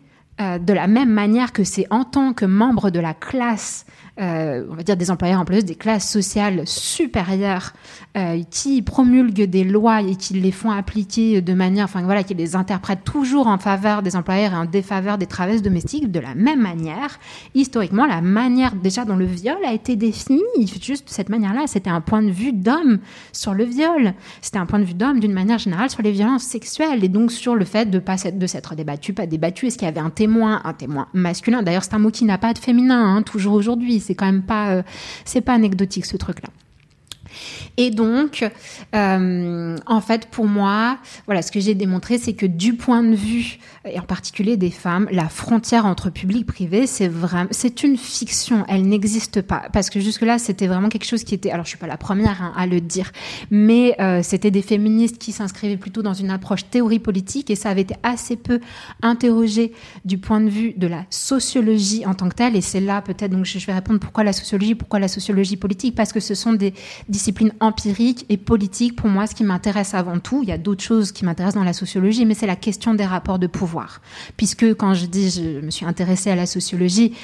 euh, 0.40 0.58
de 0.58 0.72
la 0.72 0.86
même 0.86 1.10
manière 1.10 1.52
que 1.52 1.64
c'est 1.64 1.86
en 1.90 2.04
tant 2.04 2.32
que 2.32 2.44
membre 2.44 2.90
de 2.90 3.00
la 3.00 3.14
classe, 3.14 3.86
euh, 4.20 4.64
on 4.70 4.74
va 4.74 4.82
dire 4.84 4.96
des 4.96 5.10
employeurs 5.10 5.40
employeuses, 5.40 5.64
des 5.64 5.74
classes 5.74 6.08
sociales 6.08 6.62
supérieures, 6.66 7.72
euh, 8.16 8.42
qui 8.48 8.80
promulguent 8.80 9.42
des 9.42 9.64
lois 9.64 10.02
et 10.02 10.14
qui 10.14 10.34
les 10.34 10.52
font 10.52 10.70
appliquer 10.70 11.40
de 11.40 11.52
manière, 11.52 11.86
enfin 11.86 12.02
voilà, 12.02 12.22
qui 12.22 12.34
les 12.34 12.54
interprètent 12.54 13.02
toujours 13.02 13.48
en 13.48 13.58
faveur 13.58 14.02
des 14.02 14.14
employeurs 14.14 14.52
et 14.52 14.56
en 14.56 14.66
défaveur 14.66 15.18
des 15.18 15.26
travailleuses 15.26 15.62
domestiques, 15.62 16.12
de 16.12 16.20
la 16.20 16.36
même 16.36 16.60
manière, 16.60 17.18
historiquement, 17.54 18.06
la 18.06 18.20
manière 18.20 18.76
déjà 18.76 19.04
dont 19.04 19.16
le 19.16 19.24
viol 19.24 19.56
a 19.66 19.72
été 19.72 19.96
défini, 19.96 20.42
juste 20.80 21.08
de 21.08 21.12
cette 21.12 21.28
manière-là, 21.28 21.66
c'était 21.66 21.90
un 21.90 22.00
point 22.00 22.22
de 22.22 22.30
vue 22.30 22.52
d'homme 22.52 23.00
sur 23.32 23.52
le 23.52 23.64
viol, 23.64 24.14
c'était 24.40 24.58
un 24.58 24.66
point 24.66 24.78
de 24.78 24.84
vue 24.84 24.94
d'homme 24.94 25.18
d'une 25.18 25.32
manière 25.32 25.58
générale 25.58 25.90
sur 25.90 26.02
les 26.02 26.12
violences 26.12 26.44
sexuelles 26.44 27.02
et 27.02 27.08
donc 27.08 27.32
sur 27.32 27.56
le 27.56 27.64
fait 27.64 27.90
de 27.90 27.98
pas 27.98 28.14
de 28.32 28.46
s'être 28.46 28.76
débattu, 28.76 29.12
pas 29.12 29.26
débattu, 29.26 29.66
est-ce 29.66 29.76
qu'il 29.76 29.86
y 29.86 29.90
avait 29.90 29.98
un 29.98 30.10
témoin, 30.10 30.60
un 30.64 30.72
témoin 30.72 31.08
masculin? 31.14 31.62
D'ailleurs, 31.64 31.82
c'est 31.82 31.94
un 31.94 31.98
mot 31.98 32.10
qui 32.10 32.24
n'a 32.24 32.38
pas 32.38 32.52
de 32.52 32.58
féminin, 32.58 33.16
hein, 33.16 33.22
toujours 33.22 33.54
aujourd'hui. 33.54 34.03
C'est 34.04 34.14
quand 34.14 34.26
même 34.26 34.42
pas, 34.42 34.70
euh, 34.74 34.82
c'est 35.24 35.40
pas 35.40 35.54
anecdotique 35.54 36.06
ce 36.06 36.16
truc-là. 36.16 36.50
Et 37.76 37.90
donc, 37.90 38.48
euh, 38.94 39.76
en 39.86 40.00
fait, 40.00 40.26
pour 40.26 40.46
moi, 40.46 40.98
voilà, 41.26 41.42
ce 41.42 41.50
que 41.50 41.60
j'ai 41.60 41.74
démontré, 41.74 42.18
c'est 42.18 42.34
que 42.34 42.46
du 42.46 42.74
point 42.74 43.02
de 43.02 43.14
vue, 43.14 43.58
et 43.88 43.98
en 43.98 44.04
particulier 44.04 44.56
des 44.56 44.70
femmes, 44.70 45.08
la 45.10 45.28
frontière 45.28 45.86
entre 45.86 46.10
public 46.10 46.42
et 46.42 46.44
privé, 46.44 46.86
c'est 46.86 47.08
vraiment, 47.08 47.48
c'est 47.50 47.82
une 47.82 47.96
fiction. 47.96 48.64
Elle 48.68 48.86
n'existe 48.86 49.42
pas. 49.42 49.64
Parce 49.72 49.90
que 49.90 50.00
jusque-là, 50.00 50.38
c'était 50.38 50.66
vraiment 50.66 50.88
quelque 50.88 51.06
chose 51.06 51.24
qui 51.24 51.34
était, 51.34 51.50
alors 51.50 51.64
je 51.64 51.70
suis 51.70 51.78
pas 51.78 51.86
la 51.86 51.96
première 51.96 52.42
hein, 52.42 52.52
à 52.56 52.66
le 52.66 52.80
dire, 52.80 53.10
mais 53.50 53.94
euh, 54.00 54.20
c'était 54.22 54.50
des 54.50 54.62
féministes 54.62 55.18
qui 55.18 55.32
s'inscrivaient 55.32 55.76
plutôt 55.76 56.02
dans 56.02 56.14
une 56.14 56.30
approche 56.30 56.68
théorie 56.70 56.98
politique 56.98 57.50
et 57.50 57.56
ça 57.56 57.70
avait 57.70 57.82
été 57.82 57.94
assez 58.02 58.36
peu 58.36 58.60
interrogé 59.02 59.72
du 60.04 60.18
point 60.18 60.40
de 60.40 60.48
vue 60.48 60.74
de 60.76 60.86
la 60.86 61.04
sociologie 61.10 62.06
en 62.06 62.14
tant 62.14 62.28
que 62.28 62.34
telle. 62.34 62.56
Et 62.56 62.60
c'est 62.60 62.80
là 62.80 63.02
peut-être, 63.02 63.30
donc 63.30 63.44
je 63.44 63.58
vais 63.64 63.74
répondre 63.74 64.00
pourquoi 64.00 64.24
la 64.24 64.32
sociologie, 64.32 64.74
pourquoi 64.74 64.98
la 64.98 65.08
sociologie 65.08 65.56
politique, 65.56 65.94
parce 65.94 66.12
que 66.12 66.20
ce 66.20 66.34
sont 66.34 66.52
des 66.52 66.74
disciplines 67.08 67.33
empirique 67.60 68.26
et 68.28 68.36
politique, 68.36 68.96
pour 68.96 69.08
moi, 69.08 69.26
ce 69.26 69.34
qui 69.34 69.44
m'intéresse 69.44 69.94
avant 69.94 70.18
tout, 70.18 70.40
il 70.42 70.48
y 70.48 70.52
a 70.52 70.58
d'autres 70.58 70.82
choses 70.82 71.12
qui 71.12 71.24
m'intéressent 71.24 71.60
dans 71.60 71.64
la 71.64 71.72
sociologie, 71.72 72.26
mais 72.26 72.34
c'est 72.34 72.46
la 72.46 72.56
question 72.56 72.94
des 72.94 73.04
rapports 73.04 73.38
de 73.38 73.46
pouvoir. 73.46 74.00
Puisque 74.36 74.74
quand 74.74 74.94
je 74.94 75.06
dis 75.06 75.30
je 75.30 75.60
me 75.60 75.70
suis 75.70 75.86
intéressée 75.86 76.30
à 76.30 76.36
la 76.36 76.46
sociologie, 76.46 77.14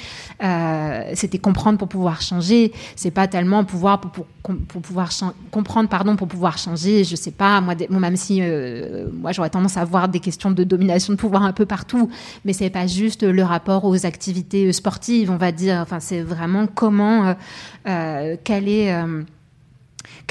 euh, 0.43 1.11
c'était 1.13 1.39
comprendre 1.39 1.77
pour 1.77 1.87
pouvoir 1.87 2.21
changer. 2.21 2.71
C'est 2.95 3.11
pas 3.11 3.27
tellement 3.27 3.63
pouvoir 3.63 4.01
pour, 4.01 4.11
pour, 4.11 4.25
pour 4.67 4.81
pouvoir 4.81 5.09
comprendre, 5.51 5.89
pardon, 5.89 6.15
pour 6.15 6.27
pouvoir 6.27 6.57
changer. 6.57 7.03
Je 7.03 7.15
sais 7.15 7.31
pas, 7.31 7.61
moi, 7.61 7.75
même 7.89 8.15
si 8.15 8.39
euh, 8.41 9.07
moi 9.13 9.31
j'aurais 9.31 9.49
tendance 9.49 9.77
à 9.77 9.85
voir 9.85 10.09
des 10.09 10.19
questions 10.19 10.51
de 10.51 10.63
domination 10.63 11.13
de 11.13 11.17
pouvoir 11.17 11.43
un 11.43 11.53
peu 11.53 11.65
partout, 11.65 12.09
mais 12.45 12.53
c'est 12.53 12.69
pas 12.69 12.87
juste 12.87 13.23
le 13.23 13.43
rapport 13.43 13.85
aux 13.85 14.05
activités 14.05 14.71
sportives, 14.73 15.31
on 15.31 15.37
va 15.37 15.51
dire. 15.51 15.79
Enfin, 15.81 15.99
c'est 15.99 16.21
vraiment 16.21 16.67
comment, 16.67 17.27
euh, 17.27 17.33
euh, 17.87 18.35
quelle 18.43 18.67
est 18.67 18.93
euh, 18.93 19.23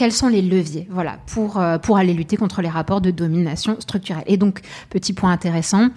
quels 0.01 0.13
sont 0.13 0.29
les 0.29 0.41
leviers 0.41 0.89
voilà, 0.89 1.19
pour, 1.27 1.59
euh, 1.59 1.77
pour 1.77 1.99
aller 1.99 2.15
lutter 2.15 2.39
contre 2.39 2.63
les 2.63 2.71
rapports 2.71 3.03
de 3.03 3.11
domination 3.11 3.77
structurelle. 3.81 4.25
Et 4.27 4.39
donc, 4.39 4.63
petit 4.89 5.13
point 5.13 5.31
intéressant, 5.31 5.89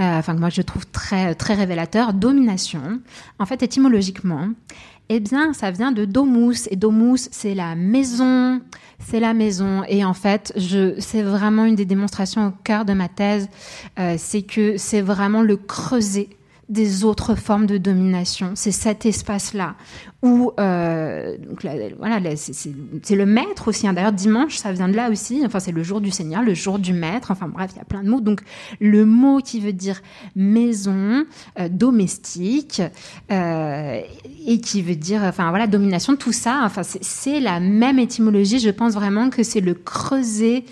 euh, 0.00 0.18
enfin 0.18 0.34
que 0.34 0.40
moi 0.40 0.48
je 0.48 0.62
trouve 0.62 0.84
très, 0.88 1.36
très 1.36 1.54
révélateur, 1.54 2.12
domination, 2.12 3.00
en 3.38 3.46
fait, 3.46 3.62
étymologiquement, 3.62 4.48
eh 5.10 5.20
bien, 5.20 5.52
ça 5.52 5.70
vient 5.70 5.92
de 5.92 6.04
domus. 6.04 6.66
Et 6.72 6.76
domus, 6.76 7.28
c'est 7.30 7.54
la 7.54 7.76
maison, 7.76 8.60
c'est 8.98 9.20
la 9.20 9.32
maison. 9.32 9.84
Et 9.86 10.04
en 10.04 10.14
fait, 10.14 10.52
je, 10.56 10.98
c'est 10.98 11.22
vraiment 11.22 11.64
une 11.64 11.76
des 11.76 11.84
démonstrations 11.84 12.48
au 12.48 12.52
cœur 12.64 12.84
de 12.84 12.94
ma 12.94 13.08
thèse, 13.08 13.48
euh, 14.00 14.16
c'est 14.18 14.42
que 14.42 14.76
c'est 14.76 15.02
vraiment 15.02 15.42
le 15.42 15.56
creuset 15.56 16.30
des 16.72 17.04
autres 17.04 17.34
formes 17.34 17.66
de 17.66 17.76
domination. 17.76 18.52
C'est 18.54 18.72
cet 18.72 19.04
espace-là 19.04 19.74
où, 20.22 20.52
euh, 20.58 21.36
donc 21.36 21.66
voilà, 21.98 22.18
c'est 22.36 23.14
le 23.14 23.26
maître 23.26 23.68
aussi. 23.68 23.86
Hein. 23.86 23.92
D'ailleurs, 23.92 24.12
dimanche, 24.12 24.56
ça 24.56 24.72
vient 24.72 24.88
de 24.88 24.96
là 24.96 25.10
aussi. 25.10 25.42
Enfin, 25.44 25.60
c'est 25.60 25.72
le 25.72 25.82
jour 25.82 26.00
du 26.00 26.10
Seigneur, 26.10 26.42
le 26.42 26.54
jour 26.54 26.78
du 26.78 26.94
maître. 26.94 27.30
Enfin, 27.30 27.48
bref, 27.48 27.72
il 27.74 27.78
y 27.78 27.80
a 27.80 27.84
plein 27.84 28.02
de 28.02 28.08
mots. 28.08 28.20
Donc, 28.20 28.40
le 28.80 29.04
mot 29.04 29.40
qui 29.40 29.60
veut 29.60 29.74
dire 29.74 30.00
maison, 30.34 31.24
euh, 31.60 31.68
domestique, 31.68 32.80
euh, 33.30 34.00
et 34.46 34.60
qui 34.60 34.80
veut 34.80 34.96
dire, 34.96 35.22
enfin 35.24 35.50
voilà, 35.50 35.66
domination, 35.66 36.16
tout 36.16 36.32
ça. 36.32 36.62
Enfin, 36.64 36.82
c'est 36.84 37.40
la 37.40 37.60
même 37.60 37.98
étymologie. 37.98 38.60
Je 38.60 38.70
pense 38.70 38.94
vraiment 38.94 39.28
que 39.28 39.42
c'est 39.42 39.60
le 39.60 39.74
creuset. 39.74 40.64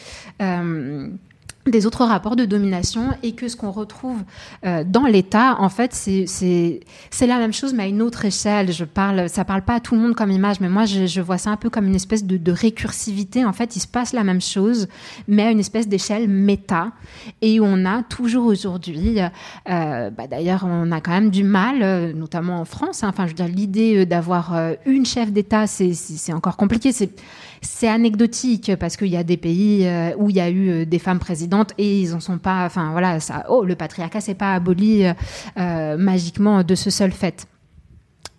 Des 1.66 1.84
autres 1.84 2.06
rapports 2.06 2.36
de 2.36 2.46
domination 2.46 3.08
et 3.22 3.32
que 3.32 3.46
ce 3.46 3.54
qu'on 3.54 3.70
retrouve 3.70 4.16
euh, 4.64 4.82
dans 4.82 5.04
l'État, 5.04 5.56
en 5.60 5.68
fait, 5.68 5.92
c'est 5.92 6.80
la 7.20 7.38
même 7.38 7.52
chose, 7.52 7.74
mais 7.74 7.82
à 7.82 7.86
une 7.86 8.00
autre 8.00 8.24
échelle. 8.24 8.72
Je 8.72 8.84
parle, 8.84 9.28
ça 9.28 9.44
parle 9.44 9.60
pas 9.60 9.74
à 9.74 9.80
tout 9.80 9.94
le 9.94 10.00
monde 10.00 10.14
comme 10.14 10.30
image, 10.30 10.60
mais 10.60 10.70
moi, 10.70 10.86
je, 10.86 11.20
vois 11.20 11.36
ça 11.36 11.50
un 11.50 11.56
peu 11.56 11.68
comme 11.68 11.86
une 11.86 11.94
espèce 11.94 12.24
de, 12.24 12.52
récursivité. 12.52 13.44
En 13.44 13.52
fait, 13.52 13.76
il 13.76 13.80
se 13.80 13.86
passe 13.86 14.14
la 14.14 14.24
même 14.24 14.40
chose, 14.40 14.88
mais 15.28 15.42
à 15.42 15.50
une 15.50 15.60
espèce 15.60 15.86
d'échelle 15.86 16.28
méta. 16.28 16.92
Et 17.42 17.60
on 17.60 17.84
a 17.84 18.04
toujours 18.04 18.46
aujourd'hui, 18.46 19.18
euh, 19.68 20.10
bah, 20.10 20.26
d'ailleurs, 20.28 20.64
on 20.66 20.90
a 20.90 21.02
quand 21.02 21.12
même 21.12 21.28
du 21.28 21.44
mal, 21.44 21.82
euh, 21.82 22.14
notamment 22.14 22.58
en 22.60 22.64
France. 22.64 23.04
Hein, 23.04 23.08
enfin, 23.10 23.24
je 23.24 23.32
veux 23.32 23.34
dire, 23.34 23.48
l'idée 23.48 24.06
d'avoir 24.06 24.54
une 24.86 25.04
chef 25.04 25.30
d'État, 25.30 25.66
c'est 25.66 26.32
encore 26.32 26.56
compliqué. 26.56 26.90
C'est 27.62 27.88
anecdotique 27.88 28.72
parce 28.78 28.96
qu'il 28.96 29.08
y 29.08 29.16
a 29.16 29.24
des 29.24 29.36
pays 29.36 29.86
euh, 29.86 30.14
où 30.16 30.30
il 30.30 30.36
y 30.36 30.40
a 30.40 30.48
eu 30.48 30.70
euh, 30.70 30.84
des 30.84 30.98
femmes 30.98 31.18
présidentes 31.18 31.72
et 31.78 32.00
ils 32.00 32.14
en 32.14 32.20
sont 32.20 32.38
pas. 32.38 32.64
Enfin 32.64 32.92
voilà, 32.92 33.20
ça. 33.20 33.44
Oh, 33.48 33.64
le 33.64 33.74
patriarcat 33.74 34.20
s'est 34.20 34.34
pas 34.34 34.54
aboli 34.54 35.04
euh, 35.58 35.96
magiquement 35.96 36.62
de 36.62 36.74
ce 36.74 36.90
seul 36.90 37.12
fait. 37.12 37.46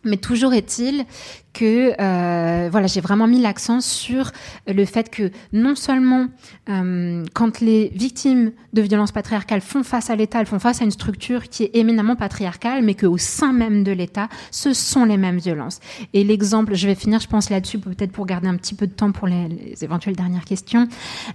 Mais 0.04 0.18
toujours 0.18 0.54
est-il 0.54 1.06
que 1.54 1.94
euh, 2.00 2.70
voilà, 2.72 2.88
j'ai 2.88 3.02
vraiment 3.02 3.28
mis 3.28 3.42
l'accent 3.42 3.82
sur 3.82 4.32
le 4.68 4.86
fait 4.86 5.10
que 5.10 5.32
non 5.52 5.76
seulement 5.76 6.28
euh, 6.70 7.24
quand 7.34 7.60
les 7.60 7.90
victimes 7.94 8.52
de 8.74 8.82
violences 8.82 9.12
patriarcales 9.12 9.62
font 9.62 9.84
face 9.84 10.10
à 10.10 10.16
l'État, 10.16 10.40
elles 10.40 10.46
font 10.46 10.60
face 10.60 10.82
à 10.82 10.86
une 10.86 10.92
structure 10.92 11.50
qui 11.50 11.64
est 11.64 11.76
éminemment 11.76 12.16
patriarcale, 12.16 12.84
mais 12.84 12.96
qu'au 12.96 13.18
sein 13.18 13.52
même 13.54 13.84
de 13.84 13.92
l'État, 13.92 14.30
ce 14.50 14.74
sont 14.74 15.06
les 15.06 15.18
mêmes 15.18 15.40
violences. 15.40 15.80
Et 16.14 16.24
l'exemple, 16.24 16.76
je 16.76 16.88
vais 16.88 16.96
finir, 16.96 17.20
je 17.20 17.28
pense 17.28 17.50
là-dessus, 17.50 17.80
peut-être 17.80 18.12
pour 18.12 18.26
garder 18.26 18.48
un 18.48 18.56
petit 18.56 18.76
peu 18.76 18.88
de 18.88 18.94
temps 18.94 19.12
pour 19.12 19.28
les, 19.28 19.48
les 19.48 19.84
éventuelles 19.84 20.16
dernières 20.16 20.46
questions, 20.46 20.88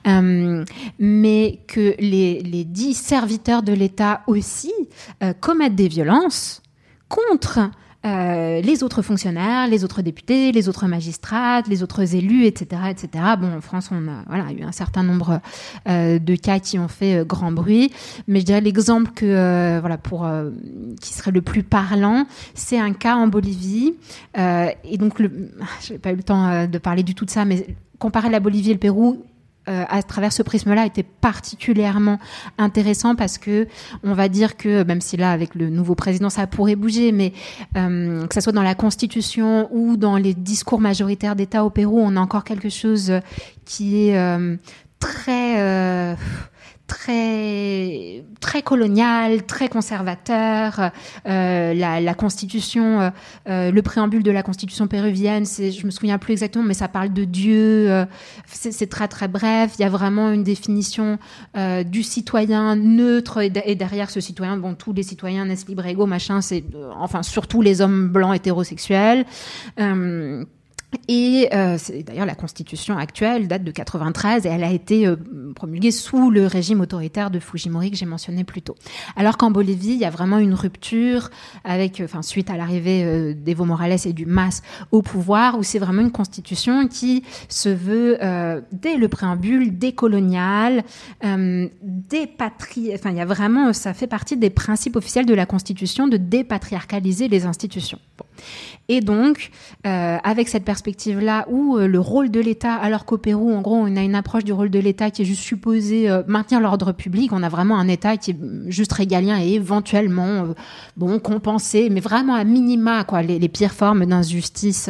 euh, 0.06 0.64
mais 0.98 1.60
que 1.68 1.94
les, 1.98 2.40
les 2.40 2.64
dix 2.64 2.94
serviteurs 2.94 3.62
de 3.62 3.72
l'État 3.72 4.22
aussi 4.26 4.72
euh, 5.22 5.32
commettent 5.34 5.76
des 5.76 5.88
violences 5.88 6.62
contre 7.08 7.70
euh, 8.04 8.60
les 8.60 8.82
autres 8.82 9.02
fonctionnaires, 9.02 9.66
les 9.68 9.84
autres 9.84 10.02
députés, 10.02 10.52
les 10.52 10.68
autres 10.68 10.86
magistrats, 10.86 11.62
les 11.62 11.82
autres 11.82 12.14
élus, 12.14 12.44
etc., 12.44 12.82
etc. 12.90 13.24
Bon, 13.38 13.56
en 13.56 13.60
France, 13.60 13.90
on 13.90 14.08
a 14.08 14.52
eu 14.52 14.62
un 14.62 14.72
certain 14.72 15.02
nombre 15.02 15.40
euh, 15.88 16.18
de 16.18 16.36
cas 16.36 16.60
qui 16.60 16.78
ont 16.78 16.88
fait 16.88 17.16
euh, 17.16 17.24
grand 17.24 17.52
bruit, 17.52 17.92
mais 18.28 18.40
je 18.40 18.44
dirais 18.44 18.60
l'exemple 18.60 19.10
que 19.12 19.80
voilà 19.80 19.98
pour 19.98 20.28
qui 21.00 21.14
serait 21.14 21.30
le 21.30 21.42
plus 21.42 21.62
parlant, 21.62 22.26
c'est 22.54 22.78
un 22.78 22.92
cas 22.92 23.16
en 23.16 23.26
Bolivie. 23.26 23.94
et 24.36 24.98
donc, 24.98 25.18
n'ai 25.20 25.98
pas 26.02 26.12
eu 26.12 26.16
le 26.16 26.22
temps 26.22 26.66
de 26.66 26.78
parler 26.78 27.02
du 27.02 27.14
tout 27.14 27.24
de 27.24 27.30
ça, 27.30 27.44
mais 27.44 27.66
comparer 27.98 28.28
la 28.28 28.40
Bolivie 28.40 28.70
et 28.70 28.74
le 28.74 28.78
Pérou, 28.78 29.24
euh, 29.68 29.84
à 29.88 30.02
travers 30.02 30.32
ce 30.32 30.42
prisme-là 30.42 30.86
était 30.86 31.02
particulièrement 31.02 32.18
intéressant 32.56 33.16
parce 33.16 33.36
que 33.36 33.66
on 34.04 34.14
va 34.14 34.28
dire 34.28 34.56
que 34.56 34.84
même 34.84 35.00
si 35.00 35.16
là 35.16 35.32
avec 35.32 35.54
le 35.54 35.70
nouveau 35.70 35.94
président 35.94 36.30
ça 36.30 36.46
pourrait 36.46 36.76
bouger, 36.76 37.10
mais 37.10 37.32
euh, 37.76 38.26
que 38.26 38.34
ça 38.34 38.40
soit 38.40 38.52
dans 38.52 38.62
la 38.62 38.74
Constitution 38.76 39.68
ou 39.72 39.96
dans 39.96 40.16
les 40.16 40.34
discours 40.34 40.80
majoritaires 40.80 41.34
d'État 41.34 41.64
au 41.64 41.70
Pérou, 41.70 42.00
on 42.00 42.16
a 42.16 42.20
encore 42.20 42.44
quelque 42.44 42.68
chose 42.68 43.12
qui 43.64 44.08
est 44.08 44.16
euh, 44.16 44.56
très 45.00 46.16
très 46.86 48.24
très 48.40 48.62
colonial, 48.62 49.44
très 49.44 49.68
conservateur. 49.68 50.92
Euh, 51.26 51.74
la, 51.74 52.00
la, 52.00 52.14
constitution, 52.14 53.00
euh, 53.00 53.10
euh, 53.48 53.70
le 53.70 53.82
préambule 53.82 54.22
de 54.22 54.30
la 54.30 54.42
constitution 54.42 54.86
péruvienne, 54.86 55.44
c'est, 55.44 55.72
je 55.72 55.84
me 55.86 55.90
souviens 55.90 56.18
plus 56.18 56.32
exactement, 56.32 56.64
mais 56.64 56.74
ça 56.74 56.88
parle 56.88 57.12
de 57.12 57.24
Dieu. 57.24 57.90
Euh, 57.90 58.04
c'est, 58.46 58.88
très 58.88 59.08
très 59.08 59.28
bref. 59.28 59.74
Il 59.78 59.82
y 59.82 59.84
a 59.84 59.88
vraiment 59.88 60.30
une 60.30 60.44
définition 60.44 61.18
euh, 61.56 61.82
du 61.82 62.02
citoyen 62.02 62.76
neutre 62.76 63.42
et, 63.42 63.74
derrière 63.74 64.10
ce 64.10 64.20
citoyen, 64.20 64.56
bon, 64.56 64.74
tous 64.74 64.92
les 64.92 65.02
citoyens 65.02 65.44
naissent 65.44 65.66
libres 65.66 65.86
égaux, 65.86 66.06
machin. 66.06 66.40
C'est 66.40 66.64
enfin 66.98 67.22
surtout 67.22 67.62
les 67.62 67.80
hommes 67.80 68.08
blancs 68.08 68.34
hétérosexuels. 68.34 69.24
Et 71.08 71.48
euh, 71.54 71.78
d'ailleurs 72.06 72.26
la 72.26 72.34
constitution 72.34 72.98
actuelle 72.98 73.48
date 73.48 73.64
de 73.64 73.70
93 73.70 74.46
et 74.46 74.48
elle 74.48 74.64
a 74.64 74.70
été 74.70 75.06
euh, 75.06 75.16
promulguée 75.54 75.90
sous 75.90 76.30
le 76.30 76.46
régime 76.46 76.80
autoritaire 76.80 77.30
de 77.30 77.38
Fujimori 77.38 77.90
que 77.90 77.96
j'ai 77.96 78.06
mentionné 78.06 78.44
plus 78.44 78.62
tôt. 78.62 78.74
Alors 79.16 79.36
qu'en 79.36 79.50
Bolivie, 79.50 79.92
il 79.92 79.98
y 79.98 80.04
a 80.04 80.10
vraiment 80.10 80.38
une 80.38 80.54
rupture 80.54 81.30
avec, 81.64 82.00
enfin 82.04 82.22
suite 82.22 82.50
à 82.50 82.56
l'arrivée 82.56 83.04
euh, 83.04 83.34
d'Evo 83.34 83.64
Morales 83.64 83.96
et 84.04 84.12
du 84.12 84.26
MAS 84.26 84.62
au 84.92 85.02
pouvoir, 85.02 85.58
où 85.58 85.62
c'est 85.62 85.78
vraiment 85.78 86.02
une 86.02 86.12
constitution 86.12 86.88
qui 86.88 87.24
se 87.48 87.68
veut 87.68 88.18
euh, 88.22 88.60
dès 88.72 88.96
le 88.96 89.08
préambule 89.08 89.78
décolonial, 89.78 90.84
euh, 91.24 91.68
dépatri... 91.82 92.90
Enfin, 92.94 93.10
il 93.10 93.16
y 93.16 93.20
a 93.20 93.26
vraiment, 93.26 93.72
ça 93.72 93.94
fait 93.94 94.06
partie 94.06 94.36
des 94.36 94.50
principes 94.50 94.96
officiels 94.96 95.26
de 95.26 95.34
la 95.34 95.46
constitution 95.46 96.08
de 96.08 96.16
dépatriarcaliser 96.16 97.28
les 97.28 97.46
institutions. 97.46 97.98
Bon. 98.18 98.24
Et 98.88 99.00
donc, 99.00 99.50
euh, 99.84 100.18
avec 100.22 100.48
cette 100.48 100.64
perspective-là, 100.64 101.46
où 101.48 101.76
euh, 101.76 101.88
le 101.88 101.98
rôle 101.98 102.30
de 102.30 102.38
l'État, 102.38 102.74
alors 102.74 103.04
qu'au 103.04 103.18
Pérou, 103.18 103.52
en 103.52 103.60
gros, 103.60 103.74
on 103.74 103.96
a 103.96 104.02
une 104.02 104.14
approche 104.14 104.44
du 104.44 104.52
rôle 104.52 104.70
de 104.70 104.78
l'État 104.78 105.10
qui 105.10 105.22
est 105.22 105.24
juste 105.24 105.42
supposé 105.42 106.08
euh, 106.08 106.22
maintenir 106.28 106.60
l'ordre 106.60 106.92
public, 106.92 107.32
on 107.32 107.42
a 107.42 107.48
vraiment 107.48 107.78
un 107.78 107.88
État 107.88 108.16
qui 108.16 108.30
est 108.30 108.36
juste 108.68 108.92
régalien 108.92 109.40
et 109.40 109.54
éventuellement, 109.54 110.54
bon, 110.96 111.18
compensé, 111.18 111.90
mais 111.90 112.00
vraiment 112.00 112.34
à 112.34 112.44
minima, 112.44 113.02
quoi, 113.02 113.22
les, 113.22 113.40
les 113.40 113.48
pires 113.48 113.72
formes 113.72 114.06
d'injustice 114.06 114.88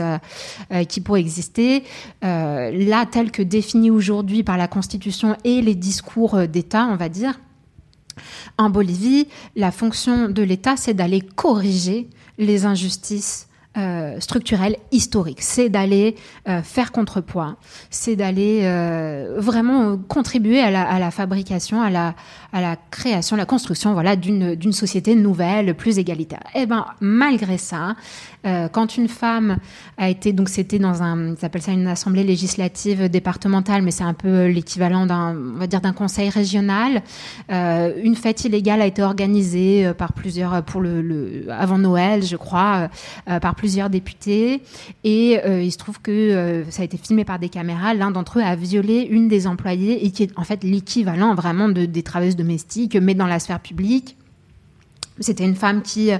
qui 0.88 1.00
pourraient 1.00 1.20
exister. 1.20 1.84
là, 2.22 3.06
tel 3.10 3.30
que 3.30 3.42
défini 3.42 3.90
aujourd'hui 3.90 4.42
par 4.42 4.56
la 4.56 4.68
Constitution 4.68 5.36
et 5.44 5.62
les 5.62 5.74
discours 5.74 6.46
d'État, 6.48 6.88
on 6.90 6.96
va 6.96 7.08
dire, 7.08 7.38
en 8.58 8.70
Bolivie, 8.70 9.28
la 9.54 9.70
fonction 9.70 10.28
de 10.28 10.42
l'État, 10.42 10.76
c'est 10.76 10.94
d'aller 10.94 11.20
corriger 11.20 12.08
les 12.38 12.64
injustices 12.64 13.48
euh, 13.76 14.18
structurelles 14.20 14.76
historiques. 14.90 15.42
C'est 15.42 15.68
d'aller 15.68 16.16
euh, 16.48 16.62
faire 16.62 16.92
contrepoids, 16.92 17.56
c'est 17.90 18.16
d'aller 18.16 18.60
euh, 18.62 19.34
vraiment 19.36 19.98
contribuer 19.98 20.60
à 20.60 20.70
la, 20.70 20.82
à 20.82 20.98
la, 20.98 21.10
fabrication, 21.10 21.82
à 21.82 21.90
la, 21.90 22.14
à 22.56 22.62
la 22.62 22.76
création, 22.90 23.36
la 23.36 23.44
construction 23.44 23.92
voilà, 23.92 24.16
d'une 24.16 24.72
société 24.72 25.14
nouvelle, 25.14 25.74
plus 25.74 25.98
égalitaire. 25.98 26.42
Eh 26.54 26.64
ben 26.64 26.86
malgré 27.02 27.58
ça, 27.58 27.96
euh, 28.46 28.68
quand 28.68 28.96
une 28.96 29.08
femme 29.08 29.58
a 29.98 30.08
été, 30.08 30.32
donc 30.32 30.48
c'était 30.48 30.78
dans 30.78 31.02
un, 31.02 31.34
ils 31.34 31.44
appellent 31.44 31.60
ça 31.60 31.72
une 31.72 31.86
assemblée 31.86 32.24
législative 32.24 33.10
départementale, 33.10 33.82
mais 33.82 33.90
c'est 33.90 34.04
un 34.04 34.14
peu 34.14 34.46
l'équivalent 34.46 35.04
d'un, 35.04 35.36
on 35.36 35.58
va 35.58 35.66
dire 35.66 35.82
d'un 35.82 35.92
conseil 35.92 36.30
régional, 36.30 37.02
euh, 37.52 37.92
une 38.02 38.16
fête 38.16 38.44
illégale 38.46 38.80
a 38.80 38.86
été 38.86 39.02
organisée 39.02 39.86
euh, 39.86 39.92
par 39.92 40.14
plusieurs, 40.14 40.62
pour 40.62 40.80
le, 40.80 41.46
avant 41.50 41.76
Noël, 41.76 42.22
je 42.22 42.36
crois, 42.36 42.88
par 43.26 43.54
plusieurs 43.54 43.90
députés, 43.90 44.62
et 45.04 45.38
il 45.62 45.72
se 45.72 45.76
trouve 45.76 46.00
que 46.00 46.64
ça 46.70 46.82
a 46.82 46.84
été 46.84 46.96
filmé 46.96 47.24
par 47.24 47.38
des 47.38 47.48
caméras. 47.48 47.92
L'un 47.92 48.10
d'entre 48.10 48.38
eux 48.38 48.42
a 48.42 48.56
violé 48.56 49.06
une 49.10 49.28
des 49.28 49.46
employées 49.46 50.06
et 50.06 50.10
qui 50.10 50.22
est 50.22 50.30
en 50.36 50.44
fait 50.44 50.64
l'équivalent 50.64 51.34
vraiment 51.34 51.68
de, 51.68 51.84
des 51.84 52.02
travailleuses 52.02 52.36
domestiques, 52.46 52.96
mais 52.96 53.14
dans 53.14 53.26
la 53.26 53.38
sphère 53.38 53.60
publique. 53.60 54.16
C'était 55.20 55.44
une 55.44 55.56
femme 55.56 55.82
qui 55.82 56.10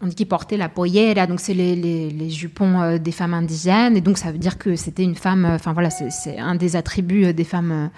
on 0.00 0.06
dit 0.06 0.14
qu'il 0.14 0.28
portait 0.28 0.56
la 0.56 0.68
pollera, 0.68 1.26
donc 1.26 1.40
c'est 1.40 1.54
les, 1.54 2.30
jupons 2.30 2.80
euh, 2.80 2.98
des 2.98 3.12
femmes 3.12 3.34
indigènes, 3.34 3.96
et 3.96 4.00
donc 4.00 4.18
ça 4.18 4.30
veut 4.30 4.38
dire 4.38 4.58
que 4.58 4.76
c'était 4.76 5.02
une 5.02 5.14
femme, 5.14 5.44
euh, 5.44 5.54
enfin 5.54 5.72
voilà, 5.72 5.90
c'est 5.90 6.38
un 6.38 6.54
des 6.54 6.76
attributs 6.76 7.26
euh, 7.26 7.32
des 7.32 7.44
femmes 7.44 7.90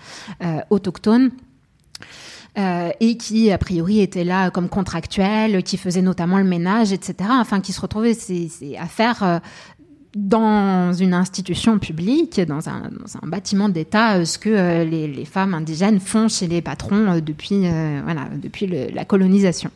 euh, 0.42 0.60
autochtones. 0.70 1.30
Euh, 2.58 2.90
et 2.98 3.16
qui 3.16 3.52
a 3.52 3.58
priori 3.58 4.00
était 4.00 4.24
là 4.24 4.50
comme 4.50 4.68
contractuelle, 4.68 5.62
qui 5.62 5.76
faisait 5.76 6.02
notamment 6.02 6.36
le 6.36 6.44
ménage, 6.44 6.92
etc. 6.92 7.30
Enfin, 7.30 7.60
qui 7.60 7.72
se 7.72 7.80
retrouvait 7.80 8.16
à 8.76 8.86
faire 8.86 9.22
euh, 9.22 9.38
dans 10.14 10.92
une 10.92 11.14
institution 11.14 11.78
publique, 11.78 12.40
dans 12.40 12.68
un, 12.68 12.90
bâtiment 13.22 13.68
d'État, 13.68 14.24
ce 14.24 14.38
que 14.38 14.48
euh, 14.48 14.84
les, 14.84 15.24
femmes 15.24 15.54
indigènes 15.54 16.00
font 16.00 16.28
chez 16.28 16.48
les 16.48 16.62
patrons 16.62 17.20
depuis, 17.24 17.60
voilà, 18.04 18.28
depuis 18.42 18.66
la 18.66 19.04
colonisation. 19.04 19.70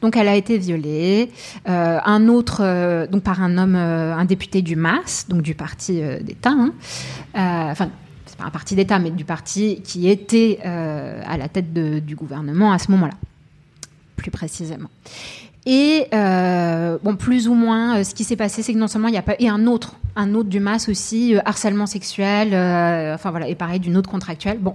Donc 0.00 0.16
elle 0.16 0.28
a 0.28 0.36
été 0.36 0.58
violée. 0.58 1.30
Euh, 1.68 1.98
un 2.04 2.28
autre, 2.28 2.62
euh, 2.62 3.06
donc 3.06 3.22
par 3.22 3.42
un 3.42 3.58
homme, 3.58 3.76
euh, 3.76 4.14
un 4.14 4.24
député 4.24 4.62
du 4.62 4.76
MAS, 4.76 5.26
donc 5.28 5.42
du 5.42 5.54
parti 5.54 6.02
euh, 6.02 6.20
d'État. 6.20 6.50
Hein, 6.50 6.72
euh, 7.36 7.70
enfin, 7.72 7.90
c'est 8.26 8.36
pas 8.36 8.44
un 8.44 8.50
parti 8.50 8.74
d'État, 8.74 8.98
mais 8.98 9.10
du 9.10 9.24
parti 9.24 9.80
qui 9.82 10.08
était 10.08 10.58
euh, 10.64 11.22
à 11.26 11.36
la 11.36 11.48
tête 11.48 11.72
du 11.72 12.16
gouvernement 12.16 12.72
à 12.72 12.78
ce 12.78 12.90
moment-là. 12.90 13.14
plus 14.16 14.30
précisément. 14.30 14.88
Et 15.66 16.06
euh, 16.14 16.96
bon, 17.02 17.16
plus 17.16 17.48
ou 17.48 17.54
moins, 17.54 17.98
euh, 17.98 18.04
ce 18.04 18.14
qui 18.14 18.22
s'est 18.22 18.36
passé, 18.36 18.62
c'est 18.62 18.72
que 18.72 18.78
non 18.78 18.86
seulement 18.86 19.08
il 19.08 19.12
n'y 19.12 19.18
a 19.18 19.22
pas 19.22 19.34
et 19.40 19.48
un 19.48 19.66
autre, 19.66 19.96
un 20.16 20.34
autre 20.34 20.48
du 20.48 20.60
MAS 20.60 20.88
aussi, 20.88 21.36
euh, 21.36 21.40
harcèlement 21.44 21.86
sexuel, 21.86 22.52
euh, 22.52 23.14
enfin 23.14 23.30
voilà, 23.30 23.48
et 23.48 23.54
pareil 23.54 23.78
d'une 23.78 23.96
autre 23.96 24.10
contractuelle. 24.10 24.58
Bon, 24.58 24.74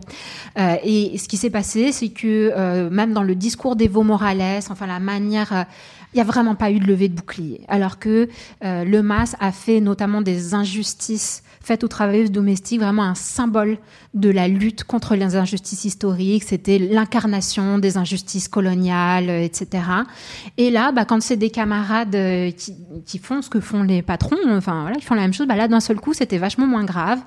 euh, 0.58 0.76
et 0.84 1.18
ce 1.18 1.28
qui 1.28 1.38
s'est 1.38 1.50
passé, 1.50 1.92
c'est 1.92 2.10
que 2.10 2.90
même 2.90 3.14
dans 3.14 3.24
le 3.24 3.36
discours 3.36 3.76
d'Evo 3.76 4.04
Morales, 4.04 4.62
enfin 4.70 4.86
la 4.86 5.00
manière 5.00 5.66
il 6.14 6.18
n'y 6.18 6.22
a 6.22 6.26
vraiment 6.26 6.56
pas 6.56 6.72
eu 6.72 6.80
de 6.80 6.86
levée 6.86 7.08
de 7.08 7.16
bouclier. 7.16 7.62
Alors 7.70 7.98
que 7.98 8.28
le 8.62 9.02
MAS 9.02 9.36
a 9.40 9.52
fait 9.52 9.80
notamment 9.80 10.22
des 10.22 10.54
injustices 10.54 11.42
faites 11.62 11.84
aux 11.84 11.88
travailleuses 11.88 12.32
domestiques, 12.32 12.82
vraiment 12.82 13.04
un 13.04 13.16
symbole 13.16 13.78
de 14.14 14.30
la 14.30 14.48
lutte 14.48 14.84
contre 14.84 15.16
les 15.16 15.36
injustices 15.36 15.86
historiques. 15.86 16.44
C'était 16.44 16.80
l'incarnation 16.80 17.78
des 17.78 17.98
injustices 17.98 18.48
coloniales, 18.48 19.30
etc. 19.30 19.84
Et 20.58 20.72
là, 20.72 20.92
bah, 20.92 21.06
quand 21.06 21.22
c'est 21.22 21.38
des 21.38 21.52
camarades 21.52 22.18
qui, 22.58 22.76
qui, 23.06 23.20
font 23.20 23.42
ce 23.42 23.50
que 23.50 23.60
font 23.60 23.84
les 23.84 24.02
patrons, 24.02 24.38
enfin 24.50 24.82
voilà, 24.82 24.98
ils 24.98 25.04
font 25.04 25.16
la 25.16 25.28
chose, 25.34 25.48
bah, 25.48 25.56
là, 25.56 25.68
d'un 25.68 25.80
seul 25.80 26.00
coup, 26.00 26.14
c'était 26.14 26.38
vachement 26.38 26.68
moins 26.68 26.84
grave. 26.84 27.20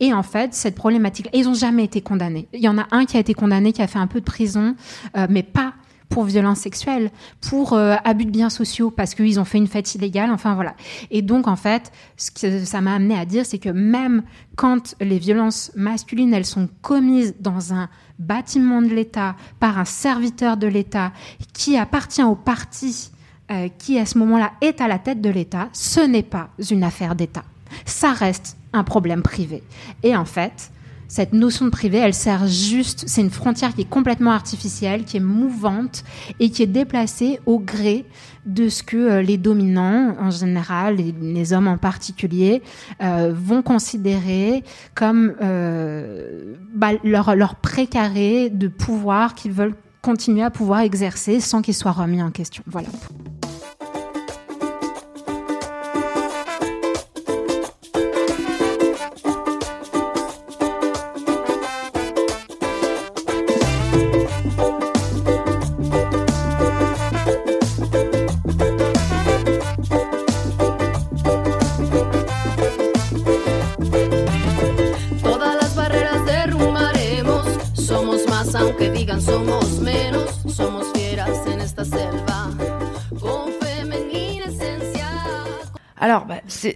Et 0.00 0.12
en 0.12 0.22
fait, 0.22 0.54
cette 0.54 0.74
problématique, 0.74 1.28
ils 1.32 1.44
n'ont 1.44 1.54
jamais 1.54 1.84
été 1.84 2.00
condamnés. 2.00 2.48
Il 2.52 2.60
y 2.60 2.68
en 2.68 2.78
a 2.78 2.86
un 2.90 3.04
qui 3.04 3.16
a 3.16 3.20
été 3.20 3.34
condamné, 3.34 3.72
qui 3.72 3.82
a 3.82 3.86
fait 3.86 3.98
un 3.98 4.06
peu 4.06 4.20
de 4.20 4.24
prison, 4.24 4.74
euh, 5.16 5.26
mais 5.28 5.42
pas 5.42 5.74
pour 6.12 6.24
violence 6.24 6.58
sexuelle, 6.58 7.10
pour 7.40 7.72
euh, 7.72 7.96
abus 8.04 8.26
de 8.26 8.30
biens 8.30 8.50
sociaux 8.50 8.90
parce 8.90 9.14
qu'ils 9.14 9.40
ont 9.40 9.46
fait 9.46 9.56
une 9.56 9.66
fête 9.66 9.94
illégale, 9.94 10.30
enfin 10.30 10.54
voilà. 10.54 10.74
Et 11.10 11.22
donc 11.22 11.48
en 11.48 11.56
fait, 11.56 11.90
ce 12.18 12.30
que 12.30 12.64
ça 12.66 12.82
m'a 12.82 12.94
amené 12.94 13.18
à 13.18 13.24
dire, 13.24 13.46
c'est 13.46 13.58
que 13.58 13.70
même 13.70 14.22
quand 14.54 14.94
les 15.00 15.18
violences 15.18 15.72
masculines, 15.74 16.34
elles 16.34 16.44
sont 16.44 16.68
commises 16.82 17.34
dans 17.40 17.72
un 17.72 17.88
bâtiment 18.18 18.82
de 18.82 18.88
l'État 18.88 19.36
par 19.58 19.78
un 19.78 19.86
serviteur 19.86 20.58
de 20.58 20.66
l'État 20.66 21.12
qui 21.54 21.78
appartient 21.78 22.22
au 22.22 22.34
parti 22.34 23.10
euh, 23.50 23.68
qui 23.76 23.98
à 23.98 24.06
ce 24.06 24.18
moment-là 24.18 24.52
est 24.60 24.80
à 24.80 24.88
la 24.88 24.98
tête 24.98 25.20
de 25.20 25.28
l'État, 25.28 25.68
ce 25.72 26.00
n'est 26.00 26.22
pas 26.22 26.50
une 26.70 26.84
affaire 26.84 27.14
d'État. 27.14 27.42
Ça 27.84 28.12
reste 28.12 28.56
un 28.72 28.84
problème 28.84 29.22
privé. 29.22 29.62
Et 30.02 30.16
en 30.16 30.24
fait, 30.24 30.70
cette 31.12 31.34
notion 31.34 31.66
de 31.66 31.70
privé, 31.70 31.98
elle 31.98 32.14
sert 32.14 32.46
juste, 32.46 33.04
c'est 33.06 33.20
une 33.20 33.28
frontière 33.28 33.74
qui 33.74 33.82
est 33.82 33.88
complètement 33.90 34.30
artificielle, 34.30 35.04
qui 35.04 35.18
est 35.18 35.20
mouvante 35.20 36.04
et 36.40 36.48
qui 36.48 36.62
est 36.62 36.66
déplacée 36.66 37.38
au 37.44 37.58
gré 37.58 38.06
de 38.46 38.70
ce 38.70 38.82
que 38.82 38.96
euh, 38.96 39.20
les 39.20 39.36
dominants, 39.36 40.16
en 40.18 40.30
général, 40.30 40.96
les, 40.96 41.14
les 41.20 41.52
hommes 41.52 41.68
en 41.68 41.76
particulier, 41.76 42.62
euh, 43.02 43.30
vont 43.36 43.60
considérer 43.60 44.64
comme 44.94 45.34
euh, 45.42 46.54
bah, 46.74 46.92
leur, 47.04 47.36
leur 47.36 47.56
précaré 47.56 48.48
de 48.48 48.68
pouvoir 48.68 49.34
qu'ils 49.34 49.52
veulent 49.52 49.74
continuer 50.00 50.42
à 50.42 50.50
pouvoir 50.50 50.80
exercer 50.80 51.40
sans 51.40 51.60
qu'il 51.60 51.74
soit 51.74 51.92
remis 51.92 52.22
en 52.22 52.30
question. 52.30 52.62
Voilà. 52.66 52.88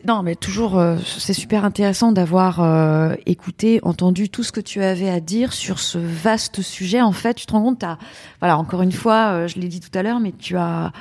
Non, 0.06 0.22
mais 0.22 0.36
toujours, 0.36 0.78
euh, 0.78 0.96
c'est 1.18 1.32
super 1.32 1.64
intéressant 1.64 2.12
d'avoir 2.12 2.60
euh, 2.60 3.14
écouté, 3.26 3.80
entendu 3.82 4.28
tout 4.28 4.42
ce 4.42 4.52
que 4.52 4.60
tu 4.60 4.82
avais 4.82 5.08
à 5.08 5.20
dire 5.20 5.52
sur 5.52 5.78
ce 5.78 5.98
vaste 5.98 6.62
sujet. 6.62 7.00
En 7.00 7.12
fait, 7.12 7.34
tu 7.34 7.46
te 7.46 7.52
rends 7.52 7.62
compte, 7.62 7.84
as, 7.84 7.98
voilà, 8.40 8.58
encore 8.58 8.82
une 8.82 8.92
fois, 8.92 9.32
euh, 9.32 9.48
je 9.48 9.58
l'ai 9.58 9.68
dit 9.68 9.80
tout 9.80 9.96
à 9.96 10.02
l'heure, 10.02 10.20
mais 10.20 10.32
tu 10.32 10.56
as 10.56 10.92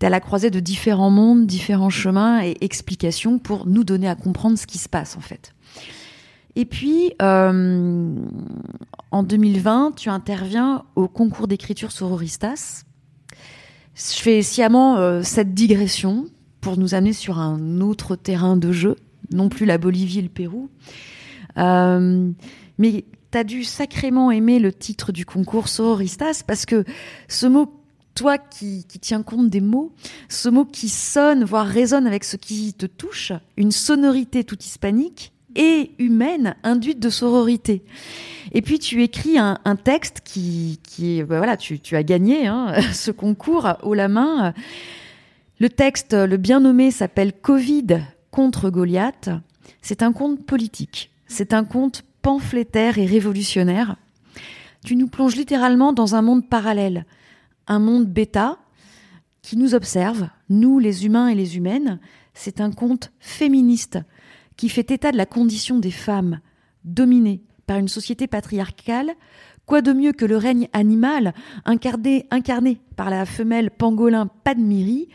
es 0.00 0.06
à 0.06 0.10
la 0.10 0.20
croisée 0.20 0.50
de 0.50 0.60
différents 0.60 1.10
mondes, 1.10 1.46
différents 1.46 1.88
chemins 1.88 2.44
et 2.44 2.56
explications 2.60 3.38
pour 3.38 3.66
nous 3.66 3.82
donner 3.82 4.08
à 4.08 4.14
comprendre 4.14 4.58
ce 4.58 4.66
qui 4.66 4.76
se 4.76 4.90
passe 4.90 5.16
en 5.16 5.20
fait. 5.20 5.54
Et 6.54 6.66
puis, 6.66 7.14
en 7.20 9.22
2020, 9.22 9.92
tu 9.96 10.10
interviens 10.10 10.84
au 10.96 11.08
concours 11.08 11.48
d'écriture 11.48 11.92
Sororistas. 11.92 12.84
Je 13.94 14.20
fais 14.20 14.42
sciemment 14.42 15.22
cette 15.22 15.54
digression 15.54 16.26
pour 16.66 16.78
nous 16.78 16.96
amener 16.96 17.12
sur 17.12 17.38
un 17.38 17.80
autre 17.80 18.16
terrain 18.16 18.56
de 18.56 18.72
jeu, 18.72 18.96
non 19.30 19.48
plus 19.48 19.66
la 19.66 19.78
Bolivie 19.78 20.18
et 20.18 20.22
le 20.22 20.28
Pérou. 20.28 20.68
Euh, 21.58 22.28
mais 22.78 23.04
tu 23.30 23.38
as 23.38 23.44
dû 23.44 23.62
sacrément 23.62 24.32
aimer 24.32 24.58
le 24.58 24.72
titre 24.72 25.12
du 25.12 25.24
concours 25.24 25.68
Sororistas 25.68 26.42
parce 26.44 26.66
que 26.66 26.82
ce 27.28 27.46
mot, 27.46 27.72
toi 28.16 28.36
qui, 28.36 28.84
qui 28.88 28.98
tiens 28.98 29.22
compte 29.22 29.48
des 29.48 29.60
mots, 29.60 29.92
ce 30.28 30.48
mot 30.48 30.64
qui 30.64 30.88
sonne, 30.88 31.44
voire 31.44 31.68
résonne 31.68 32.04
avec 32.04 32.24
ce 32.24 32.36
qui 32.36 32.74
te 32.74 32.86
touche, 32.86 33.30
une 33.56 33.70
sonorité 33.70 34.42
toute 34.42 34.66
hispanique 34.66 35.32
et 35.54 35.92
humaine 36.00 36.56
induite 36.64 36.98
de 36.98 37.10
sororité. 37.10 37.84
Et 38.50 38.60
puis 38.60 38.80
tu 38.80 39.04
écris 39.04 39.38
un, 39.38 39.56
texte 39.76 40.22
qui, 40.24 40.80
qui 40.82 41.22
bah 41.22 41.38
voilà, 41.38 41.56
tu, 41.56 41.78
tu 41.78 41.94
as 41.94 42.02
gagné 42.02 42.48
hein, 42.48 42.74
ce 42.92 43.12
concours 43.12 43.68
haut 43.84 43.94
la 43.94 44.08
main. 44.08 44.52
Le 45.58 45.70
texte, 45.70 46.12
le 46.12 46.36
bien 46.36 46.60
nommé, 46.60 46.90
s'appelle 46.90 47.32
Covid 47.32 48.02
contre 48.30 48.68
Goliath. 48.68 49.30
C'est 49.80 50.02
un 50.02 50.12
conte 50.12 50.44
politique. 50.44 51.10
C'est 51.28 51.54
un 51.54 51.64
conte 51.64 52.04
pamphlétaire 52.20 52.98
et 52.98 53.06
révolutionnaire. 53.06 53.96
Tu 54.84 54.96
nous 54.96 55.08
plonges 55.08 55.34
littéralement 55.34 55.94
dans 55.94 56.14
un 56.14 56.20
monde 56.20 56.46
parallèle, 56.46 57.06
un 57.68 57.78
monde 57.78 58.06
bêta 58.06 58.58
qui 59.40 59.56
nous 59.56 59.74
observe, 59.74 60.28
nous 60.50 60.78
les 60.78 61.06
humains 61.06 61.28
et 61.28 61.34
les 61.34 61.56
humaines. 61.56 62.00
C'est 62.34 62.60
un 62.60 62.70
conte 62.70 63.10
féministe 63.18 63.98
qui 64.58 64.68
fait 64.68 64.90
état 64.90 65.10
de 65.10 65.16
la 65.16 65.24
condition 65.24 65.78
des 65.78 65.90
femmes 65.90 66.40
dominées 66.84 67.40
par 67.66 67.78
une 67.78 67.88
société 67.88 68.26
patriarcale. 68.26 69.14
Quoi 69.64 69.80
de 69.80 69.94
mieux 69.94 70.12
que 70.12 70.26
le 70.26 70.36
règne 70.36 70.68
animal 70.74 71.32
incarné, 71.64 72.26
incarné 72.30 72.78
par 72.94 73.08
la 73.08 73.24
femelle 73.24 73.70
pangolin 73.70 74.28
Padmiri 74.44 75.08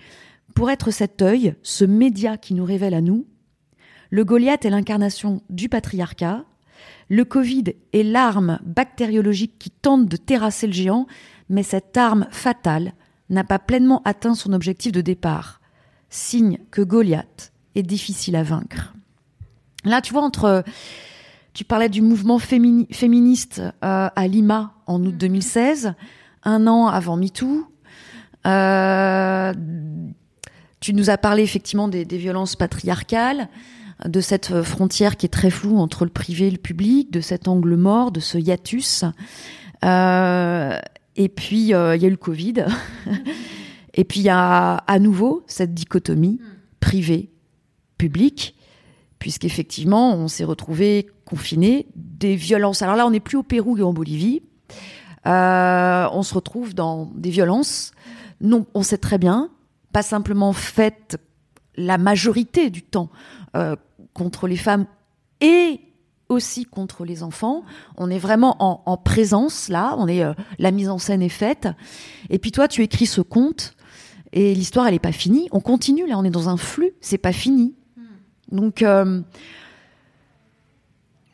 pour 0.53 0.69
être 0.69 0.91
cet 0.91 1.21
œil, 1.21 1.55
ce 1.63 1.85
média 1.85 2.37
qui 2.37 2.53
nous 2.53 2.65
révèle 2.65 2.93
à 2.93 3.01
nous, 3.01 3.25
le 4.09 4.25
Goliath 4.25 4.65
est 4.65 4.69
l'incarnation 4.69 5.41
du 5.49 5.69
patriarcat, 5.69 6.43
le 7.09 7.25
Covid 7.25 7.63
est 7.93 8.03
l'arme 8.03 8.59
bactériologique 8.63 9.57
qui 9.59 9.69
tente 9.69 10.07
de 10.07 10.17
terrasser 10.17 10.67
le 10.67 10.73
géant, 10.73 11.07
mais 11.49 11.63
cette 11.63 11.97
arme 11.97 12.27
fatale 12.31 12.93
n'a 13.29 13.43
pas 13.43 13.59
pleinement 13.59 14.01
atteint 14.05 14.35
son 14.35 14.53
objectif 14.53 14.91
de 14.91 15.01
départ. 15.01 15.61
Signe 16.09 16.59
que 16.71 16.81
Goliath 16.81 17.53
est 17.75 17.83
difficile 17.83 18.35
à 18.35 18.43
vaincre. 18.43 18.93
Là, 19.85 20.01
tu 20.01 20.13
vois, 20.13 20.23
entre. 20.23 20.63
Tu 21.53 21.65
parlais 21.65 21.89
du 21.89 22.01
mouvement 22.01 22.39
féministe 22.39 23.59
euh, 23.83 24.09
à 24.15 24.27
Lima 24.27 24.73
en 24.87 25.03
août 25.03 25.17
2016, 25.17 25.95
un 26.43 26.65
an 26.65 26.87
avant 26.87 27.17
MeToo. 27.17 27.67
Euh, 28.47 29.53
tu 30.81 30.93
nous 30.93 31.09
as 31.09 31.17
parlé 31.17 31.43
effectivement 31.43 31.87
des, 31.87 32.03
violences 32.03 32.55
patriarcales, 32.55 33.47
de 34.05 34.19
cette 34.19 34.63
frontière 34.63 35.15
qui 35.15 35.27
est 35.27 35.29
très 35.29 35.51
floue 35.51 35.77
entre 35.77 36.05
le 36.05 36.11
privé 36.11 36.47
et 36.47 36.51
le 36.51 36.57
public, 36.57 37.11
de 37.11 37.21
cet 37.21 37.47
angle 37.47 37.75
mort, 37.75 38.11
de 38.11 38.19
ce 38.19 38.39
hiatus. 38.39 39.05
Euh, 39.85 40.77
et 41.15 41.29
puis, 41.29 41.73
euh, 41.73 41.95
il 41.95 42.01
y 42.01 42.05
a 42.05 42.07
eu 42.07 42.11
le 42.11 42.17
Covid. 42.17 42.65
et 43.93 44.03
puis, 44.03 44.21
il 44.21 44.23
y 44.23 44.29
a 44.29 44.75
à 44.75 44.99
nouveau 44.99 45.43
cette 45.45 45.75
dichotomie 45.75 46.41
privé-public, 46.79 48.55
puisqu'effectivement, 49.19 50.15
on 50.15 50.27
s'est 50.27 50.43
retrouvé 50.43 51.07
confiné 51.25 51.85
des 51.95 52.35
violences. 52.35 52.81
Alors 52.81 52.95
là, 52.95 53.05
on 53.05 53.11
n'est 53.11 53.19
plus 53.19 53.37
au 53.37 53.43
Pérou 53.43 53.77
et 53.77 53.83
en 53.83 53.93
Bolivie. 53.93 54.41
Euh, 55.27 56.07
on 56.11 56.23
se 56.23 56.33
retrouve 56.33 56.73
dans 56.73 57.11
des 57.13 57.29
violences. 57.29 57.91
Non, 58.41 58.65
on 58.73 58.81
sait 58.81 58.97
très 58.97 59.19
bien 59.19 59.51
pas 59.91 60.03
simplement 60.03 60.53
faite 60.53 61.17
la 61.75 61.97
majorité 61.97 62.69
du 62.69 62.81
temps 62.81 63.09
euh, 63.55 63.75
contre 64.13 64.47
les 64.47 64.57
femmes 64.57 64.85
et 65.39 65.81
aussi 66.29 66.65
contre 66.65 67.03
les 67.05 67.23
enfants. 67.23 67.63
On 67.97 68.09
est 68.09 68.19
vraiment 68.19 68.55
en, 68.59 68.81
en 68.85 68.97
présence 68.97 69.67
là, 69.69 69.95
on 69.97 70.07
est 70.07 70.23
euh, 70.23 70.33
la 70.59 70.71
mise 70.71 70.89
en 70.89 70.97
scène 70.97 71.21
est 71.21 71.29
faite. 71.29 71.67
Et 72.29 72.39
puis 72.39 72.51
toi, 72.51 72.67
tu 72.67 72.81
écris 72.83 73.05
ce 73.05 73.21
conte 73.21 73.75
et 74.31 74.55
l'histoire 74.55 74.87
elle 74.87 74.93
est 74.93 74.99
pas 74.99 75.11
finie. 75.11 75.47
On 75.51 75.59
continue 75.59 76.07
là, 76.07 76.17
on 76.17 76.23
est 76.23 76.29
dans 76.29 76.49
un 76.49 76.57
flux, 76.57 76.93
c'est 77.01 77.17
pas 77.17 77.33
fini. 77.33 77.75
Donc 78.51 78.81
euh, 78.81 79.21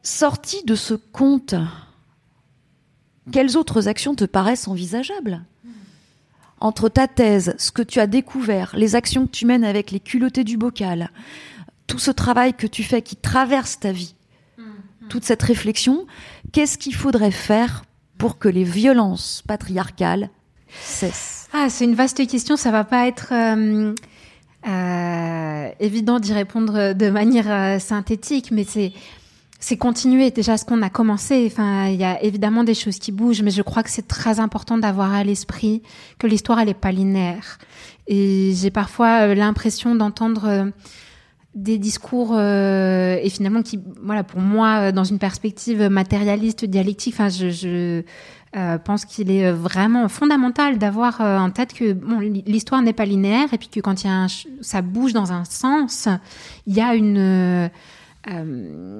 sorti 0.04 0.64
de 0.64 0.76
ce 0.76 0.94
conte, 0.94 1.56
quelles 3.32 3.58
autres 3.58 3.88
actions 3.88 4.16
te 4.16 4.26
paraissent 4.26 4.68
envisageables? 4.68 5.44
Entre 6.60 6.90
ta 6.90 7.08
thèse, 7.08 7.56
ce 7.58 7.72
que 7.72 7.82
tu 7.82 8.00
as 8.00 8.08
découvert, 8.08 8.74
les 8.76 8.96
actions 8.96 9.26
que 9.28 9.32
tu 9.32 9.46
mènes 9.46 9.64
avec 9.64 9.92
les 9.92 10.00
culottés 10.00 10.44
du 10.44 10.58
bocal, 10.58 11.12
tout 11.86 12.00
ce 12.00 12.12
travail 12.12 12.54
que 12.54 12.68
tu 12.68 12.84
fais 12.84 13.02
qui 13.02 13.16
traverse 13.16 13.80
ta 13.80 13.92
vie, 13.92 14.16
mm-hmm. 14.58 15.08
toute 15.10 15.24
cette 15.24 15.44
réflexion, 15.44 16.06
qu'est-ce 16.52 16.78
qu'il 16.78 16.96
faudrait 16.96 17.32
faire 17.32 17.84
pour 18.18 18.40
que 18.40 18.48
les 18.48 18.64
violences 18.64 19.44
patriarcales 19.48 20.30
cessent? 20.82 21.48
Ah, 21.54 21.70
c'est 21.70 21.86
une 21.86 21.96
vaste 21.96 22.28
question, 22.28 22.58
ça 22.58 22.72
va 22.72 22.84
pas 22.84 23.08
être 23.08 23.32
euh, 23.32 23.94
euh, 24.68 25.70
évident 25.80 26.20
d'y 26.20 26.34
répondre 26.34 26.94
de 26.94 27.10
manière 27.10 27.50
euh, 27.50 27.80
synthétique, 27.80 28.52
mais 28.52 28.64
c'est 28.64 28.92
c'est 29.60 29.78
continuer 29.78 30.32
déjà 30.32 30.58
ce 30.58 30.66
qu'on 30.66 30.82
a 30.82 30.90
commencé. 30.90 31.50
Enfin, 31.52 31.88
il 31.88 31.96
y 31.96 32.04
a 32.04 32.22
évidemment 32.24 32.64
des 32.64 32.74
choses 32.74 33.00
qui 33.00 33.12
bougent, 33.12 33.42
mais 33.42 33.52
je 33.52 33.62
crois 33.62 33.84
que 33.84 33.90
c'est 33.90 34.08
très 34.08 34.40
important 34.40 34.78
d'avoir 34.78 35.14
à 35.14 35.24
l'esprit 35.24 35.82
que 36.20 36.28
l'histoire 36.28 36.60
elle 36.60 36.70
est 36.70 36.74
pas 36.74 36.92
linéaire. 36.92 37.58
Et 38.08 38.54
j'ai 38.56 38.72
parfois 38.72 39.34
l'impression 39.34 39.96
d'entendre 39.96 40.72
des 41.58 41.80
discours 41.80 42.34
euh, 42.36 43.18
et 43.22 43.30
finalement 43.30 43.64
qui 43.64 43.80
voilà 44.04 44.24
pour 44.24 44.40
moi 44.40 44.92
dans 44.92 45.04
une 45.04 45.18
perspective 45.18 45.90
matérialiste 45.90 46.66
dialectique 46.66 47.16
enfin 47.16 47.30
je, 47.30 48.04
euh, 48.56 48.78
pense 48.78 49.06
qu'il 49.06 49.32
est 49.32 49.52
vraiment 49.52 50.08
fondamental 50.08 50.78
d'avoir 50.78 51.20
euh, 51.20 51.38
en 51.38 51.50
tête 51.50 51.74
que 51.74 51.98
l'histoire 52.46 52.82
n'est 52.84 52.94
pas 52.94 53.06
linéaire 53.06 53.52
et 53.54 53.58
puis 53.58 53.70
que 53.70 53.80
quand 53.80 54.04
il 54.04 54.08
y 54.08 54.10
a 54.10 54.14
un, 54.14 54.28
ça 54.62 54.84
bouge 54.84 55.14
dans 55.14 55.32
un 55.32 55.46
sens 55.46 56.08
il 56.68 56.76
y 56.76 56.82
a 56.82 56.94
une 56.94 57.70
euh, 58.30 59.00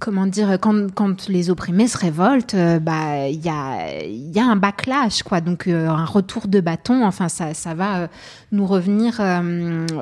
comment 0.00 0.26
dire, 0.26 0.58
quand, 0.60 0.92
quand, 0.94 1.28
les 1.28 1.50
opprimés 1.50 1.86
se 1.86 1.96
révoltent, 1.96 2.54
euh, 2.54 2.80
bah 2.80 3.28
il 3.28 3.40
y 3.44 3.48
a, 3.48 4.02
y 4.04 4.38
a 4.38 4.44
un 4.44 4.56
backlash 4.56 5.22
quoi, 5.22 5.40
donc 5.40 5.68
euh, 5.68 5.88
un 5.88 6.04
retour 6.04 6.48
de 6.48 6.60
bâton. 6.60 7.04
Enfin 7.04 7.28
ça, 7.28 7.54
ça 7.54 7.74
va 7.74 8.08
nous 8.50 8.66
revenir 8.66 9.20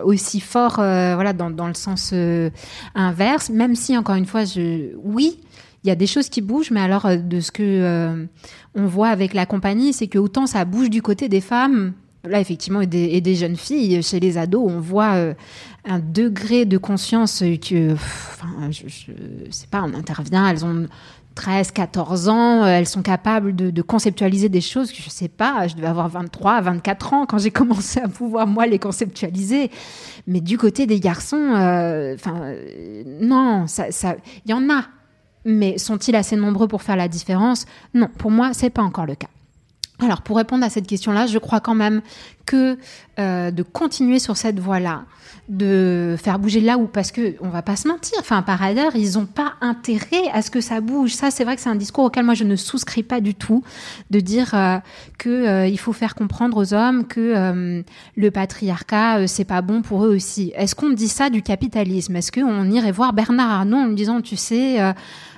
aussi 0.05 0.41
fort, 0.41 0.77
voilà, 0.77 1.33
dans, 1.33 1.51
dans 1.51 1.69
le 1.69 1.75
sens 1.75 2.15
inverse. 2.95 3.51
Même 3.51 3.75
si 3.75 3.97
encore 3.97 4.15
une 4.15 4.27
fois, 4.27 4.45
je, 4.45 4.95
oui, 5.03 5.41
il 5.85 5.89
y 5.89 5.91
a 5.91 5.97
des 5.97 6.07
choses 6.07 6.29
qui 6.29 6.41
bougent, 6.41 6.71
mais 6.71 6.81
alors 6.81 7.09
de 7.17 7.41
ce 7.41 7.53
que 7.53 8.27
on 8.75 8.87
voit 8.87 9.09
avec 9.09 9.35
la 9.35 9.45
compagnie, 9.45 9.93
c'est 9.93 10.07
que 10.07 10.19
autant 10.19 10.47
ça 10.47 10.65
bouge 10.65 10.89
du 10.89 11.03
côté 11.03 11.29
des 11.29 11.41
femmes, 11.43 11.93
là 12.25 12.41
effectivement 12.41 12.81
et 12.81 12.87
des, 12.87 13.35
jeunes 13.35 13.57
filles 13.57 14.03
chez 14.03 14.21
les 14.21 14.39
ados 14.39 14.71
on 14.71 14.81
voit 14.81 15.15
euh, 15.15 15.35
un 15.85 15.99
degré 15.99 16.65
de 16.65 16.79
conscience 16.79 17.41
que 17.41 17.95
enfin 17.95 18.71
je, 18.71 18.89
je 18.89 19.51
sais 19.51 19.67
pas 19.69 19.83
on 19.83 19.95
intervient 19.95 20.49
elles 20.49 20.65
ont 20.65 20.87
13 21.35 21.71
14 21.73 22.29
ans 22.29 22.67
elles 22.67 22.87
sont 22.87 23.03
capables 23.03 23.55
de, 23.55 23.83
conceptualiser 23.83 24.49
des 24.49 24.61
choses 24.61 24.93
que 24.93 25.03
je 25.03 25.11
sais 25.11 25.29
pas 25.29 25.67
je 25.67 25.75
devais 25.75 25.87
avoir 25.87 26.09
23 26.09 26.61
24 26.61 27.13
ans 27.15 27.27
quand 27.27 27.39
j'ai 27.39 27.51
commencé 27.63 28.01
à 28.01 28.09
pouvoir 28.09 28.47
moi 28.47 28.67
les 28.67 28.79
conceptualiser. 28.79 29.71
Mais 30.27 30.41
du 30.41 30.59
côté 30.59 30.87
des 30.87 31.01
garçons 31.01 31.37
euh, 31.37 32.15
enfin 32.15 32.41
euh, 32.43 33.03
non 33.21 33.67
ça 33.67 33.91
ça 33.91 34.17
il 34.45 34.51
y 34.51 34.55
en 34.55 34.71
a. 34.71 34.85
Mais 35.45 35.77
sont-ils 35.77 36.15
assez 36.15 36.37
nombreux 36.37 36.69
pour 36.69 36.83
faire 36.83 36.95
la 36.95 37.09
différence? 37.09 37.67
Non 37.95 38.09
pour 38.19 38.31
moi 38.31 38.53
c'est 38.53 38.71
pas 38.71 38.83
encore 38.83 39.07
le 39.07 39.17
cas 39.17 39.29
alors 40.05 40.23
pour 40.23 40.37
répondre 40.37 40.65
à 40.65 40.71
cette 40.71 40.87
question-là, 40.87 41.27
je 41.27 41.38
crois 41.38 41.61
quand 41.61 41.75
même 41.75 42.03
que 42.47 42.79
euh, 43.19 43.51
de 43.51 43.62
continuer 43.62 44.19
sur 44.19 44.37
cette 44.37 44.59
voie-là, 44.59 45.05
de 45.49 46.17
faire 46.23 46.38
bouger 46.38 46.61
là 46.61 46.79
où 46.79 46.87
parce 46.87 47.12
que 47.12 47.35
on 47.41 47.49
va 47.49 47.62
pas 47.62 47.77
se 47.77 47.87
mentir. 47.87 48.19
Enfin 48.21 48.43
par 48.43 48.62
ailleurs, 48.62 48.97
ils 48.97 49.19
n'ont 49.19 49.27
pas 49.27 49.55
intérêt 49.61 50.29
à 50.33 50.43
ce 50.43 50.51
que 50.51 50.61
ça 50.61 50.81
bouge. 50.81 51.12
Ça 51.12 51.31
c'est 51.31 51.45
vrai 51.45 51.57
que 51.57 51.62
c'est 51.62 51.69
un 51.69 51.77
discours 51.77 52.05
auquel 52.05 52.25
moi 52.25 52.35
je 52.35 52.45
ne 52.45 52.57
souscris 52.57 53.03
pas 53.03 53.21
du 53.21 53.35
tout 53.35 53.62
de 54.11 54.21
dire 54.21 54.55
euh, 54.55 54.79
que 55.19 55.29
euh, 55.29 55.67
il 55.67 55.79
faut 55.79 55.93
faire 55.93 56.15
comprendre 56.15 56.57
aux 56.57 56.75
hommes 56.75 57.07
que 57.07 57.21
euh, 57.21 57.83
le 58.17 58.31
patriarcat 58.31 59.27
c'est 59.27 59.45
pas 59.45 59.62
bon 59.62 59.83
pour 59.83 60.05
eux 60.05 60.15
aussi. 60.15 60.53
Est-ce 60.57 60.75
qu'on 60.75 60.91
dit 60.91 61.09
ça 61.09 61.31
du 61.31 61.43
capitalisme? 61.43 62.17
Est-ce 62.17 62.33
qu'on 62.33 62.71
irait 62.71 62.93
voir 62.93 63.12
Bernard 63.12 63.51
Arnault 63.51 63.79
en 63.79 63.87
lui 63.87 63.95
disant 63.95 64.21
tu 64.21 64.37
sais 64.37 64.79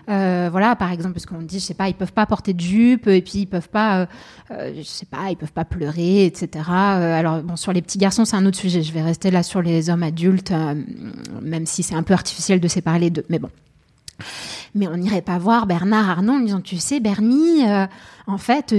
euh, 0.08 0.48
voilà, 0.50 0.76
par 0.76 0.92
exemple, 0.92 1.14
parce 1.14 1.26
qu'on 1.26 1.40
dit, 1.42 1.58
je 1.58 1.64
sais 1.64 1.74
pas, 1.74 1.88
ils 1.88 1.94
peuvent 1.94 2.12
pas 2.12 2.26
porter 2.26 2.52
de 2.52 2.60
jupe, 2.60 3.06
et 3.06 3.22
puis 3.22 3.40
ils 3.40 3.46
peuvent 3.46 3.68
pas, 3.68 4.00
euh, 4.00 4.06
euh 4.50 4.72
je 4.76 4.82
sais 4.82 5.06
pas, 5.06 5.30
ils 5.30 5.36
peuvent 5.36 5.52
pas 5.52 5.64
pleurer, 5.64 6.26
etc. 6.26 6.64
Alors 6.68 7.42
bon, 7.42 7.56
sur 7.56 7.72
les 7.72 7.82
petits 7.82 7.98
garçons, 7.98 8.24
c'est 8.24 8.36
un 8.36 8.46
autre 8.46 8.58
sujet. 8.58 8.82
Je 8.82 8.92
vais 8.92 9.02
rester 9.02 9.30
là 9.30 9.42
sur 9.42 9.62
les 9.62 9.90
hommes 9.90 10.02
adultes, 10.02 10.52
même 11.42 11.66
si 11.66 11.82
c'est 11.82 11.94
un 11.94 12.02
peu 12.02 12.14
artificiel 12.14 12.60
de 12.60 12.68
séparer 12.68 12.98
les 12.98 13.10
deux. 13.10 13.24
Mais 13.28 13.38
bon. 13.38 13.50
Mais 14.74 14.88
on 14.88 14.96
n'irait 14.96 15.22
pas 15.22 15.38
voir 15.38 15.66
Bernard 15.66 16.08
Arnault 16.08 16.34
en 16.34 16.40
disant, 16.40 16.60
tu 16.60 16.76
sais, 16.76 17.00
Bernie, 17.00 17.62
en 18.26 18.38
fait, 18.38 18.74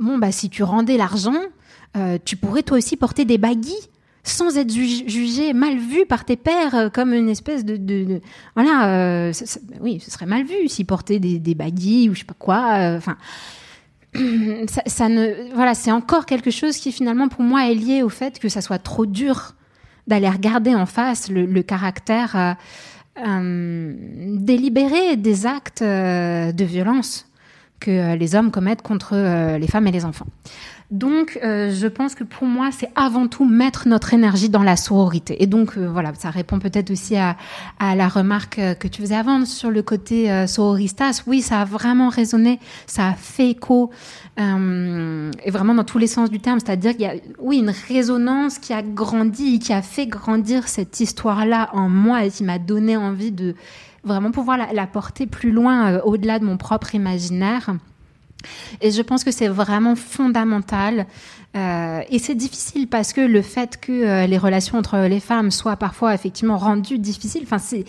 bon 0.00 0.18
bah 0.18 0.32
si 0.32 0.50
tu 0.50 0.62
rendais 0.62 0.96
l'argent, 0.96 1.40
tu 2.24 2.36
pourrais 2.36 2.62
toi 2.62 2.78
aussi 2.78 2.96
porter 2.96 3.24
des 3.24 3.38
baguilles 3.38 3.74
sans 4.28 4.58
être 4.58 4.72
jugé, 4.72 5.52
mal 5.52 5.78
vu 5.78 6.04
par 6.04 6.24
tes 6.24 6.36
pères 6.36 6.74
euh, 6.74 6.88
comme 6.88 7.12
une 7.12 7.28
espèce 7.28 7.64
de, 7.64 7.76
de, 7.76 8.20
voilà, 8.54 8.88
euh, 8.88 9.32
oui, 9.80 10.00
ce 10.00 10.10
serait 10.10 10.26
mal 10.26 10.44
vu 10.44 10.68
s'ils 10.68 10.86
portaient 10.86 11.20
des, 11.20 11.38
des 11.38 11.54
baguilles 11.54 12.10
ou 12.10 12.14
je 12.14 12.20
sais 12.20 12.24
pas 12.24 12.34
quoi. 12.36 12.74
Euh, 12.74 12.98
enfin, 12.98 13.16
ça, 14.86 15.08
ne, 15.08 15.54
voilà, 15.54 15.74
c'est 15.74 15.92
encore 15.92 16.26
quelque 16.26 16.50
chose 16.50 16.76
qui 16.76 16.90
finalement 16.90 17.28
pour 17.28 17.42
moi 17.42 17.70
est 17.70 17.74
lié 17.74 18.02
au 18.02 18.08
fait 18.08 18.40
que 18.40 18.48
ça 18.48 18.60
soit 18.60 18.78
trop 18.78 19.06
dur 19.06 19.54
d'aller 20.08 20.28
regarder 20.28 20.74
en 20.74 20.86
face 20.86 21.30
le, 21.30 21.62
caractère 21.62 22.56
délibéré 23.16 25.16
des 25.16 25.46
actes 25.46 25.82
de 25.82 26.64
violence 26.64 27.28
que 27.80 28.14
les 28.14 28.36
hommes 28.36 28.52
commettent 28.52 28.82
contre 28.82 29.16
les 29.58 29.66
femmes 29.66 29.88
et 29.88 29.92
les 29.92 30.04
enfants. 30.04 30.26
Donc, 30.92 31.40
euh, 31.42 31.72
je 31.74 31.88
pense 31.88 32.14
que 32.14 32.22
pour 32.22 32.46
moi, 32.46 32.70
c'est 32.70 32.90
avant 32.94 33.26
tout 33.26 33.44
mettre 33.44 33.88
notre 33.88 34.14
énergie 34.14 34.48
dans 34.48 34.62
la 34.62 34.76
sororité. 34.76 35.42
Et 35.42 35.46
donc, 35.46 35.76
euh, 35.76 35.88
voilà, 35.88 36.14
ça 36.14 36.30
répond 36.30 36.60
peut-être 36.60 36.92
aussi 36.92 37.16
à, 37.16 37.36
la 37.80 38.06
remarque 38.06 38.60
euh, 38.60 38.74
que 38.74 38.86
tu 38.86 39.02
faisais 39.02 39.16
avant 39.16 39.44
sur 39.44 39.72
le 39.72 39.82
côté 39.82 40.30
euh, 40.30 40.46
sororistas. 40.46 41.24
Oui, 41.26 41.42
ça 41.42 41.62
a 41.62 41.64
vraiment 41.64 42.08
résonné, 42.08 42.60
ça 42.86 43.08
a 43.08 43.14
fait 43.14 43.50
écho, 43.50 43.90
et 44.38 45.50
vraiment 45.50 45.74
dans 45.74 45.84
tous 45.84 45.98
les 45.98 46.06
sens 46.06 46.30
du 46.30 46.38
terme. 46.38 46.60
C'est-à-dire 46.60 46.92
qu'il 46.92 47.00
y 47.00 47.06
a, 47.06 47.14
oui, 47.40 47.58
une 47.58 47.72
résonance 47.88 48.58
qui 48.58 48.72
a 48.72 48.82
grandi, 48.82 49.58
qui 49.58 49.72
a 49.72 49.82
fait 49.82 50.06
grandir 50.06 50.68
cette 50.68 51.00
histoire-là 51.00 51.70
en 51.72 51.88
moi 51.88 52.24
et 52.24 52.30
qui 52.30 52.44
m'a 52.44 52.58
donné 52.58 52.96
envie 52.96 53.32
de 53.32 53.54
vraiment 54.04 54.30
pouvoir 54.30 54.58
la, 54.72 54.86
porter 54.86 55.26
plus 55.26 55.50
loin, 55.50 55.98
au-delà 56.04 56.38
de 56.38 56.44
mon 56.44 56.58
propre 56.58 56.94
imaginaire. 56.94 57.74
Et 58.80 58.90
je 58.90 59.02
pense 59.02 59.24
que 59.24 59.30
c'est 59.30 59.48
vraiment 59.48 59.96
fondamental. 59.96 61.06
Euh, 61.56 62.02
et 62.10 62.18
c'est 62.18 62.34
difficile 62.34 62.86
parce 62.88 63.12
que 63.12 63.20
le 63.20 63.40
fait 63.40 63.80
que 63.80 63.92
euh, 63.92 64.26
les 64.26 64.36
relations 64.36 64.78
entre 64.78 64.98
les 64.98 65.20
femmes 65.20 65.50
soient 65.50 65.76
parfois 65.76 66.12
effectivement 66.12 66.58
rendues 66.58 66.98
difficiles, 66.98 67.44
enfin 67.44 67.58
c'est 67.58 67.84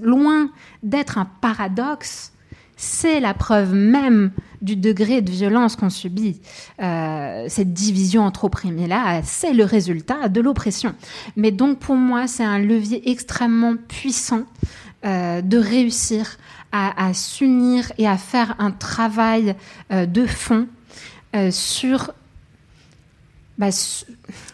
loin 0.00 0.50
d'être 0.82 1.18
un 1.18 1.28
paradoxe. 1.40 2.32
C'est 2.78 3.20
la 3.20 3.32
preuve 3.32 3.72
même 3.72 4.32
du 4.60 4.76
degré 4.76 5.22
de 5.22 5.30
violence 5.30 5.76
qu'on 5.76 5.88
subit. 5.88 6.42
Euh, 6.82 7.46
cette 7.48 7.72
division 7.72 8.22
entre 8.22 8.44
opprimés-là, 8.44 9.22
c'est 9.22 9.54
le 9.54 9.64
résultat 9.64 10.28
de 10.28 10.42
l'oppression. 10.42 10.94
Mais 11.36 11.52
donc 11.52 11.78
pour 11.78 11.94
moi, 11.94 12.26
c'est 12.26 12.44
un 12.44 12.58
levier 12.58 13.10
extrêmement 13.10 13.76
puissant 13.88 14.44
de 15.04 15.56
réussir 15.56 16.36
à, 16.76 17.14
s'unir 17.14 17.92
et 17.98 18.06
à 18.06 18.16
faire 18.16 18.54
un 18.58 18.70
travail 18.70 19.54
euh, 19.92 20.06
de 20.06 20.26
fond 20.26 20.66
euh, 21.34 21.50
sur, 21.50 22.12
bah, 23.58 23.70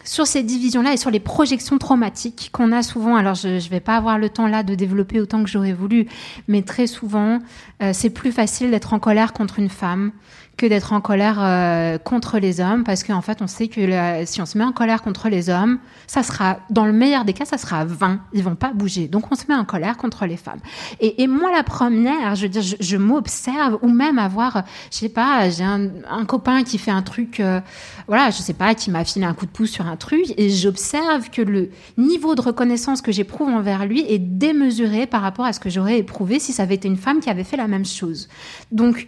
sur 0.03 0.27
ces 0.27 0.43
divisions-là 0.43 0.93
et 0.93 0.97
sur 0.97 1.11
les 1.11 1.19
projections 1.19 1.77
traumatiques 1.77 2.49
qu'on 2.51 2.71
a 2.71 2.83
souvent. 2.83 3.15
Alors, 3.15 3.35
je 3.35 3.47
ne 3.47 3.69
vais 3.69 3.79
pas 3.79 3.95
avoir 3.95 4.17
le 4.17 4.29
temps 4.29 4.47
là 4.47 4.63
de 4.63 4.75
développer 4.75 5.19
autant 5.19 5.43
que 5.43 5.49
j'aurais 5.49 5.73
voulu, 5.73 6.07
mais 6.47 6.61
très 6.61 6.87
souvent, 6.87 7.39
euh, 7.81 7.91
c'est 7.93 8.09
plus 8.09 8.31
facile 8.31 8.71
d'être 8.71 8.93
en 8.93 8.99
colère 8.99 9.33
contre 9.33 9.59
une 9.59 9.69
femme 9.69 10.11
que 10.57 10.65
d'être 10.67 10.93
en 10.93 11.01
colère 11.01 11.37
euh, 11.39 11.97
contre 11.97 12.37
les 12.37 12.61
hommes, 12.61 12.83
parce 12.83 13.03
qu'en 13.03 13.21
fait, 13.21 13.41
on 13.41 13.47
sait 13.47 13.67
que 13.67 14.23
si 14.25 14.41
on 14.41 14.45
se 14.45 14.57
met 14.57 14.63
en 14.63 14.71
colère 14.71 15.01
contre 15.01 15.29
les 15.29 15.49
hommes, 15.49 15.79
ça 16.05 16.21
sera, 16.21 16.59
dans 16.69 16.85
le 16.85 16.93
meilleur 16.93 17.25
des 17.25 17.33
cas, 17.33 17.45
ça 17.45 17.57
sera 17.57 17.85
20. 17.85 18.19
Ils 18.33 18.43
vont 18.43 18.55
pas 18.55 18.71
bouger. 18.71 19.07
Donc, 19.07 19.31
on 19.31 19.35
se 19.35 19.45
met 19.49 19.55
en 19.55 19.65
colère 19.65 19.97
contre 19.97 20.25
les 20.25 20.37
femmes. 20.37 20.59
Et, 20.99 21.27
moi, 21.27 21.51
la 21.51 21.63
première, 21.63 22.35
je 22.35 22.43
veux 22.43 22.49
dire, 22.49 22.61
je, 22.61 22.97
m'observe, 22.97 23.79
ou 23.81 23.89
même 23.89 24.19
avoir, 24.19 24.63
je 24.91 24.97
sais 24.97 25.09
pas, 25.09 25.49
j'ai 25.49 25.63
un, 25.63 25.89
un, 26.09 26.25
copain 26.25 26.63
qui 26.63 26.77
fait 26.77 26.91
un 26.91 27.01
truc, 27.01 27.39
euh, 27.39 27.59
voilà, 28.07 28.29
je 28.29 28.37
sais 28.37 28.53
pas, 28.53 28.75
qui 28.75 28.91
m'a 28.91 29.03
filé 29.05 29.25
un 29.25 29.33
coup 29.33 29.45
de 29.45 29.51
pouce 29.51 29.71
sur 29.71 29.87
un 29.87 29.92
et 30.37 30.49
j'observe 30.49 31.29
que 31.29 31.41
le 31.41 31.69
niveau 31.97 32.35
de 32.35 32.41
reconnaissance 32.41 33.01
que 33.01 33.11
j'éprouve 33.11 33.49
envers 33.49 33.85
lui 33.85 34.05
est 34.07 34.19
démesuré 34.19 35.07
par 35.07 35.21
rapport 35.21 35.45
à 35.45 35.53
ce 35.53 35.59
que 35.59 35.69
j'aurais 35.69 35.99
éprouvé 35.99 36.39
si 36.39 36.53
ça 36.53 36.63
avait 36.63 36.75
été 36.75 36.87
une 36.87 36.97
femme 36.97 37.19
qui 37.19 37.29
avait 37.29 37.43
fait 37.43 37.57
la 37.57 37.67
même 37.67 37.85
chose. 37.85 38.29
Donc. 38.71 39.07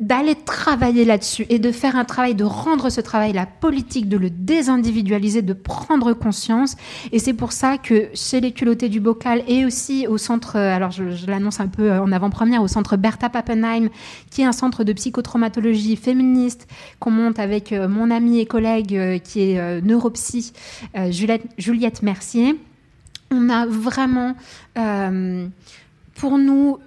D'aller 0.00 0.34
travailler 0.34 1.04
là-dessus 1.04 1.44
et 1.50 1.58
de 1.58 1.70
faire 1.70 1.94
un 1.96 2.06
travail, 2.06 2.34
de 2.34 2.44
rendre 2.44 2.88
ce 2.88 3.02
travail 3.02 3.32
la 3.34 3.44
politique, 3.44 4.08
de 4.08 4.16
le 4.16 4.30
désindividualiser, 4.30 5.42
de 5.42 5.52
prendre 5.52 6.14
conscience. 6.14 6.76
Et 7.12 7.18
c'est 7.18 7.34
pour 7.34 7.52
ça 7.52 7.76
que 7.76 8.08
chez 8.14 8.40
les 8.40 8.52
culottés 8.52 8.88
du 8.88 9.00
bocal 9.00 9.42
et 9.46 9.66
aussi 9.66 10.06
au 10.06 10.16
centre, 10.16 10.56
euh, 10.56 10.74
alors 10.74 10.90
je, 10.90 11.26
l'annonce 11.26 11.60
un 11.60 11.68
peu 11.68 11.92
euh, 11.92 12.00
en 12.00 12.10
avant-première, 12.10 12.62
au 12.62 12.68
centre 12.68 12.96
Bertha 12.96 13.28
Pappenheim, 13.28 13.90
qui 14.30 14.40
est 14.40 14.46
un 14.46 14.52
centre 14.52 14.82
de 14.82 14.94
psychotraumatologie 14.94 15.96
féministe 15.96 16.66
qu'on 16.98 17.10
monte 17.10 17.38
avec 17.38 17.72
euh, 17.72 17.86
mon 17.86 18.10
amie 18.10 18.40
et 18.40 18.46
collègue 18.46 19.20
qui 19.22 19.40
est 19.42 19.82
neuropsy, 19.82 20.52
Juliette, 21.10 21.44
Juliette 21.58 22.02
Mercier. 22.02 22.58
On 23.30 23.48
a 23.48 23.66
vraiment, 23.66 24.34
pour 26.14 26.38
nous, 26.38 26.78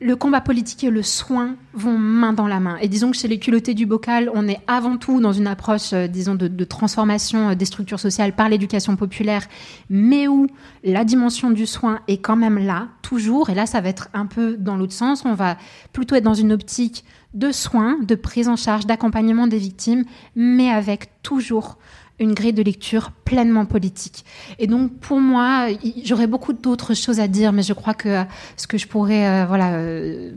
le 0.00 0.14
combat 0.14 0.42
politique 0.42 0.84
et 0.84 0.90
le 0.90 1.02
soin 1.02 1.56
vont 1.72 1.96
main 1.96 2.34
dans 2.34 2.46
la 2.46 2.60
main. 2.60 2.76
Et 2.82 2.88
disons 2.88 3.10
que 3.10 3.16
chez 3.16 3.28
les 3.28 3.38
culottés 3.38 3.72
du 3.72 3.86
bocal, 3.86 4.30
on 4.34 4.46
est 4.46 4.60
avant 4.66 4.98
tout 4.98 5.20
dans 5.20 5.32
une 5.32 5.46
approche, 5.46 5.94
euh, 5.94 6.06
disons, 6.06 6.34
de, 6.34 6.64
transformation 6.64 7.50
euh, 7.50 7.54
des 7.54 7.64
structures 7.64 8.00
sociales 8.00 8.34
par 8.34 8.50
l'éducation 8.50 8.96
populaire, 8.96 9.46
mais 9.88 10.28
où 10.28 10.48
la 10.84 11.04
dimension 11.04 11.50
du 11.50 11.66
soin 11.66 12.00
est 12.08 12.18
quand 12.18 12.36
même 12.36 12.58
là, 12.58 12.88
toujours. 13.00 13.48
Et 13.48 13.54
là, 13.54 13.64
ça 13.64 13.80
va 13.80 13.88
être 13.88 14.08
un 14.12 14.26
peu 14.26 14.56
dans 14.58 14.76
l'autre 14.76 14.92
sens. 14.92 15.24
On 15.24 15.34
va 15.34 15.56
plutôt 15.94 16.14
être 16.14 16.24
dans 16.24 16.34
une 16.34 16.52
optique 16.52 17.04
de 17.32 17.50
soins, 17.50 17.98
de 18.02 18.14
prise 18.14 18.48
en 18.48 18.56
charge, 18.56 18.86
d'accompagnement 18.86 19.46
des 19.46 19.58
victimes, 19.58 20.04
mais 20.34 20.70
avec 20.70 21.10
toujours 21.22 21.78
une 22.18 22.34
grille 22.34 22.52
de 22.52 22.62
lecture 22.62 23.10
pleinement 23.10 23.66
politique. 23.66 24.24
Et 24.58 24.66
donc, 24.66 24.92
pour 24.98 25.20
moi, 25.20 25.68
j'aurais 26.04 26.26
beaucoup 26.26 26.52
d'autres 26.52 26.94
choses 26.94 27.20
à 27.20 27.28
dire, 27.28 27.52
mais 27.52 27.62
je 27.62 27.72
crois 27.72 27.94
que 27.94 28.24
ce 28.56 28.66
que 28.66 28.78
je 28.78 28.86
pourrais, 28.86 29.26
euh, 29.26 29.46
voilà, 29.46 29.74
euh, 29.74 30.32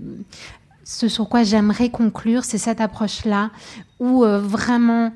ce 0.83 1.07
sur 1.07 1.29
quoi 1.29 1.43
j'aimerais 1.43 1.89
conclure, 1.89 2.43
c'est 2.43 2.57
cette 2.57 2.81
approche-là 2.81 3.51
où 3.99 4.23
euh, 4.23 4.39
vraiment 4.39 5.13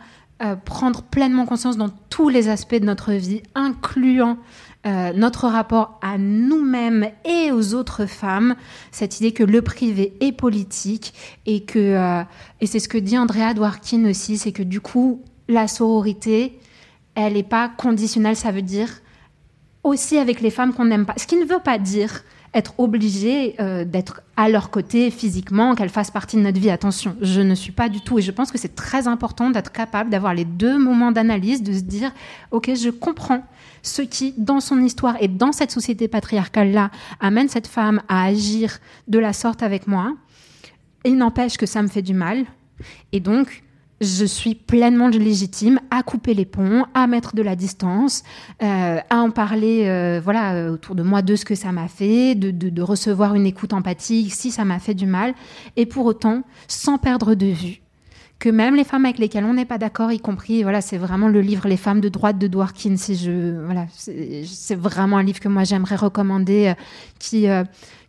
prendre 0.66 1.04
pleinement 1.04 1.46
conscience 1.46 1.78
dans 1.78 1.88
tous 2.10 2.28
les 2.28 2.50
aspects 2.50 2.76
de 2.76 2.84
notre 2.84 3.14
vie, 3.14 3.44
incluant 3.56 4.38
notre 4.84 5.48
rapport 5.48 5.98
à 6.02 6.18
nous-mêmes 6.18 7.08
et 7.24 7.54
aux 7.54 7.74
autres 7.76 8.06
femmes, 8.08 8.56
cette 8.92 9.22
idée 9.22 9.32
que 9.32 9.44
le 9.44 9.62
privé 9.62 10.18
est 10.20 10.34
politique 10.34 11.14
et 11.46 11.64
que, 11.64 12.26
et 12.60 12.68
c'est 12.68 12.80
ce 12.80 12.90
que 12.90 12.98
dit 12.98 13.18
Andrea 13.18 13.54
Dworkin 13.54 14.04
aussi, 14.10 14.38
c'est 14.38 14.52
que 14.52 14.64
du 14.64 14.82
coup, 14.82 15.24
la 15.48 15.68
sororité, 15.68 16.60
elle 17.16 17.34
n'est 17.34 17.44
pas 17.44 17.70
conditionnelle, 17.70 18.36
ça 18.36 18.52
veut 18.52 18.62
dire 18.62 18.90
aussi 19.84 20.18
avec 20.18 20.42
les 20.42 20.50
femmes 20.50 20.74
qu'on 20.74 20.86
n'aime 20.86 21.06
pas. 21.06 21.14
Ce 21.18 21.28
qui 21.28 21.36
ne 21.36 21.46
veut 21.46 21.60
pas 21.60 21.78
dire 21.78 22.24
être 22.54 22.76
obligé 22.78 23.56
euh, 23.60 23.84
d'être 23.84 24.22
à 24.38 24.48
leur 24.48 24.70
côté 24.70 25.10
physiquement, 25.10 25.74
qu'elles 25.76 25.90
fassent 25.90 26.12
partie 26.12 26.38
de 26.38 26.42
notre 26.42 26.60
vie. 26.60 26.70
Attention, 26.70 27.16
je 27.20 27.42
ne 27.42 27.56
suis 27.56 27.72
pas 27.72 27.90
du 27.90 28.02
tout. 28.02 28.20
Et 28.20 28.22
je 28.22 28.32
pense 28.32 28.52
que 28.52 28.58
c'est 28.58 28.76
très 28.76 29.08
important 29.08 29.50
d'être 29.50 29.72
capable 29.72 30.10
d'avoir 30.10 30.34
les 30.34 30.46
deux 30.46 30.78
moments 30.78 31.12
d'analyse, 31.12 31.64
de 31.64 31.74
se 31.74 31.82
dire, 31.82 32.12
OK, 32.52 32.72
je 32.76 32.90
comprends 32.90 33.44
ce 33.82 34.02
qui, 34.04 34.34
dans 34.38 34.60
son 34.60 34.82
histoire 34.82 35.18
et 35.20 35.28
dans 35.28 35.52
cette 35.52 35.72
société 35.72 36.08
patriarcale-là, 36.08 36.92
amène 37.20 37.50
cette 37.50 37.68
femme 37.68 38.02
à 38.08 38.26
agir 38.26 38.78
de 39.08 39.18
la 39.18 39.34
sorte 39.34 39.64
avec 39.64 39.88
moi. 39.88 40.16
Il 41.06 41.18
n'empêche 41.18 41.58
que 41.58 41.66
ça 41.66 41.82
me 41.82 41.88
fait 41.88 42.04
du 42.04 42.14
mal. 42.14 42.46
Et 43.12 43.20
donc, 43.20 43.63
je 44.04 44.26
suis 44.26 44.56
pleinement 44.56 45.08
légitime 45.08 45.80
à 45.90 46.04
couper 46.04 46.34
les 46.34 46.46
ponts, 46.46 46.86
à 46.94 47.08
mettre 47.08 47.36
de 47.36 47.42
la 47.42 47.56
distance, 47.56 48.24
euh, 48.62 49.00
à 49.10 49.18
en 49.18 49.32
parler 49.32 49.86
euh, 49.88 50.22
voilà, 50.24 50.54
euh, 50.56 50.74
autour 50.74 50.96
de 50.96 51.04
moi 51.04 51.22
de 51.22 51.36
ce 51.36 51.46
que 51.46 51.56
ça 51.56 51.72
m'a 51.72 51.88
fait, 51.88 52.36
de, 52.36 52.82
recevoir 52.82 53.36
une 53.36 53.46
écoute 53.46 53.74
empathique 53.74 54.34
si 54.34 54.52
ça 54.52 54.66
m'a 54.66 54.80
fait 54.80 54.94
du 54.94 55.06
mal, 55.06 55.34
et 55.78 55.86
pour 55.86 56.06
autant, 56.06 56.44
sans 56.68 56.98
perdre 56.98 57.34
de 57.36 57.48
vue 57.48 57.80
que 58.40 58.50
même 58.50 58.76
les 58.76 58.84
femmes 58.84 59.06
avec 59.06 59.20
lesquelles 59.20 59.46
on 59.46 59.54
n'est 59.54 59.64
pas 59.64 59.78
d'accord, 59.78 60.12
y 60.12 60.20
compris, 60.20 60.64
voilà, 60.64 60.82
c'est 60.82 60.98
vraiment 60.98 61.30
le 61.30 61.40
livre 61.40 61.70
Les 61.70 61.78
femmes 61.78 62.02
de 62.02 62.10
droite 62.10 62.38
de 62.38 62.48
Dworkin, 62.48 62.98
c'est 62.98 64.76
vraiment 64.76 65.18
un 65.18 65.24
livre 65.24 65.40
que 65.40 65.48
moi 65.48 65.64
j'aimerais 65.64 65.96
recommander, 65.96 66.74
qui, 67.20 67.48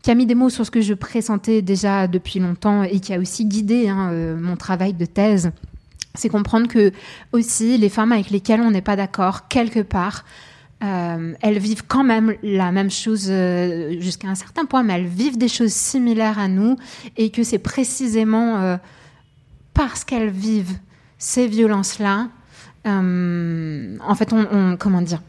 qui 0.03 0.11
a 0.11 0.15
mis 0.17 0.27
des 0.27 0.35
mots 0.35 0.51
sur 0.51 0.67
ce 0.67 0.73
que 0.73 0.81
je 0.81 0.95
pressentais 0.95 1.63
déjà 1.63 2.09
depuis 2.09 2.41
longtemps 2.41 2.83
et 2.83 2.99
qui 2.99 3.15
a 3.15 3.21
aussi 3.21 3.45
guidé 3.45 3.87
hein, 3.89 4.11
mon 4.37 4.57
travail 4.57 4.93
de 4.93 5.05
thèse 5.05 5.53
c'est 6.15 6.29
comprendre 6.29 6.69
que 6.69 6.93
aussi 7.33 7.77
les 7.77 7.89
femmes 7.89 8.13
avec 8.13 8.31
lesquelles 8.31 8.61
on 8.61 8.71
n'est 8.71 8.83
pas 8.83 8.97
d'accord, 8.97 9.49
quelque 9.49 9.81
part, 9.81 10.25
euh, 10.83 11.35
elles 11.41 11.59
vivent 11.59 11.85
quand 11.87 12.05
même 12.05 12.35
la 12.43 12.71
même 12.71 12.91
chose 12.91 13.27
euh, 13.29 13.99
jusqu'à 14.01 14.29
un 14.29 14.35
certain 14.35 14.65
point, 14.65 14.83
mais 14.83 14.95
elles 14.95 15.07
vivent 15.07 15.39
des 15.39 15.49
choses 15.49 15.73
similaires 15.73 16.39
à 16.39 16.49
nous 16.49 16.77
et 17.17 17.31
que 17.31 17.43
c'est 17.43 17.59
précisément 17.59 18.57
euh, 18.57 18.77
parce 19.73 20.05
qu'elles 20.05 20.31
vivent 20.31 20.77
ces 21.19 21.47
violences-là, 21.47 22.29
en 22.87 24.15
fait, 24.15 24.33
on, 24.35 24.77
comment 24.79 25.01
dire, 25.01 25.23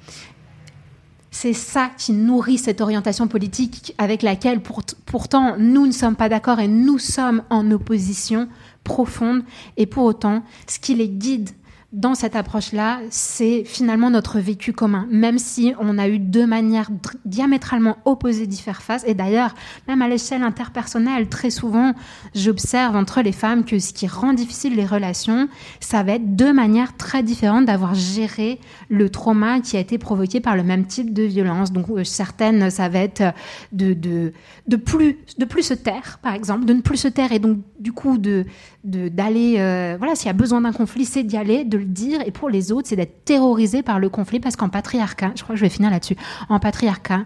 c'est 1.31 1.53
ça 1.53 1.89
qui 1.97 2.11
nourrit 2.11 2.57
cette 2.57 2.81
orientation 2.81 3.27
politique 3.27 3.95
avec 3.97 4.23
laquelle 4.23 4.61
pourtant 5.05 5.55
nous 5.57 5.87
ne 5.87 5.93
sommes 5.93 6.17
pas 6.17 6.27
d'accord 6.27 6.59
et 6.59 6.67
nous 6.67 6.99
sommes 6.99 7.43
en 7.49 7.71
opposition 7.71 8.49
profonde. 8.85 9.43
Et 9.75 9.85
pour 9.85 10.05
autant, 10.05 10.43
ce 10.67 10.79
qui 10.79 10.95
les 10.95 11.09
guide 11.09 11.49
dans 11.95 12.13
cette 12.13 12.35
approche-là, 12.35 12.99
c'est 13.09 13.63
finalement 13.63 14.09
notre 14.09 14.39
vécu 14.39 14.73
commun, 14.73 15.07
même 15.09 15.39
si 15.39 15.73
on 15.79 15.97
a 15.97 16.09
eu 16.09 16.19
deux 16.19 16.45
manières 16.45 16.89
diamétralement 17.23 17.97
opposées 18.03 18.47
d'y 18.47 18.61
faire 18.61 18.81
face. 18.81 19.05
Et 19.07 19.13
d'ailleurs, 19.13 19.55
même 19.87 20.01
à 20.01 20.09
l'échelle 20.09 20.43
interpersonnelle, 20.43 21.29
très 21.29 21.49
souvent, 21.49 21.93
j'observe 22.35 22.97
entre 22.97 23.21
les 23.21 23.31
femmes 23.31 23.63
que 23.63 23.79
ce 23.79 23.93
qui 23.93 24.07
rend 24.07 24.33
difficile 24.33 24.75
les 24.75 24.85
relations, 24.85 25.47
ça 25.79 26.03
va 26.03 26.15
être 26.15 26.35
deux 26.35 26.51
manières 26.51 26.97
très 26.97 27.23
différentes 27.23 27.63
d'avoir 27.63 27.95
géré 27.95 28.59
le 28.89 29.09
trauma 29.09 29.61
qui 29.61 29.77
a 29.77 29.79
été 29.79 29.97
provoqué 29.97 30.41
par 30.41 30.57
le 30.57 30.63
même 30.63 30.85
type 30.85 31.13
de 31.13 31.23
violence. 31.23 31.71
Donc 31.71 31.89
euh, 31.89 32.03
certaines, 32.03 32.71
ça 32.71 32.89
va 32.89 32.99
être 32.99 33.23
de, 33.71 33.93
de, 33.93 34.33
de, 34.67 34.75
plus, 34.75 35.15
de 35.37 35.45
plus 35.45 35.63
se 35.63 35.73
taire, 35.73 36.19
par 36.21 36.33
exemple, 36.33 36.65
de 36.65 36.73
ne 36.73 36.81
plus 36.81 36.97
se 36.97 37.07
taire 37.07 37.31
et 37.31 37.39
donc 37.39 37.59
du 37.79 37.93
coup 37.93 38.17
de 38.17 38.45
d'aller, 38.85 39.55
euh, 39.57 39.95
voilà, 39.97 40.13
s'il 40.15 40.27
y 40.27 40.29
a 40.29 40.33
besoin 40.33 40.61
d'un 40.61 40.71
conflit, 40.71 41.05
c'est 41.05 41.23
d'y 41.23 41.37
aller, 41.37 41.65
de 41.65 41.79
dire. 41.91 42.21
Et 42.25 42.31
pour 42.31 42.49
les 42.49 42.71
autres, 42.71 42.87
c'est 42.87 42.95
d'être 42.95 43.25
terrorisé 43.25 43.83
par 43.83 43.99
le 43.99 44.09
conflit, 44.09 44.39
parce 44.39 44.55
qu'en 44.55 44.69
patriarcat, 44.69 45.31
je 45.35 45.43
crois 45.43 45.55
que 45.55 45.59
je 45.59 45.65
vais 45.65 45.69
finir 45.69 45.89
là-dessus, 45.89 46.15
en 46.49 46.59
patriarcat, 46.59 47.25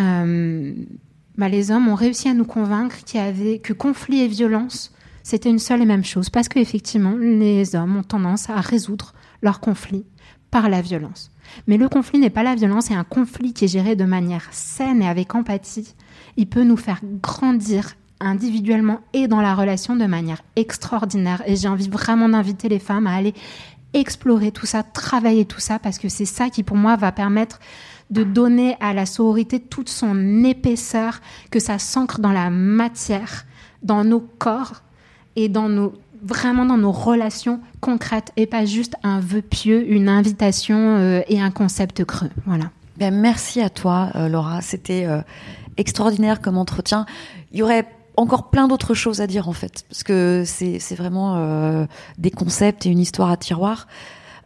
euh, 0.00 0.74
bah, 1.36 1.48
les 1.48 1.70
hommes 1.70 1.88
ont 1.88 1.94
réussi 1.94 2.28
à 2.28 2.34
nous 2.34 2.44
convaincre 2.44 2.96
qu'il 3.04 3.20
y 3.20 3.22
avait 3.22 3.58
que 3.58 3.72
conflit 3.72 4.20
et 4.20 4.28
violence, 4.28 4.92
c'était 5.22 5.50
une 5.50 5.58
seule 5.58 5.82
et 5.82 5.86
même 5.86 6.04
chose, 6.04 6.30
parce 6.30 6.48
qu'effectivement, 6.48 7.16
les 7.16 7.74
hommes 7.74 7.96
ont 7.96 8.02
tendance 8.02 8.50
à 8.50 8.60
résoudre 8.60 9.14
leurs 9.42 9.60
conflits 9.60 10.04
par 10.50 10.68
la 10.68 10.82
violence. 10.82 11.30
Mais 11.66 11.76
le 11.76 11.88
conflit 11.88 12.18
n'est 12.18 12.30
pas 12.30 12.42
la 12.42 12.54
violence, 12.54 12.86
c'est 12.86 12.94
un 12.94 13.04
conflit 13.04 13.52
qui 13.52 13.64
est 13.64 13.68
géré 13.68 13.96
de 13.96 14.04
manière 14.04 14.46
saine 14.52 15.02
et 15.02 15.08
avec 15.08 15.34
empathie. 15.34 15.94
Il 16.36 16.46
peut 16.46 16.62
nous 16.62 16.76
faire 16.76 17.00
grandir 17.22 17.94
individuellement 18.20 19.00
et 19.12 19.28
dans 19.28 19.40
la 19.40 19.54
relation 19.54 19.96
de 19.96 20.06
manière 20.06 20.42
extraordinaire. 20.56 21.42
Et 21.46 21.56
j'ai 21.56 21.68
envie 21.68 21.88
vraiment 21.88 22.28
d'inviter 22.28 22.68
les 22.68 22.78
femmes 22.78 23.06
à 23.06 23.14
aller 23.14 23.34
explorer 23.94 24.50
tout 24.52 24.66
ça, 24.66 24.82
travailler 24.82 25.44
tout 25.44 25.60
ça, 25.60 25.78
parce 25.78 25.98
que 25.98 26.08
c'est 26.08 26.24
ça 26.26 26.50
qui 26.50 26.62
pour 26.62 26.76
moi 26.76 26.96
va 26.96 27.12
permettre 27.12 27.60
de 28.10 28.22
donner 28.22 28.76
à 28.80 28.92
la 28.92 29.06
sororité 29.06 29.60
toute 29.60 29.88
son 29.88 30.44
épaisseur, 30.44 31.20
que 31.50 31.58
ça 31.58 31.78
s'ancre 31.78 32.20
dans 32.20 32.32
la 32.32 32.50
matière, 32.50 33.46
dans 33.82 34.04
nos 34.04 34.20
corps 34.20 34.82
et 35.36 35.48
dans 35.48 35.68
nos 35.68 35.94
vraiment 36.22 36.64
dans 36.64 36.78
nos 36.78 36.92
relations 36.92 37.60
concrètes 37.80 38.32
et 38.36 38.46
pas 38.46 38.64
juste 38.64 38.94
un 39.02 39.20
vœu 39.20 39.42
pieux, 39.42 39.86
une 39.90 40.08
invitation 40.08 40.78
euh, 40.78 41.20
et 41.28 41.40
un 41.40 41.50
concept 41.50 42.02
creux. 42.04 42.30
Voilà. 42.46 42.70
Ben, 42.96 43.14
merci 43.14 43.60
à 43.60 43.68
toi, 43.68 44.10
euh, 44.14 44.28
Laura. 44.28 44.62
C'était 44.62 45.04
euh, 45.04 45.20
extraordinaire 45.76 46.40
comme 46.40 46.56
entretien. 46.56 47.04
Il 47.52 47.58
y 47.58 47.62
aurait 47.62 47.86
encore 48.16 48.50
plein 48.50 48.68
d'autres 48.68 48.94
choses 48.94 49.20
à 49.20 49.26
dire 49.26 49.48
en 49.48 49.52
fait, 49.52 49.84
parce 49.88 50.02
que 50.02 50.44
c'est 50.46 50.94
vraiment 50.94 51.36
euh, 51.36 51.86
des 52.18 52.30
concepts 52.30 52.86
et 52.86 52.90
une 52.90 53.00
histoire 53.00 53.30
à 53.30 53.36
tiroir. 53.36 53.86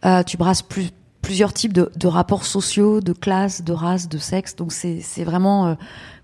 Euh, 0.04 0.22
tu 0.22 0.36
brasses 0.36 0.62
plus, 0.62 0.90
plusieurs 1.22 1.52
types 1.52 1.72
de, 1.72 2.06
rapports 2.06 2.44
sociaux, 2.44 3.00
de 3.00 3.12
classes, 3.12 3.62
de 3.62 3.72
races, 3.72 4.08
de 4.08 4.18
sexe. 4.18 4.56
Donc 4.56 4.72
c'est 4.72 5.24
vraiment, 5.24 5.66
euh, 5.66 5.74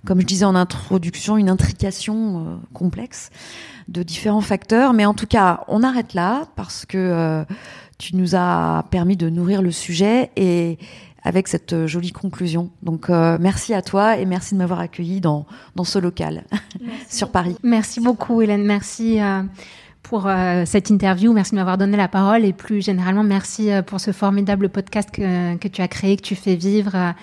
comme 0.07 0.21
je 0.21 0.27
disais 0.27 0.45
en 0.45 0.55
introduction, 0.55 1.37
une 1.37 1.51
intrication 1.51 2.39
euh, 2.39 2.57
complexe 2.73 3.31
de 3.89 4.03
différents 4.03 4.41
facteurs. 4.41 4.93
Mais 4.93 5.05
en 5.05 5.15
tout 5.15 5.27
cas, 5.27 5.65
on 5.69 5.83
arrête 5.83 6.15
là 6.15 6.45
parce 6.57 6.87
que 6.87 7.45
tu 7.99 8.17
nous 8.17 8.35
as 8.35 8.85
permis 8.91 9.17
de 9.17 9.29
nourrir 9.29 9.63
le 9.63 9.71
sujet 9.71 10.31
et 10.37 10.79
avec 11.25 11.49
cette 11.49 11.73
euh, 11.73 11.87
jolie 11.87 12.13
conclusion. 12.13 12.71
Donc 12.83 13.11
euh, 13.11 13.39
merci 13.41 13.75
à 13.75 13.83
toi 13.83 14.19
et 14.19 14.27
merci 14.27 14.55
de 14.55 14.59
m'avoir 14.59 14.81
accueilli 14.81 15.21
dans, 15.21 15.47
dans 15.75 15.85
ce 15.85 15.99
local 15.99 16.45
sur 17.09 17.31
Paris. 17.31 17.57
Merci 17.63 18.01
beaucoup 18.01 18.43
Hélène, 18.43 18.65
merci 18.65 19.21
euh, 19.21 19.43
pour 20.03 20.29
cette 20.67 20.91
interview, 20.91 21.33
merci 21.33 21.53
de 21.53 21.57
m'avoir 21.57 21.79
donné 21.79 21.97
la 21.97 22.09
parole 22.09 22.45
et 22.45 22.53
plus 22.53 22.85
généralement 22.85 23.23
merci 23.23 23.71
pour 23.87 24.01
ce 24.01 24.13
formidable 24.13 24.69
podcast 24.69 25.11
que, 25.11 25.57
que 25.57 25.67
tu 25.67 25.81
as 25.81 25.89
créé, 25.89 26.17
que 26.17 26.23
tu 26.23 26.35
fais 26.35 26.57
vivre 26.57 27.15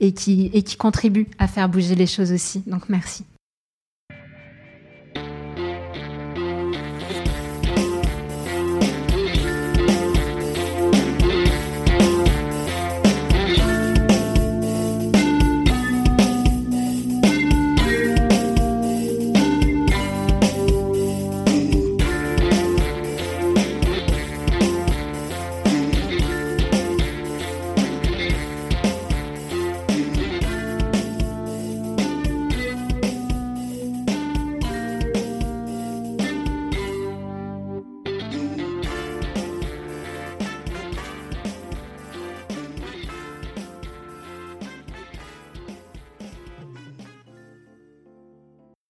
et, 0.00 0.12
qui, 0.14 0.50
et 0.54 0.62
qui 0.62 0.76
contribue 0.76 1.26
à 1.38 1.46
faire 1.46 1.68
bouger 1.68 1.94
les 1.94 2.06
choses 2.06 2.32
aussi. 2.32 2.62
Donc 2.66 2.88
merci. 2.88 3.26